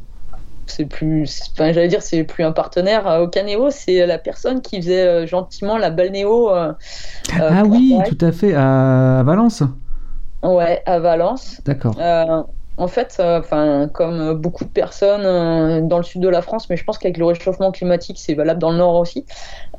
[0.65, 3.07] c'est plus, enfin j'allais dire c'est plus un partenaire.
[3.07, 6.49] Euh, Ocaneo, c'est la personne qui faisait euh, gentiment la balnéo.
[6.49, 8.53] ah oui, tout à fait.
[8.53, 9.63] À, à Valence.
[10.43, 11.61] Ouais, à Valence.
[11.65, 11.95] D'accord.
[12.79, 16.41] Euh, en fait, euh, enfin, comme beaucoup de personnes euh, dans le sud de la
[16.41, 19.25] France, mais je pense qu'avec le réchauffement climatique, c'est valable dans le nord aussi.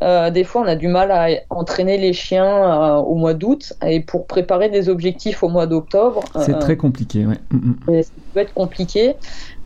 [0.02, 4.00] Euh, des fois, on a du mal à entraîner les chiens au mois d'août et
[4.00, 6.22] pour préparer des objectifs au mois d'octobre.
[6.40, 7.38] C'est très compliqué, ouais.
[7.50, 8.02] Mm, mm.
[8.02, 9.14] Ça peut être compliqué.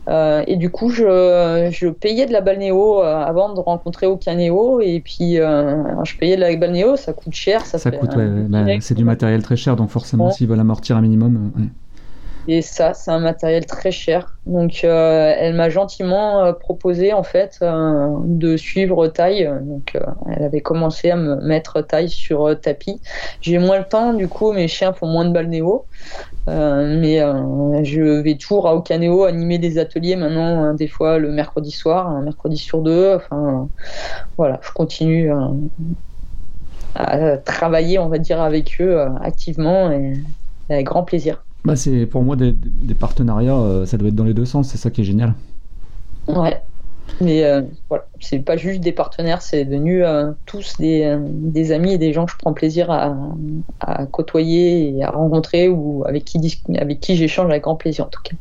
[0.07, 4.81] et du coup, je, je, payais de la balnéo avant de rencontrer aucun néo.
[4.81, 7.65] Et puis, je payais de la balnéo, ça coûte cher.
[7.65, 11.01] Ça, coûte, ouais, bah, c'est du matériel très cher, donc forcément, s'ils veulent amortir un
[11.01, 11.51] minimum.
[12.47, 14.37] Et ça, c'est un matériel très cher.
[14.45, 19.49] Donc, euh, elle m'a gentiment euh, proposé en fait euh, de suivre taille.
[19.61, 19.97] Donc,
[20.29, 23.01] elle avait commencé à me mettre taille sur tapis.
[23.39, 25.85] J'ai moins le temps, du coup, mes chiens font moins de balnéo.
[26.47, 27.19] mais
[27.83, 32.07] je vais toujours à Ocanéo animer des ateliers maintenant, hein, des fois le mercredi soir,
[32.09, 33.15] un mercredi sur deux.
[33.15, 33.69] Enfin,
[34.37, 35.31] voilà, je continue
[36.95, 40.13] à travailler, on va dire, avec eux activement et
[40.69, 41.45] avec grand plaisir.
[41.65, 42.53] Bah c'est pour moi des,
[42.93, 45.33] partenariats, euh, ça doit être dans les deux sens, c'est ça qui est génial.
[46.27, 46.61] Ouais.
[47.21, 51.93] Mais euh, voilà, c'est pas juste des partenaires, c'est devenu euh, tous des, des, amis
[51.93, 53.15] et des gens que je prends plaisir à,
[53.81, 58.09] à côtoyer et à rencontrer ou avec qui, avec qui j'échange avec grand plaisir en
[58.09, 58.35] tout cas.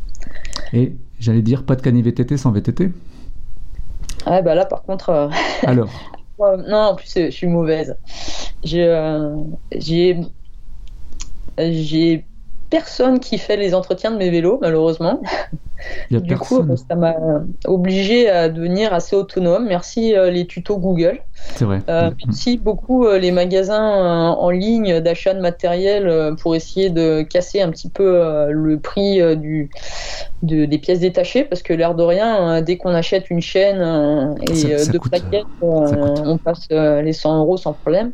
[0.72, 2.90] Et j'allais dire pas de cani VTT sans VTT
[4.26, 5.30] Ah bah là par contre.
[5.62, 5.90] Alors?
[6.40, 7.94] Non, en plus je suis mauvaise.
[8.64, 8.90] J'ai
[11.60, 12.24] j'ai
[12.72, 15.20] personne qui fait les entretiens de mes vélos, malheureusement.
[16.10, 17.14] du coup, ça m'a
[17.66, 19.66] obligé à devenir assez autonome.
[19.66, 21.20] Merci euh, les tutos Google.
[21.34, 21.80] C'est vrai.
[21.88, 27.60] Euh, merci beaucoup euh, les magasins en ligne d'achat de matériel pour essayer de casser
[27.60, 29.70] un petit peu le prix du,
[30.42, 34.98] des pièces détachées parce que l'air de rien, dès qu'on achète une chaîne et deux
[34.98, 38.12] plaquettes, on passe les 100 euros sans problème.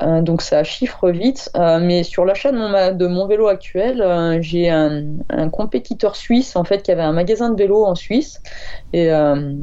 [0.00, 0.22] Mm.
[0.22, 1.50] donc ça chiffre vite.
[1.56, 6.64] mais sur l'achat de mon, de mon vélo actuel, j'ai un, un compétiteur suisse en
[6.64, 8.40] fait qui avait un magasin de vélo en Suisse.
[8.92, 9.54] Et, euh,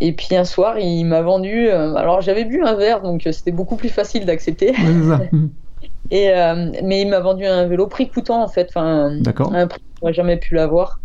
[0.00, 1.68] et puis un soir, il m'a vendu.
[1.68, 4.72] Euh, alors j'avais bu un verre, donc euh, c'était beaucoup plus facile d'accepter.
[6.10, 6.32] et
[6.82, 9.10] mais il m'a vendu un vélo prix coûtant en fait, enfin
[9.52, 11.00] un prix que j'aurais jamais pu l'avoir.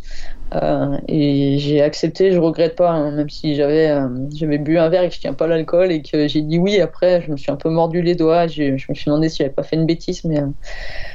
[1.07, 3.95] et j'ai accepté, je regrette pas, hein, même si j'avais
[4.33, 6.79] j'avais bu un verre et que je tiens pas l'alcool et que j'ai dit oui.
[6.79, 8.47] Après, je me suis un peu mordu les doigts.
[8.47, 10.41] Je me suis demandé si j'avais pas fait une bêtise, mais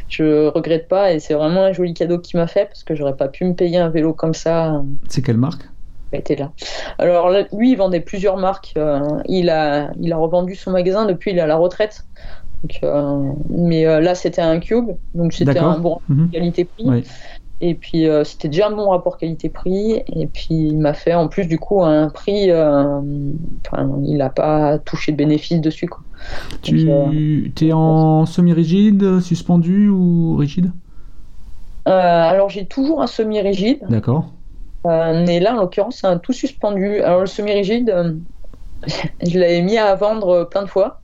[0.08, 3.16] je regrette pas et c'est vraiment un joli cadeau qu'il m'a fait parce que j'aurais
[3.16, 4.82] pas pu me payer un vélo comme ça.
[5.08, 5.62] C'est quelle marque?
[6.18, 6.52] Était là.
[6.98, 8.74] Alors lui, il vendait plusieurs marques.
[8.76, 12.04] Euh, il a, il a revendu son magasin depuis il est à la retraite.
[12.82, 16.30] Euh, mais euh, là, c'était un cube, donc c'était un bon mhm.
[16.30, 17.04] qualité-prix.
[17.62, 20.02] Et puis c'était déjà un bon rapport qualité-prix.
[20.06, 22.46] Et puis il m'a fait en plus du coup un prix.
[22.46, 25.86] il n'a pas touché de bénéfice dessus.
[25.86, 26.02] Quoi.
[26.62, 26.88] Tu
[27.60, 30.72] es en semi-rigide, suspendu ou rigide?
[31.84, 33.80] Alors j'ai toujours un semi-rigide.
[33.90, 34.32] D'accord.
[34.86, 37.00] Euh, mais là, en l'occurrence, c'est un tout suspendu.
[37.00, 38.20] Alors le semi-rigide,
[39.22, 41.00] je l'avais mis à vendre plein de fois.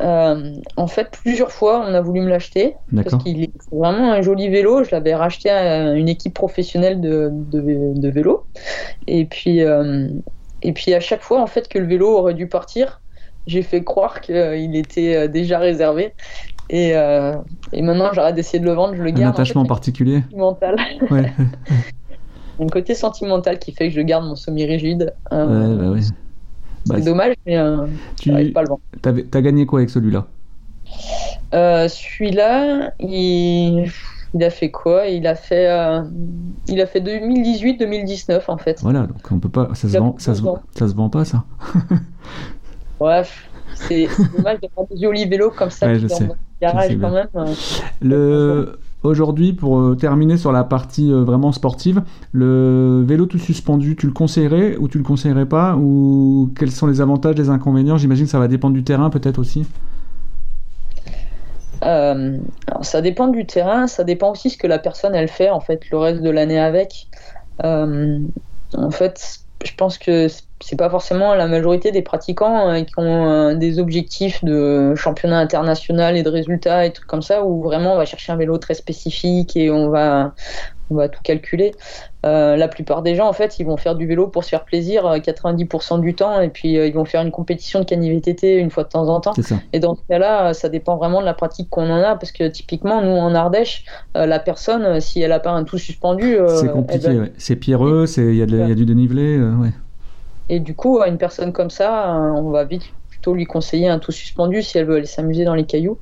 [0.00, 4.48] en fait, plusieurs fois, on a voulu me l'acheter parce qu'il est vraiment un joli
[4.48, 4.84] vélo.
[4.84, 8.46] Je l'avais racheté à une équipe professionnelle de, de, vélo,
[9.06, 9.62] et puis
[10.62, 13.00] et puis à chaque fois, en fait, que le vélo aurait dû partir,
[13.46, 16.12] j'ai fait croire qu'il était euh, déjà réservé.
[16.68, 17.36] Et, euh,
[17.72, 19.22] et maintenant, j'arrête d'essayer de le vendre, je le garde.
[19.22, 20.76] Un attachement particulier Sentimental.
[21.10, 21.32] Ouais.
[22.60, 25.14] un côté sentimental qui fait que je garde mon semi-rigide.
[25.32, 26.02] Euh, ouais, bah
[26.86, 27.86] c'est bah, dommage, mais euh,
[28.20, 28.80] tu pas le vendre.
[29.02, 30.26] T'as gagné quoi avec celui-là?
[31.52, 33.90] Celui-là, il...
[34.34, 34.44] il...
[34.44, 35.06] a fait quoi?
[35.08, 35.68] Il a fait,
[36.68, 38.80] il a fait 2018-2019 en fait.
[38.82, 40.42] Voilà, donc on peut pas, ça se vend, ça se,
[40.76, 41.44] ça se vend pas ça.
[42.98, 46.28] Bref, c'est dommage d'avoir des jolis vélos comme ça ouais, je sais.
[46.60, 47.28] garage quand même.
[47.34, 47.54] Euh.
[48.00, 48.78] Le...
[49.02, 54.06] Aujourd'hui, pour euh, terminer sur la partie euh, vraiment sportive, le vélo tout suspendu, tu
[54.06, 55.76] le conseillerais ou tu le conseillerais pas?
[55.76, 57.98] Ou quels sont les avantages, les inconvénients?
[57.98, 59.66] J'imagine que ça va dépendre du terrain peut-être aussi.
[61.82, 65.88] Ça dépend du terrain, ça dépend aussi ce que la personne elle fait en fait
[65.90, 67.06] le reste de l'année avec.
[67.62, 70.26] en fait, je pense que
[70.60, 75.38] c'est pas forcément la majorité des pratiquants euh, qui ont euh, des objectifs de championnat
[75.38, 78.56] international et de résultats et trucs comme ça où vraiment on va chercher un vélo
[78.56, 80.34] très spécifique et on va
[80.88, 81.74] on va tout calculer.
[82.24, 84.64] Euh, la plupart des gens en fait ils vont faire du vélo pour se faire
[84.64, 88.70] plaisir 90% du temps et puis ils vont faire une compétition de cani VTT une
[88.70, 89.34] fois de temps en temps.
[89.72, 92.46] Et dans ce cas-là ça dépend vraiment de la pratique qu'on en a parce que
[92.48, 93.84] typiquement nous en Ardèche
[94.14, 98.38] la personne si elle a pas un tout suspendu c'est compliqué, c'est pierreux, il y,
[98.38, 99.38] y, a du dénivelé.
[99.38, 99.70] ouais.
[100.48, 103.98] Et du coup, à une personne comme ça, on va vite plutôt lui conseiller un
[103.98, 105.98] tout suspendu si elle veut aller s'amuser dans les cailloux.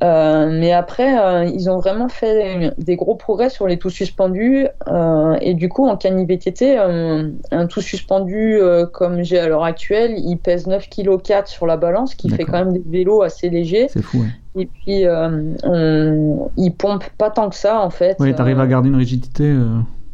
[0.00, 4.68] Euh, mais après, euh, ils ont vraiment fait des gros progrès sur les tout suspendus.
[4.86, 8.60] Euh, et du coup, en cani VTT, un tout suspendu
[8.92, 12.44] comme j'ai à l'heure actuelle, il pèse 9 kg 4 sur la balance, qui fait
[12.44, 13.88] quand même des vélos assez légers.
[13.90, 14.24] C'est fou,
[14.56, 18.16] Et puis, on, il pompe pas tant que ça, en fait.
[18.20, 19.52] Oui, tu arrives à garder une rigidité.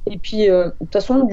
[0.07, 1.29] Et puis, de toute façon,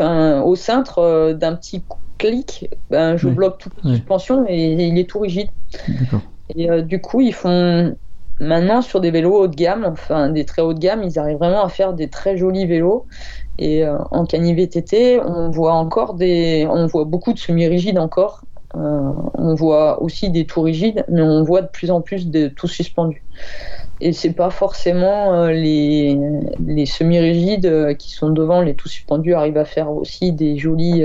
[0.00, 1.82] au centre d'un petit
[2.18, 5.48] clic, ben, je bloque toute la suspension et il est tout rigide.
[6.54, 7.96] Et euh, du coup, ils font
[8.40, 11.38] maintenant sur des vélos haut de gamme, enfin des très haut de gamme, ils arrivent
[11.38, 13.06] vraiment à faire des très jolis vélos.
[13.58, 18.42] Et euh, en cani VTT, on voit encore des, on voit beaucoup de semi-rigides encore.
[18.76, 22.48] Euh, on voit aussi des tout rigides, mais on voit de plus en plus de
[22.48, 23.22] tout suspendus.
[24.00, 26.18] Et c'est pas forcément les,
[26.66, 31.04] les semi-rigides qui sont devant les tout suspendus arrivent à faire aussi des jolis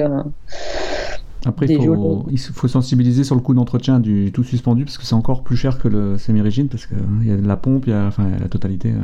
[1.46, 5.44] après, il faut, sensibiliser sur le coût d'entretien du tout suspendu parce que c'est encore
[5.44, 8.08] plus cher que le semi-rigide parce qu'il y a de la pompe, il y a
[8.08, 8.90] enfin, la totalité.
[8.90, 9.04] Euh.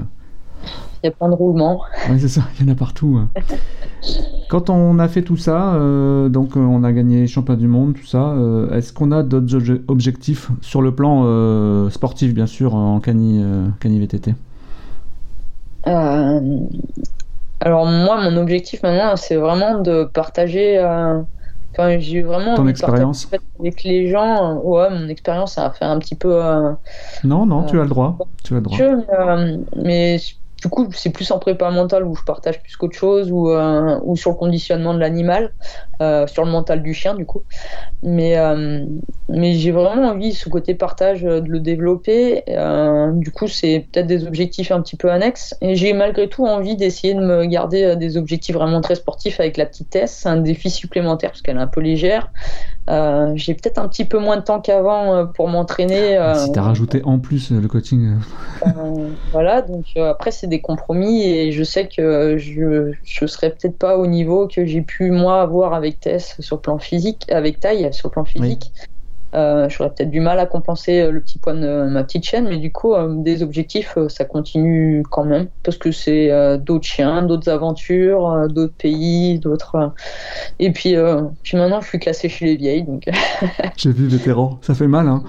[1.03, 1.82] Il y a plein de roulements.
[2.09, 3.20] Oui, c'est ça, il y en a partout.
[3.20, 3.30] Hein.
[4.49, 7.95] Quand on a fait tout ça, euh, donc euh, on a gagné champion du monde,
[7.95, 8.36] tout ça,
[8.74, 13.43] est-ce qu'on a d'autres objectifs sur le plan sportif, bien sûr, en cani,
[13.80, 14.36] cani VTT
[15.86, 20.80] Alors, moi, mon objectif maintenant, c'est vraiment de partager
[21.74, 24.55] Enfin, j'ai vraiment ton expérience avec les gens.
[24.57, 26.43] Ouais, mon expérience, ça a fait un petit peu.
[26.43, 26.74] Euh,
[27.24, 28.18] non, non, tu as le droit.
[28.43, 28.78] Tu as le droit.
[28.78, 30.18] Euh, mais
[30.62, 33.99] du coup, c'est plus en prépa mentale où je partage plus qu'autre chose, ou, euh,
[34.16, 35.53] sur le conditionnement de l'animal,
[36.03, 37.43] euh, sur le mental du chien, du coup.
[38.03, 38.86] Mais, euh,
[39.28, 42.43] mais j'ai vraiment envie, ce côté partage, de le développer.
[43.14, 45.55] du coup, c'est peut-être des objectifs un petit peu annexes.
[45.62, 49.57] Et j'ai malgré tout envie d'essayer de me garder des objectifs vraiment très sportifs avec
[49.57, 49.97] la petite.
[50.05, 52.32] C'est un défi supplémentaire parce qu'elle est un peu légère.
[52.90, 56.18] Euh, j'ai peut-être un petit peu moins de temps qu'avant euh, pour m'entraîner.
[56.18, 58.18] Euh, si tu as rajouté en plus le coaching.
[59.32, 63.98] voilà, donc après c'est des compromis et je sais que je ne serai peut-être pas
[63.98, 67.88] au niveau que j'ai pu moi avoir avec Tess sur le plan physique, avec Taille
[67.94, 68.72] sur le plan physique.
[69.34, 72.50] Euh, j'aurais peut-être du mal à compenser euh, le petit poids de ma petite chaîne,
[72.50, 76.30] mais du coup, euh, des objectifs, ça continue quand même, parce que c'est
[76.60, 79.94] d'autres chiens, d'autres aventures, d'autres pays, d'autres.
[80.60, 80.96] Et puis,
[81.44, 83.10] puis maintenant, je suis classé chez les vieilles, donc.
[83.78, 85.24] J'ai vu vétéran, ça fait mal, hein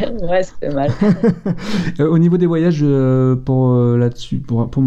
[0.28, 0.90] Ouais, ça fait mal.
[2.00, 2.84] au niveau des voyages,
[3.44, 4.82] pour là-dessus, pour pour,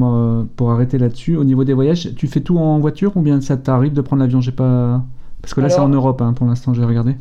[0.55, 3.57] pour arrêter là-dessus, au niveau des voyages, tu fais tout en voiture ou bien ça
[3.57, 4.41] t'arrive de prendre l'avion?
[4.41, 5.01] J'ai pas.
[5.41, 7.16] Parce que là, c'est en Europe, hein, pour l'instant, j'ai regardé.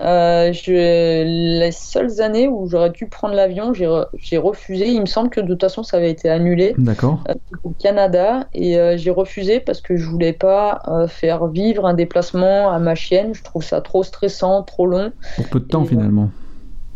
[0.00, 4.88] Euh, je, les seules années où j'aurais dû prendre l'avion, j'ai refusé.
[4.88, 6.74] Il me semble que de toute façon, ça avait été annulé.
[6.78, 7.22] D'accord.
[7.28, 8.48] Euh, au Canada.
[8.54, 12.94] Et euh, j'ai refusé parce que je voulais pas faire vivre un déplacement à ma
[12.94, 13.34] chienne.
[13.34, 15.12] Je trouve ça trop stressant, trop long.
[15.36, 16.30] Pour peu de temps, finalement.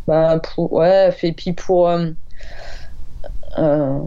[0.06, 1.90] Bah, pour, ouais, et puis pour.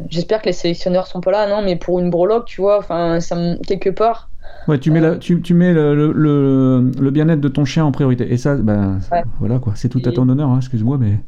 [0.10, 3.20] J'espère que les sélectionneurs sont pas là, non, mais pour une breloque, tu vois, enfin,
[3.20, 3.38] ça
[3.68, 4.31] quelque part,
[4.68, 7.92] Ouais, tu mets, la, tu, tu mets le, le, le bien-être de ton chien en
[7.92, 8.32] priorité.
[8.32, 9.00] Et ça, ben,
[9.40, 11.20] voilà quoi, c'est tout à ton honneur, hein, excuse-moi, mais.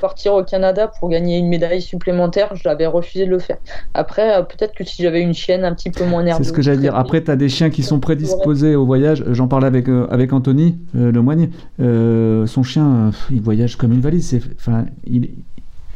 [0.00, 3.58] Partir au Canada pour gagner une médaille supplémentaire, je l'avais refusé de le faire.
[3.94, 6.44] Après, euh, peut-être que si j'avais une chienne un petit peu moins nerveuse.
[6.44, 6.96] C'est ce que j'allais dire.
[6.96, 9.24] Après, tu as des chiens qui sont prédisposés au voyage.
[9.30, 11.50] J'en parlais avec, euh, avec Anthony euh, Le Moigne.
[11.78, 14.40] son chien, il voyage comme une valise.
[14.56, 15.30] Enfin, il,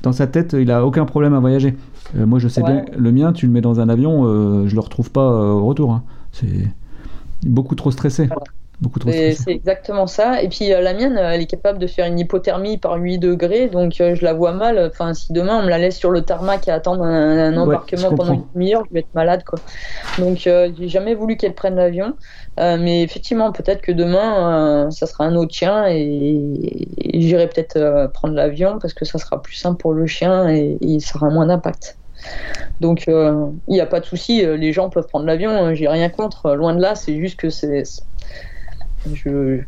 [0.03, 1.75] dans sa tête, il a aucun problème à voyager.
[2.15, 4.23] moi, je sais bien, le mien, tu le mets dans un avion,
[4.69, 5.93] je le retrouve pas au retour.
[5.93, 6.05] Hein.
[6.39, 6.69] C'est
[7.43, 8.29] beaucoup trop stressé.
[8.79, 10.43] Beaucoup trop C'est exactement ça.
[10.43, 13.69] Et puis euh, la mienne, elle est capable de faire une hypothermie par 8 degrés,
[13.69, 14.91] donc euh, je la vois mal.
[14.93, 18.35] Enfin, si demain on me la laisse sur le tarmac et attendre un, embarquement pendant
[18.35, 19.59] une demi-heure, je vais être malade, quoi.
[20.19, 22.17] Donc euh, j'ai jamais voulu qu'elle prenne l'avion,
[22.59, 28.79] mais effectivement, peut-être que demain, ça sera un autre chien et, j'irai peut-être prendre l'avion
[28.79, 31.97] parce que ça sera plus simple pour le chien et, et ça aura moins d'impact.
[32.81, 36.09] Donc il n'y a pas de souci, les gens peuvent prendre l'avion, hein, j'ai rien
[36.09, 37.85] contre, loin de là, c'est juste que c'est
[39.15, 39.61] je,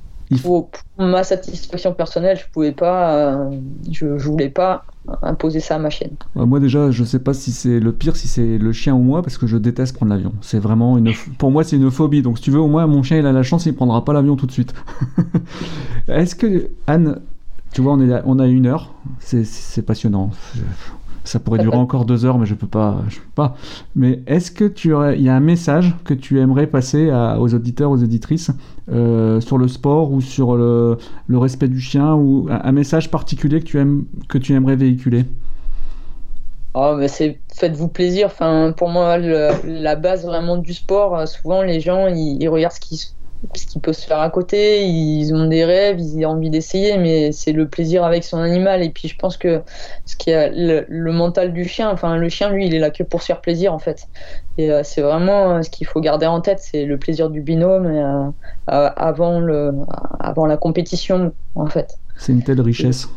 [0.43, 3.51] pour, ma satisfaction personnelle, je pouvais pas, euh,
[3.91, 4.85] je, voulais pas
[5.23, 6.17] imposer ça à ma chienne.
[6.35, 9.23] Moi déjà, je sais pas si c'est le pire, si c'est le chien ou moi,
[9.23, 10.33] parce que je déteste prendre l'avion.
[10.43, 12.23] C'est vraiment une, pour moi, c'est une phobie.
[12.23, 14.13] Donc si tu veux, au moins mon chien il a la chance, il prendra pas
[14.13, 14.75] l'avion tout de suite.
[16.09, 17.21] Est-ce que Anne,
[17.73, 20.31] tu vois, on est, on a une heure, c'est passionnant.
[21.29, 23.05] Ça pourrait durer encore deux heures, mais je peux peux
[23.35, 23.55] pas.
[23.95, 27.91] Mais est-ce que tu il y a un message que tu aimerais passer aux auditeurs,
[27.91, 28.51] aux auditrices
[28.91, 30.97] euh, sur le sport ou sur le,
[31.29, 35.27] respect du chien ou un, message particulier que tu aimes, que tu aimerais véhiculer?
[36.73, 38.29] Oh, c'est faites-vous plaisir.
[38.29, 42.81] Enfin, pour moi, la base vraiment du sport, euh, souvent les gens ils, regardent ce
[42.81, 43.13] qui
[43.55, 44.85] ce qui peut se faire à côté.
[44.87, 48.83] Ils ont des rêves, ils ont envie d'essayer, mais c'est le plaisir avec son animal.
[48.83, 49.61] Et puis je pense que
[50.07, 50.51] ce qui est
[50.89, 53.41] le, mental du chien, enfin le chien lui, il est là que pour se faire
[53.41, 54.09] plaisir en fait.
[54.57, 57.41] Et euh, c'est vraiment euh, ce qu'il faut garder en tête, c'est le plaisir du
[57.41, 58.31] binôme euh,
[58.67, 59.73] avant le,
[60.19, 61.99] avant la compétition en fait.
[62.17, 63.09] C'est une telle richesse.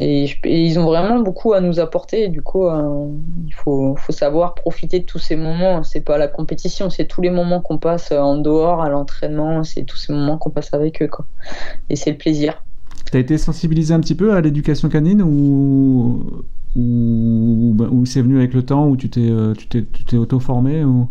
[0.00, 2.28] Ils ont vraiment beaucoup à nous apporter.
[2.28, 3.08] du coup, euh,
[3.46, 5.82] il faut, faut, savoir profiter de tous ces moments.
[5.82, 9.64] C'est pas la compétition, c'est tous les moments qu'on passe en dehors, à l'entraînement.
[9.64, 11.08] C'est tous ces moments qu'on passe avec eux.
[11.08, 11.26] Quoi.
[11.90, 12.62] Et c'est le plaisir.
[13.10, 16.44] Tu as été sensibilisé un petit peu à l'éducation canine ou,
[16.76, 20.16] ou, ou c'est venu avec le temps ou tu t'es, euh, tu t'es, tu t'es
[20.16, 21.08] auto-formé ou...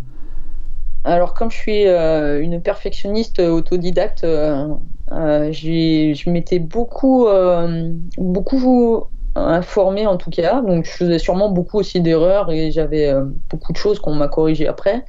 [1.03, 4.67] Alors, comme je suis euh, une perfectionniste autodidacte, euh,
[5.11, 12.01] je m'étais beaucoup, euh, beaucoup informé en tout cas, donc je faisais sûrement beaucoup aussi
[12.01, 15.05] d'erreurs et j'avais euh, beaucoup de choses qu'on m'a corrigées après,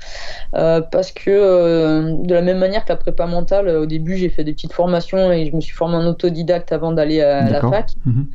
[0.53, 4.53] parce que de la même manière que la prépa mentale, au début j'ai fait des
[4.53, 7.91] petites formations et je me suis formé en autodidacte avant d'aller à, la fac.
[8.07, 8.27] Mhm.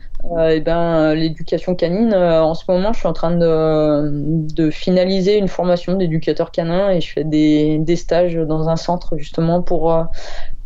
[0.49, 4.09] et ben l'éducation canine, en ce moment je suis en train de,
[4.53, 9.15] de finaliser une formation d'éducateur canin et je fais des, des, stages dans un centre
[9.15, 10.09] justement pour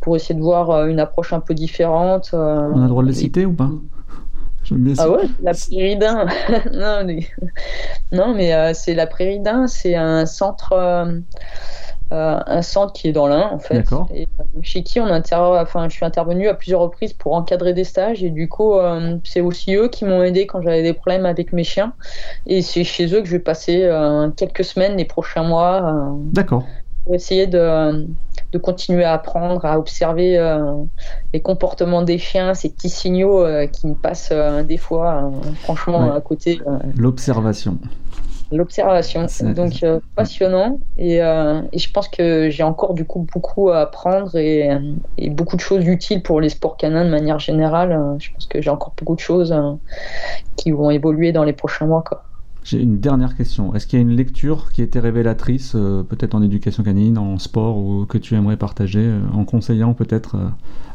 [0.02, 2.32] pour essayer de voir euh, une approche un peu différente.
[2.34, 3.70] Euh, On a le droit de le citer ou pas?
[5.00, 6.26] Ah ouais, la Prairie d'un.
[6.74, 7.28] non, mais,
[8.12, 10.74] non, mais euh, c'est la Prairie d'un, c'est un centre,
[12.12, 13.86] un centre qui est dans l'Ain en fait.
[14.14, 14.28] Et
[14.62, 18.30] chez qui on enfin, je suis intervenu à plusieurs reprises pour encadrer des stages et
[18.30, 18.76] du coup,
[19.24, 21.94] c'est aussi eux qui m'ont aidé quand j'avais des problèmes avec mes chiens.
[22.46, 23.90] Et c'est chez eux que je vais passer
[24.38, 26.14] quelques semaines les prochains mois.
[26.32, 26.64] D'accord.
[27.04, 28.06] Pour essayer de
[28.52, 30.74] de continuer à apprendre, à observer euh,
[31.34, 35.32] les comportements des chiens, ces petits signaux euh, qui me passent euh, des fois,
[35.64, 36.62] franchement, à côté.
[36.98, 37.78] L'observation.
[38.52, 39.28] L'observation.
[39.56, 44.70] Donc passionnant et, et, je pense que j'ai encore du coup beaucoup à apprendre et,
[45.18, 48.18] et, beaucoup de choses utiles pour les sports canins de manière générale.
[48.20, 49.56] Je pense que j'ai encore beaucoup de choses
[50.58, 52.04] qui vont évoluer dans les prochains mois.
[52.06, 52.26] Quoi.
[52.64, 53.74] J'ai une dernière question.
[53.74, 57.40] Est-ce qu'il y a une lecture qui était révélatrice, euh, peut-être en éducation canine, en
[57.40, 60.50] sport, ou que tu aimerais partager, euh, en conseillant peut-être euh,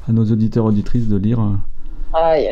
[0.09, 1.41] à nos auditeurs auditrices de lire
[2.13, 2.51] Aïe.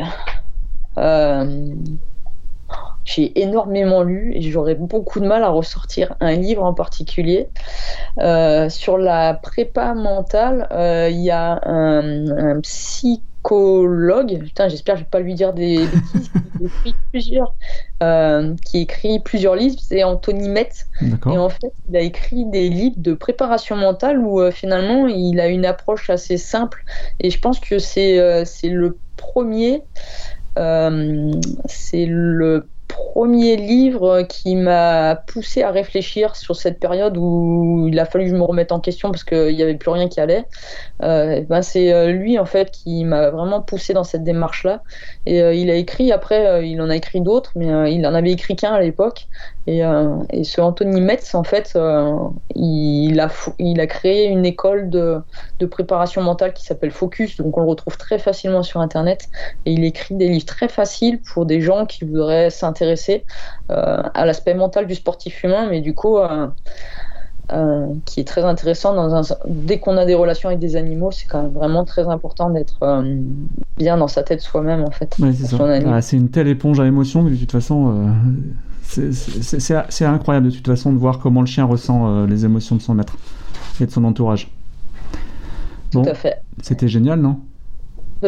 [3.05, 7.47] J'ai énormément lu et j'aurais beaucoup de mal à ressortir un livre en particulier.
[8.69, 10.67] sur la prépa mentale,
[11.11, 15.53] il y a un, un psy psychologue, putain, j'espère que je vais pas lui dire
[15.53, 17.55] des bêtises, qui écrit plusieurs,
[18.01, 20.87] euh, qui écrit plusieurs livres, c'est Anthony Metz.
[21.01, 25.39] Et en fait, il a écrit des livres de préparation mentale où euh, finalement il
[25.39, 26.83] a une approche assez simple.
[27.19, 29.83] Et je pense que c'est euh, c'est le premier,
[30.55, 38.05] c'est le premier livre qui m'a poussé à réfléchir sur cette période où il a
[38.05, 40.45] fallu que je me remette en question parce qu'il n'y avait plus rien qui allait.
[41.01, 44.83] Euh, ben c'est euh, lui en fait qui m'a vraiment poussé dans cette démarche là.
[45.25, 48.31] Et euh, il a écrit après, il en a écrit d'autres, mais il en avait
[48.31, 49.27] écrit qu'un à l'époque.
[49.67, 49.81] Et,
[50.29, 51.77] et, ce Anthony Metz en fait,
[52.55, 55.17] il a il a créé une école de,
[55.59, 59.29] de préparation mentale qui s'appelle Focus, donc on le retrouve très facilement sur internet.
[59.65, 63.23] Et il écrit des livres très faciles pour des gens qui voudraient s'intéresser
[63.71, 66.47] euh, à l'aspect mental du sportif humain, mais du coup, euh,
[67.51, 68.93] euh, qui est très intéressant.
[68.93, 69.35] Dans un...
[69.47, 73.03] Dès qu'on a des relations avec des animaux, c'est quand même vraiment très important d'être
[73.77, 75.15] bien dans sa tête soi-même, en fait.
[75.87, 78.09] Ah, c'est une telle éponge à émotions que de toute façon,
[79.11, 82.93] c'est incroyable de toute façon de voir comment le chien ressent les émotions de son
[82.93, 83.17] maître
[83.79, 84.51] et de son entourage.
[85.91, 86.41] Tout à fait.
[86.61, 87.39] C'était génial, non?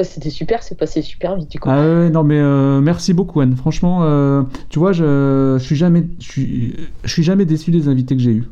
[0.03, 1.69] C'était super, c'est passé super vite du coup.
[1.71, 3.55] Ah ouais, non mais euh, merci beaucoup Anne.
[3.55, 7.87] Franchement, euh, tu vois, je, je, suis jamais, je suis, je suis jamais déçu des
[7.87, 8.47] invités que j'ai eus.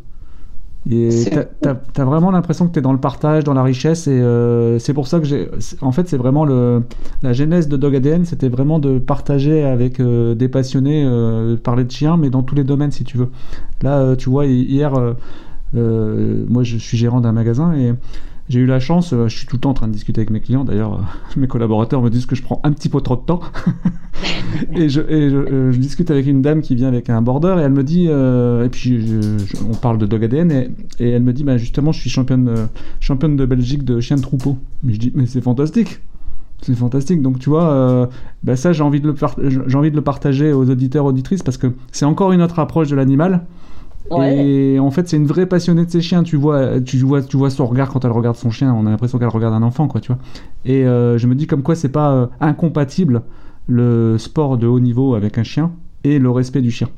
[0.90, 1.10] Et
[1.62, 4.78] t'as as, vraiment l'impression que tu es dans le partage, dans la richesse, et euh,
[4.78, 5.50] c'est pour ça que j'ai.
[5.82, 6.84] En fait, c'est vraiment le,
[7.24, 11.10] la genèse de Dog ADN, c'était vraiment de partager avec des passionnés,
[11.64, 13.30] parler de chiens, mais dans tous les domaines si tu veux.
[13.82, 14.94] Là, tu vois, hier,
[15.74, 17.94] moi je suis gérant d'un magasin et
[18.48, 20.30] j'ai eu la chance, euh, je suis tout le temps en train de discuter avec
[20.30, 21.02] mes clients, d'ailleurs euh,
[21.38, 23.40] mes collaborateurs me disent que je prends un petit peu trop de temps.
[24.76, 27.84] et, euh, je, discute avec une dame qui vient avec un border et elle me
[27.84, 29.04] dit, et puis
[29.68, 30.52] on parle de dog ADN,
[31.00, 32.68] et, elle me dit, bah, justement je suis championne,
[33.00, 34.58] championne de Belgique de chien de troupeau.
[34.84, 36.00] Mais je dis, mais c'est fantastique
[36.62, 37.22] c'est fantastique.
[37.22, 38.10] Donc tu vois,
[38.44, 39.02] bah, ça j'ai envie,
[39.68, 42.90] j'ai envie de le partager aux auditeurs, auditrices, parce que c'est encore une autre approche
[42.90, 43.46] de l'animal.
[44.12, 46.24] Et en fait, c'est une vraie passionnée de ses chiens.
[46.24, 48.74] Tu vois, tu vois, tu vois son regard quand elle regarde son chien.
[48.74, 50.22] On a l'impression qu'elle regarde un enfant, quoi, tu vois.
[50.66, 53.24] Et euh, je me dis comme quoi c'est pas euh, incompatible
[53.68, 55.72] le sport de haut niveau avec un chien
[56.04, 56.90] et le respect du chien.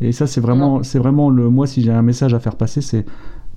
[0.00, 1.48] Et ça, c'est vraiment, c'est vraiment le.
[1.50, 3.04] Moi, si j'ai un message à faire passer, c'est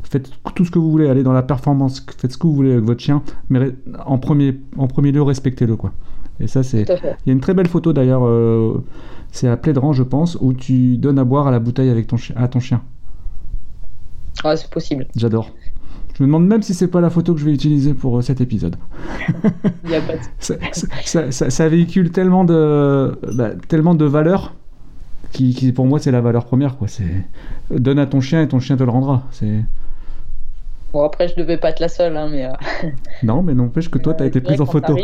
[0.04, 2.72] faites tout ce que vous voulez, allez dans la performance, faites ce que vous voulez
[2.72, 3.76] avec votre chien, mais
[4.06, 5.76] en premier, en premier lieu, respectez-le.
[5.76, 5.92] quoi.
[6.40, 6.84] Et ça, c'est.
[6.84, 8.84] Il y a une très belle photo d'ailleurs, euh,
[9.32, 12.18] c'est à Plédran, je pense, où tu donnes à boire à la bouteille avec ton
[12.36, 12.82] à ton chien.
[14.44, 15.08] Ah, c'est possible.
[15.16, 15.52] J'adore.
[16.16, 18.22] Je me demande même si c'est pas la photo que je vais utiliser pour euh,
[18.22, 18.76] cet épisode.
[19.86, 20.20] Il y a pas de...
[20.40, 24.54] ça, ça, ça, véhicule tellement de, bah, tellement de valeurs
[25.32, 26.78] qui, qui, pour moi, c'est la valeur première.
[26.78, 26.88] Quoi.
[27.70, 29.24] Donne à ton chien et ton chien te le rendra.
[29.32, 29.64] C'est
[30.92, 32.46] Bon, après, je devais pas être la seule, hein, mais.
[32.46, 32.50] Euh,
[33.24, 34.98] non, mais n'empêche que toi, tu as été prise en photo.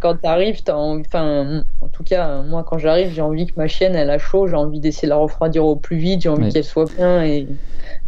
[0.00, 3.94] quand tu arrives, enfin, en tout cas, moi, quand j'arrive, j'ai envie que ma chienne,
[3.94, 6.64] elle a chaud, j'ai envie d'essayer de la refroidir au plus vite, j'ai envie qu'elle
[6.64, 7.24] soit bien.
[7.24, 7.46] Et...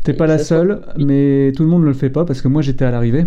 [0.02, 2.62] T'es pas la seule, mais tout le monde ne le fait pas parce que moi,
[2.62, 3.26] j'étais à l'arrivée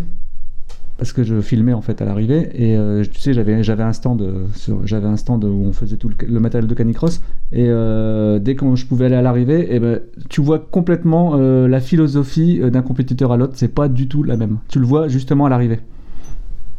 [1.02, 2.52] parce que je filmais en fait à l'arrivée.
[2.53, 4.45] Et euh, tu sais j'avais j'avais un stand euh,
[4.86, 7.22] j'avais un stand où on faisait tout le, matériel de canicross.
[7.52, 9.99] Et euh, dès que je pouvais aller à l'arrivée et eh ben
[10.30, 13.53] tu vois complètement la philosophie d'un compétiteur à l'autre.
[13.56, 14.60] C'est pas du tout la même.
[14.68, 15.80] Tu le vois justement à l'arrivée.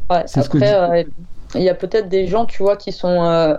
[0.08, 0.58] Ouais, c'est ce que
[1.54, 3.56] il y a peut-être des gens, tu vois, qui sont euh,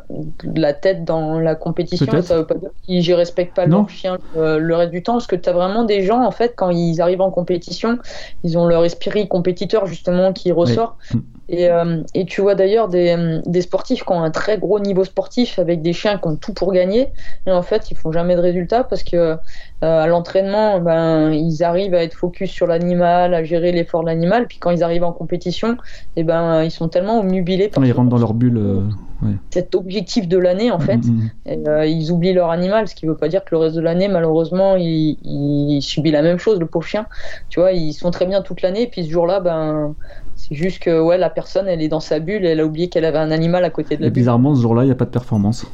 [0.55, 2.21] la tête dans la compétition.
[2.21, 5.27] Ça veut pas dire qu'ils respectent pas leur chien euh, le reste du temps, parce
[5.27, 7.99] que tu as vraiment des gens, en fait, quand ils arrivent en compétition,
[8.43, 10.97] ils ont leur esprit compétiteur, justement, qui ressort.
[11.13, 11.19] Mm.
[11.49, 15.03] Et, euh, et, tu vois d'ailleurs des, des, sportifs qui ont un très gros niveau
[15.03, 17.09] sportif avec des chiens qui ont tout pour gagner.
[17.45, 19.37] Et en fait, ils font jamais de résultats parce que
[19.83, 24.47] à l'entraînement, ben, ils arrivent à être focus sur l'animal, à gérer l'effort de l'animal.
[24.47, 25.73] Puis quand ils arrivent en compétition,
[26.15, 28.57] et eh ben, ils sont tellement omnubilés par ils rentrent dans leur bulle.
[28.57, 28.81] Euh,
[29.49, 31.67] Cet objectif de l'année, en fait, mm, mm, mm.
[31.67, 33.81] Euh, ils oublient leur animal, ce qui ne veut pas dire que le reste de
[33.81, 37.05] l'année, malheureusement, il, subit la même chose, le pauvre chien.
[37.49, 39.95] Tu vois, ils sont très bien toute l'année, puis ce jour-là, ben,
[40.35, 43.05] c'est juste que ouais, la personne, elle est dans sa bulle, elle a oublié qu'elle
[43.05, 45.05] avait un animal à côté de la et Bizarrement, ce jour-là, il n'y a pas
[45.05, 45.65] de performance.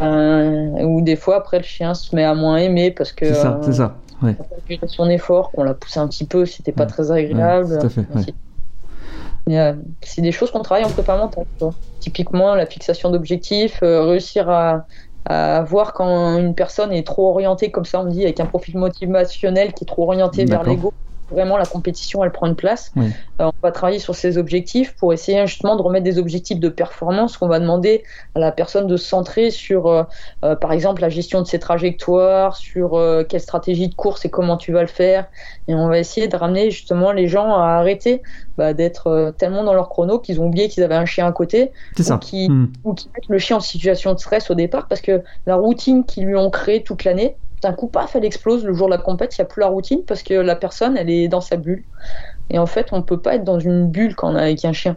[0.00, 3.26] Ben, ou des fois, après, le chien se met à moins aimer parce que.
[3.26, 3.96] C'est ça, c'est ça.
[4.22, 4.36] Ouais.
[4.86, 7.78] Son effort, qu'on l'a poussé un petit peu, c'était pas très agréable.
[7.78, 8.06] tout à fait.
[9.50, 11.44] Euh, c'est des choses qu'on travaille en prépa mentale.
[11.98, 14.86] Typiquement, la fixation d'objectifs, euh, réussir à,
[15.64, 19.72] voir quand une personne est trop orientée, comme ça on dit, avec un profil motivationnel
[19.72, 20.92] qui est trop orienté vers l'ego,
[21.32, 22.92] vraiment la compétition elle prend une place.
[22.96, 26.68] Euh, on va travailler sur ces objectifs pour essayer justement de remettre des objectifs de
[26.68, 28.04] performance qu'on va demander
[28.34, 30.04] à la personne de se centrer sur euh,
[30.44, 34.56] euh, par exemple la gestion de ses trajectoires, sur quelle stratégie de course et comment
[34.56, 35.26] tu vas le faire.
[35.68, 38.22] Et on va essayer de ramener justement les gens à arrêter
[38.56, 41.72] bah, d'être tellement dans leur chrono qu'ils ont oublié qu'ils avaient un chien à côté
[41.98, 42.50] ou qui,
[42.84, 46.04] ou qui mettent le chien en situation de stress au départ parce que la routine
[46.04, 48.98] qu'ils lui ont créée toute l'année d'un coup, paf, elle explose le jour de la
[48.98, 51.56] compète, il n'y a plus la routine parce que la personne, elle est dans sa
[51.56, 51.84] bulle.
[52.50, 54.64] Et en fait, on ne peut pas être dans une bulle quand on est avec
[54.64, 54.96] un chien.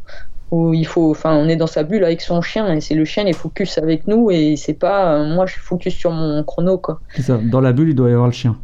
[0.52, 3.04] Où il faut, enfin, on est dans sa bulle avec son chien et c'est le
[3.04, 6.12] chien, il est focus avec nous et c'est pas, euh, moi, je suis focus sur
[6.12, 7.00] mon chrono, quoi.
[7.20, 7.38] Ça.
[7.38, 8.56] Dans la bulle, il doit y avoir le chien.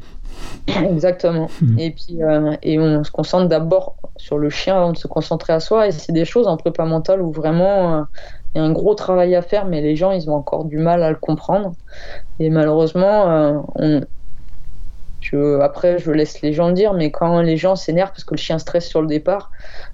[0.67, 1.49] Exactement.
[1.61, 1.79] Hmm.
[1.79, 5.53] Et puis, euh, et on se concentre d'abord sur le chien avant de se concentrer
[5.53, 5.87] à soi.
[5.87, 8.01] Et c'est des choses en prépa mentale où vraiment euh,
[8.55, 11.03] y a un gros travail à faire, mais les gens, ils ont encore du mal
[11.03, 11.73] à le comprendre.
[12.39, 14.01] Et malheureusement, euh, on...
[15.21, 15.59] je...
[15.61, 18.39] après, je laisse les gens le dire, mais quand les gens s'énervent parce que le
[18.39, 19.51] chien stresse sur le départ,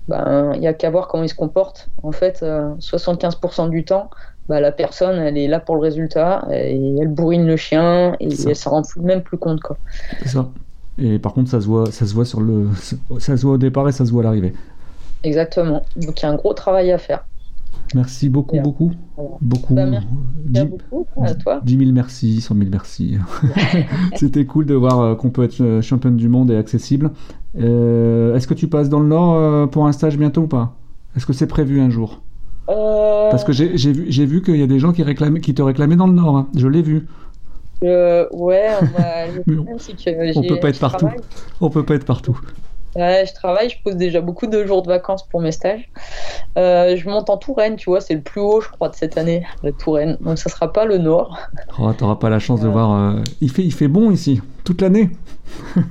[0.07, 1.89] ben, il n'y a qu'à voir comment il se comporte.
[2.03, 4.09] En fait, 75% du temps,
[4.49, 8.29] bah, la personne, elle est là pour le résultat, et elle bourrine le chien, et
[8.47, 9.59] elle s'en rend même plus compte.
[10.21, 10.47] C'est ça.
[10.99, 12.69] Et par contre, ça se voit, ça se voit sur le,
[13.19, 14.53] ça se voit au départ et ça se voit à l'arrivée.
[15.23, 15.85] Exactement.
[15.95, 17.25] Donc il y a un gros travail à faire.
[17.95, 18.91] Merci beaucoup, beaucoup.
[19.41, 19.73] Beaucoup.
[19.73, 20.07] Bah, merci
[20.45, 21.61] 10, beaucoup à toi.
[21.63, 23.17] 10 000 merci, 100 000 merci.
[24.15, 27.11] C'était cool de voir euh, qu'on peut être euh, championne du monde et accessible.
[27.59, 30.75] Euh, Est-ce que tu passes dans le Nord euh, pour un stage bientôt ou pas?
[31.15, 32.21] Est-ce que c'est prévu un jour?
[32.67, 35.95] Parce que j'ai vu, vu qu'il y a des gens qui, réclamaient, qui te réclamaient
[35.95, 36.37] dans le Nord.
[36.37, 36.47] Hein.
[36.55, 37.07] Je l'ai vu.
[37.83, 38.67] Euh, ouais,
[39.47, 39.77] on,
[40.35, 41.09] on peut pas être partout.
[41.61, 42.39] On peut pas être partout.
[42.95, 45.89] Ouais, je travaille, je pose déjà beaucoup de jours de vacances pour mes stages.
[46.57, 49.17] Euh, je monte en Touraine, tu vois, c'est le plus haut, je crois, de cette
[49.17, 50.17] année, la Touraine.
[50.21, 51.37] Donc ça sera pas le Nord.
[51.79, 52.93] Oh, T'auras pas la chance de voir.
[52.93, 55.09] Euh, il, fait, il fait bon ici, toute l'année.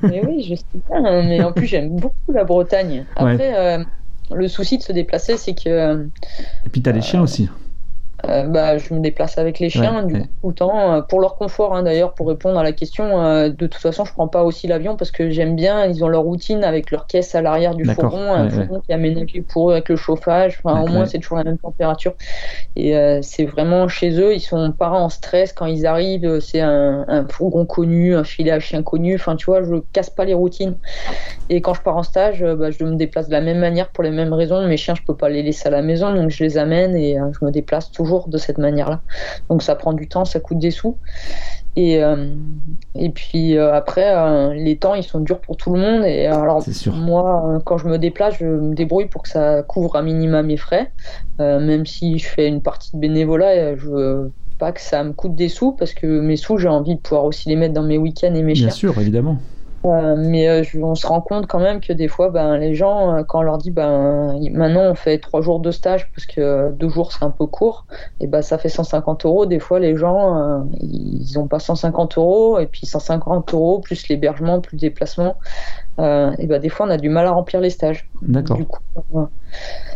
[0.02, 3.04] mais oui, je sais bien, hein, mais en plus j'aime beaucoup la Bretagne.
[3.14, 3.84] Après, euh,
[4.32, 6.08] le souci de se déplacer, c'est que.
[6.64, 7.48] Et puis t'as les chiens aussi.
[8.24, 11.20] Euh, bah, je me déplace avec les chiens du coup tout le temps euh, pour
[11.20, 14.26] leur confort hein, d'ailleurs pour répondre à la question euh, de toute façon je prends
[14.26, 17.42] pas aussi l'avion parce que j'aime bien ils ont leur routine avec leur caisse à
[17.42, 20.58] l'arrière du fourgon un fourgon qui est aménagé pour eux avec le chauffage.
[20.64, 22.14] Enfin au moins c'est toujours la même température.
[22.74, 27.04] Et c'est vraiment chez eux ils sont pas en stress quand ils arrivent c'est un,
[27.08, 29.14] un, fourgon connu un filet à chien connu.
[29.16, 30.76] Enfin tu vois je casse pas les routines.
[31.50, 34.02] Et quand je pars en stage bah, je me déplace de la même manière pour
[34.02, 34.66] les mêmes raisons.
[34.66, 37.18] Mes chiens je peux pas les laisser à la maison donc je les amène et
[37.38, 39.00] je me déplace toujours de cette manière-là.
[39.48, 40.96] Donc ça prend du temps, ça coûte des sous.
[41.78, 42.00] Et,
[42.94, 46.06] et puis après, les temps, ils sont durs pour tout le monde.
[46.06, 46.64] Et alors,
[46.94, 50.56] moi, quand je me déplace, je me débrouille pour que ça couvre un minima mes
[50.56, 50.90] frais.
[51.38, 55.34] même si je fais une partie de bénévolat, je veux pas que ça me coûte
[55.34, 57.98] des sous parce que mes sous, j'ai envie de pouvoir aussi les mettre dans mes
[57.98, 59.38] week-ends et mes Bien sûr, évidemment.
[59.86, 63.14] Euh, mais euh, on se rend compte quand même que des fois, ben, les gens,
[63.14, 66.72] euh, quand on leur dit, ben, maintenant on fait trois jours de stage parce que
[66.72, 67.86] deux jours c'est un peu court,
[68.20, 69.46] et ben ça fait 150 euros.
[69.46, 74.60] Des fois, les gens, ils n'ont pas 150 euros, et puis 150 euros plus l'hébergement,
[74.60, 75.36] plus le déplacement.
[75.98, 78.08] Et ben des fois on a du mal à remplir les stages.
[78.22, 78.58] D'accord.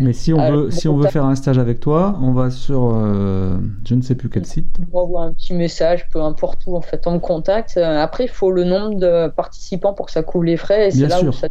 [0.00, 2.92] Mais si on veut, si on veut faire un stage avec toi, on va sur
[2.94, 3.56] euh,
[3.86, 4.78] je ne sais plus quel site.
[4.92, 7.74] On envoie un petit message, peu importe où en fait on me contacte.
[7.76, 10.88] Euh, après il faut le nombre de participants pour que ça couvre les frais.
[10.88, 11.28] Et Bien là sûr.
[11.28, 11.48] Où ça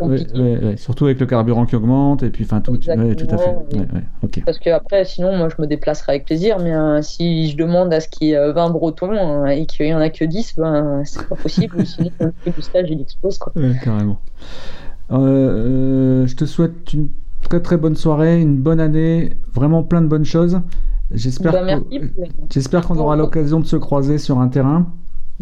[0.00, 2.76] ouais, surtout avec le carburant qui augmente et puis enfin tout.
[2.76, 3.56] tout à fait.
[4.24, 4.42] Okay.
[4.44, 8.00] Parce que après sinon moi je me déplacerai avec plaisir, mais si je demande à
[8.00, 11.26] ce qu'il y ait 20 Bretons et qu'il y en a que 10, ben c'est
[11.28, 11.86] pas possible.
[11.86, 13.52] sinon le stage il explose quoi.
[15.10, 17.10] Euh, euh, je te souhaite une
[17.42, 20.60] très très bonne soirée, une bonne année, vraiment plein de bonnes choses.
[21.10, 21.80] J'espère bah,
[22.50, 24.86] j'espère qu'on aura l'occasion de se croiser sur un terrain.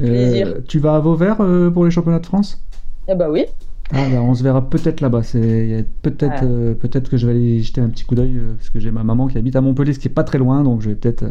[0.00, 1.38] Euh, tu vas à Vauvert
[1.72, 2.64] pour les championnats de France?
[3.06, 3.44] Eh bah oui.
[3.92, 5.22] Ah bah, on se verra peut-être là-bas.
[5.22, 8.90] C'est peut-être peut-être que je vais aller jeter un petit coup d'œil parce que j'ai
[8.90, 10.96] ma maman qui habite à Montpellier, ce qui est pas très loin, donc je vais
[10.96, 11.24] peut-être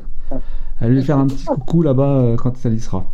[0.79, 3.11] aller lui faire un petit coucou là-bas quand ça y sera.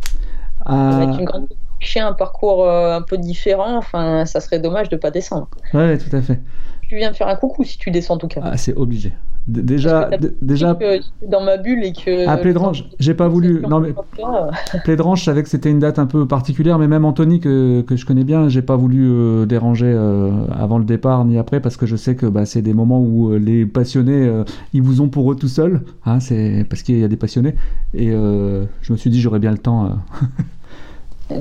[0.64, 1.48] Avec une grande
[1.96, 5.48] un parcours euh, un peu différent, enfin, ça serait dommage de pas descendre.
[5.74, 6.40] Ouais, tout à fait.
[6.88, 8.40] Tu viens me faire un coucou si tu descends en tout cas.
[8.44, 9.12] Ah, c'est obligé.
[9.48, 10.08] déjà,
[10.40, 10.78] déjà.
[11.26, 12.28] dans ma bulle et que.
[12.28, 13.60] Ah, Plédrange, j'ai pas voulu.
[13.68, 13.92] Non mais.
[14.84, 17.96] Plédrange, je savais que c'était une date un peu particulière, mais même Anthony que, que
[17.96, 21.76] je connais bien, j'ai pas voulu euh, déranger euh, avant le départ ni après parce
[21.76, 24.30] que je sais que bah, c'est des moments où les passionnés,
[24.72, 27.56] ils vous ont pour eux tout seuls, hein, c'est parce qu'il y a des passionnés.
[27.94, 29.90] Et je me suis dit j'aurais bien le temps.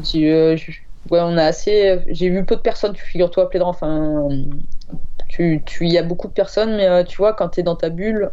[0.04, 0.56] Tu, euh,
[1.12, 2.00] ouais, on a assez.
[2.08, 3.70] J'ai vu peu de personnes, figure-toi, Plédran.
[3.70, 4.28] Enfin,
[5.30, 7.76] tu, tu, y a beaucoup de personnes, mais euh, tu vois, quand tu es dans
[7.76, 8.32] ta bulle,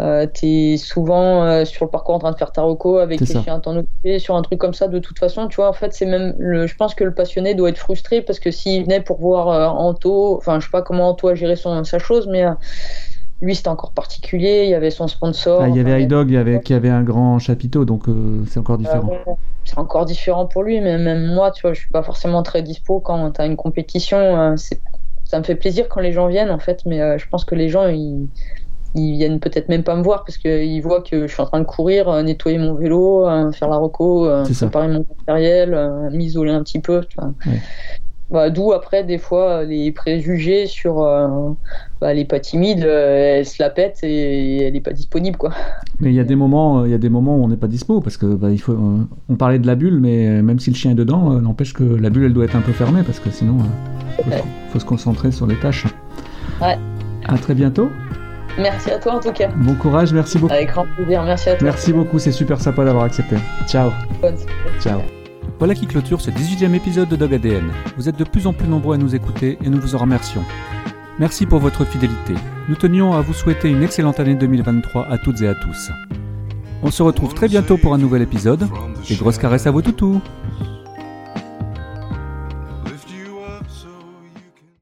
[0.00, 3.26] euh, tu es souvent sur le parcours en train de faire ta reco avec les
[3.26, 4.88] chiens t'en occuper, sur un truc comme ça.
[4.88, 6.34] De toute façon, tu vois, en fait, c'est même.
[6.38, 9.76] Le, je pense que le passionné doit être frustré parce que s'il venait pour voir
[9.76, 12.44] Anto, enfin, je sais pas comment Anto a géré son, sa chose, mais
[13.42, 15.60] lui c'était encore particulier, il y avait son sponsor.
[15.60, 18.44] Ah, il y avait iDog il y avait, qui avait un grand chapiteau, donc euh,
[18.46, 19.10] c'est encore différent.
[19.64, 22.62] c'est encore différent pour lui, mais même moi, tu vois, je suis pas forcément très
[22.62, 24.16] dispo quand tu as une compétition.
[24.18, 24.54] Euh,
[25.24, 27.54] ça me fait plaisir quand les gens viennent en fait, mais euh, je pense que
[27.56, 28.28] les gens ils,
[28.94, 31.60] ils viennent peut-être même pas me voir parce qu'ils voient que je suis en train
[31.60, 37.04] de courir, nettoyer mon vélo, faire la reco, préparer mon matériel, m'isoler un petit peu.
[37.08, 37.32] Tu vois.
[38.32, 41.28] Bah, D'où après des fois les préjugés sur euh,
[42.00, 45.50] bah, les pas timides, euh, elle se la pète et elle n'est pas disponible quoi.
[46.00, 47.58] Mais il y a des moments, euh, il y a des moments où on n'est
[47.58, 48.74] pas dispo parce que bah, il faut.
[49.28, 52.08] on parlait de la bulle, mais même si le chien est dedans, n'empêche que la
[52.08, 53.58] bulle elle doit être un peu fermée parce que sinon,
[54.26, 54.32] il
[54.70, 55.86] faut, se concentrer sur les tâches.
[56.62, 56.78] Ouais.
[57.26, 57.90] À très bientôt.
[58.58, 59.48] Merci à toi en tout cas.
[59.56, 60.52] Bon courage, merci beaucoup.
[60.52, 61.64] Avec grand plaisir, merci à toi.
[61.64, 63.36] Merci beaucoup, c'est super sympa d'avoir accepté.
[63.66, 63.90] Ciao.
[64.80, 65.00] Ciao.
[65.62, 67.70] Voilà qui clôture ce 18e épisode de Dog ADN.
[67.96, 70.42] Vous êtes de plus en plus nombreux à nous écouter et nous vous en remercions.
[71.20, 72.34] Merci pour votre fidélité.
[72.68, 75.92] Nous tenions à vous souhaiter une excellente année 2023 à toutes et à tous.
[76.82, 78.66] On se retrouve très bientôt pour un nouvel épisode
[79.08, 80.20] et grosses caresses à vos toutous